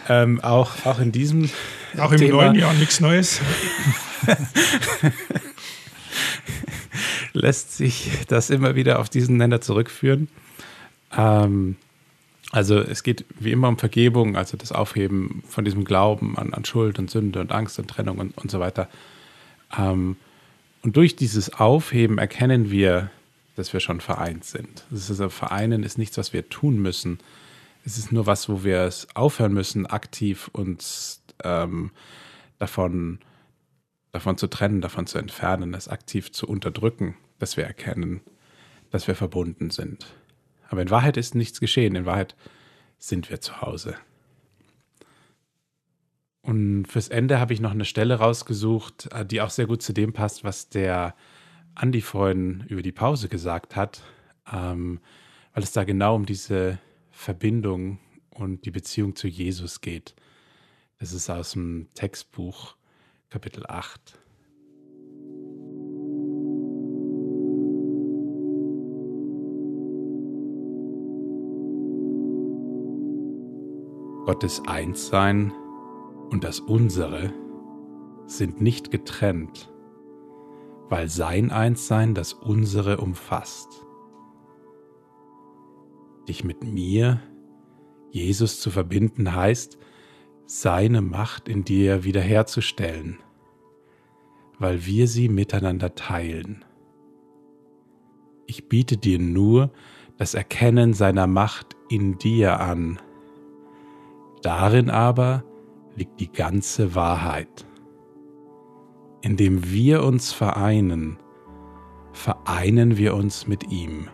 Ähm, 0.09 0.41
auch, 0.41 0.87
auch 0.87 1.01
in 1.01 1.13
diesem. 1.13 1.51
Auch 1.99 2.13
im 2.13 2.19
Thema, 2.19 2.45
neuen 2.45 2.55
Jahr 2.55 2.73
nichts 2.75 3.01
Neues. 3.01 3.41
lässt 7.33 7.77
sich 7.77 8.11
das 8.29 8.51
immer 8.51 8.75
wieder 8.75 8.99
auf 8.99 9.09
diesen 9.09 9.37
Nenner 9.37 9.61
zurückführen. 9.61 10.29
Ähm, 11.17 11.77
also 12.51 12.79
es 12.79 13.03
geht 13.03 13.25
wie 13.39 13.53
immer 13.53 13.69
um 13.69 13.79
Vergebung, 13.79 14.37
also 14.37 14.57
das 14.57 14.73
Aufheben 14.73 15.43
von 15.47 15.65
diesem 15.65 15.85
Glauben 15.85 16.39
an, 16.39 16.55
an 16.55 16.65
Schuld 16.65 16.99
und 16.99 17.11
Sünde 17.11 17.41
und 17.41 17.53
Angst 17.53 17.79
und 17.79 17.89
Trennung 17.89 18.19
und, 18.19 18.37
und 18.39 18.51
so 18.51 18.61
weiter. 18.61 18.89
Ähm, 19.79 20.17
und 20.83 20.97
durch 20.97 21.17
dieses 21.17 21.53
Aufheben 21.53 22.19
erkennen 22.19 22.71
wir, 22.71 23.11
dass 23.57 23.73
wir 23.73 23.81
schon 23.81 24.01
vereint 24.01 24.45
sind. 24.45 24.85
Das 24.91 25.01
ist 25.01 25.11
also 25.11 25.29
Vereinen 25.29 25.83
ist 25.83 25.99
nichts, 25.99 26.17
was 26.17 26.33
wir 26.33 26.49
tun 26.49 26.81
müssen. 26.81 27.19
Es 27.89 27.97
ist 27.97 28.13
nur 28.13 28.27
was, 28.27 28.51
wo 28.51 28.65
wir 28.65 28.83
es 28.83 29.07
aufhören 29.15 29.55
müssen, 29.55 29.87
aktiv 29.87 30.51
uns 30.53 31.23
ähm, 31.43 31.91
davon, 32.59 33.19
davon 34.13 34.37
zu 34.37 34.47
trennen, 34.47 34.83
davon 34.83 35.07
zu 35.07 35.17
entfernen, 35.17 35.73
es 35.73 35.89
aktiv 35.89 36.31
zu 36.31 36.47
unterdrücken, 36.47 37.17
dass 37.39 37.57
wir 37.57 37.65
erkennen, 37.65 38.21
dass 38.91 39.09
wir 39.09 39.15
verbunden 39.15 39.71
sind. 39.71 40.05
Aber 40.69 40.83
in 40.83 40.91
Wahrheit 40.91 41.17
ist 41.17 41.35
nichts 41.35 41.61
geschehen. 41.61 41.97
In 41.97 42.05
Wahrheit 42.05 42.37
sind 42.99 43.31
wir 43.31 43.41
zu 43.41 43.63
Hause. 43.63 43.95
Und 46.43 46.89
fürs 46.89 47.09
Ende 47.09 47.41
habe 47.41 47.55
ich 47.55 47.61
noch 47.61 47.71
eine 47.71 47.87
Stelle 47.87 48.17
rausgesucht, 48.17 49.09
äh, 49.15 49.25
die 49.25 49.41
auch 49.41 49.49
sehr 49.49 49.67
gut 49.67 49.81
zu 49.81 49.95
dem 49.95 50.13
passt, 50.13 50.45
was 50.45 50.69
der 50.69 51.15
Andi 51.75 52.03
vorhin 52.03 52.67
über 52.69 52.83
die 52.83 52.93
Pause 52.93 53.31
gesagt 53.31 53.77
hat, 53.77 54.03
ähm, 54.53 55.01
weil 55.55 55.63
es 55.63 55.73
da 55.73 55.85
genau 55.85 56.17
um 56.17 56.27
diese 56.27 56.79
Verbindung 57.19 57.99
und 58.31 58.65
die 58.65 58.71
Beziehung 58.71 59.17
zu 59.17 59.27
Jesus 59.27 59.81
geht. 59.81 60.15
Das 61.01 61.13
ist 61.13 61.29
aus 61.29 61.51
dem 61.51 61.89
Textbuch 61.95 62.77
Kapitel 63.29 63.67
8. 63.67 64.21
Gottes 74.25 74.63
Einssein 74.69 75.53
und 76.31 76.45
das 76.45 76.61
Unsere 76.61 77.33
sind 78.27 78.61
nicht 78.61 78.93
getrennt, 78.93 79.73
weil 80.89 81.09
sein 81.09 81.51
Einssein 81.51 82.15
das 82.15 82.33
Unsere 82.33 82.99
umfasst. 82.99 83.88
Dich 86.29 86.45
mit 86.45 86.63
mir, 86.63 87.21
Jesus, 88.11 88.61
zu 88.61 88.71
verbinden 88.71 89.35
heißt, 89.35 89.79
seine 90.47 91.03
Macht 91.03 91.49
in 91.49 91.65
dir 91.65 92.05
wiederherzustellen, 92.05 93.19
weil 94.59 94.87
wir 94.87 95.09
sie 95.09 95.29
miteinander 95.29 95.95
teilen. 95.95 96.65
Ich 98.47 98.69
biete 98.69 98.97
dir 98.97 99.19
nur 99.19 99.73
das 100.17 100.35
Erkennen 100.35 100.95
seiner 100.95 101.27
Macht 101.27 101.77
in 101.89 102.19
dir 102.19 102.61
an, 102.61 102.99
Darin 104.43 104.89
aber 104.89 105.45
liegt 105.97 106.21
die 106.21 106.31
ganze 106.31 106.95
Wahrheit. 106.95 107.67
Indem 109.21 109.71
wir 109.71 110.05
uns 110.05 110.33
vereinen, 110.33 111.19
vereinen 112.13 112.97
wir 112.97 113.15
uns 113.15 113.49
mit 113.49 113.71
ihm. 113.71 114.09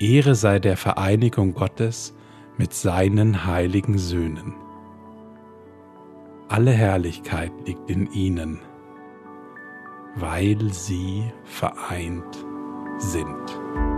Ehre 0.00 0.36
sei 0.36 0.60
der 0.60 0.76
Vereinigung 0.76 1.54
Gottes 1.54 2.14
mit 2.56 2.72
seinen 2.72 3.46
heiligen 3.46 3.98
Söhnen. 3.98 4.54
Alle 6.48 6.70
Herrlichkeit 6.70 7.52
liegt 7.66 7.90
in 7.90 8.10
ihnen, 8.12 8.60
weil 10.14 10.72
sie 10.72 11.24
vereint 11.44 12.44
sind. 12.98 13.97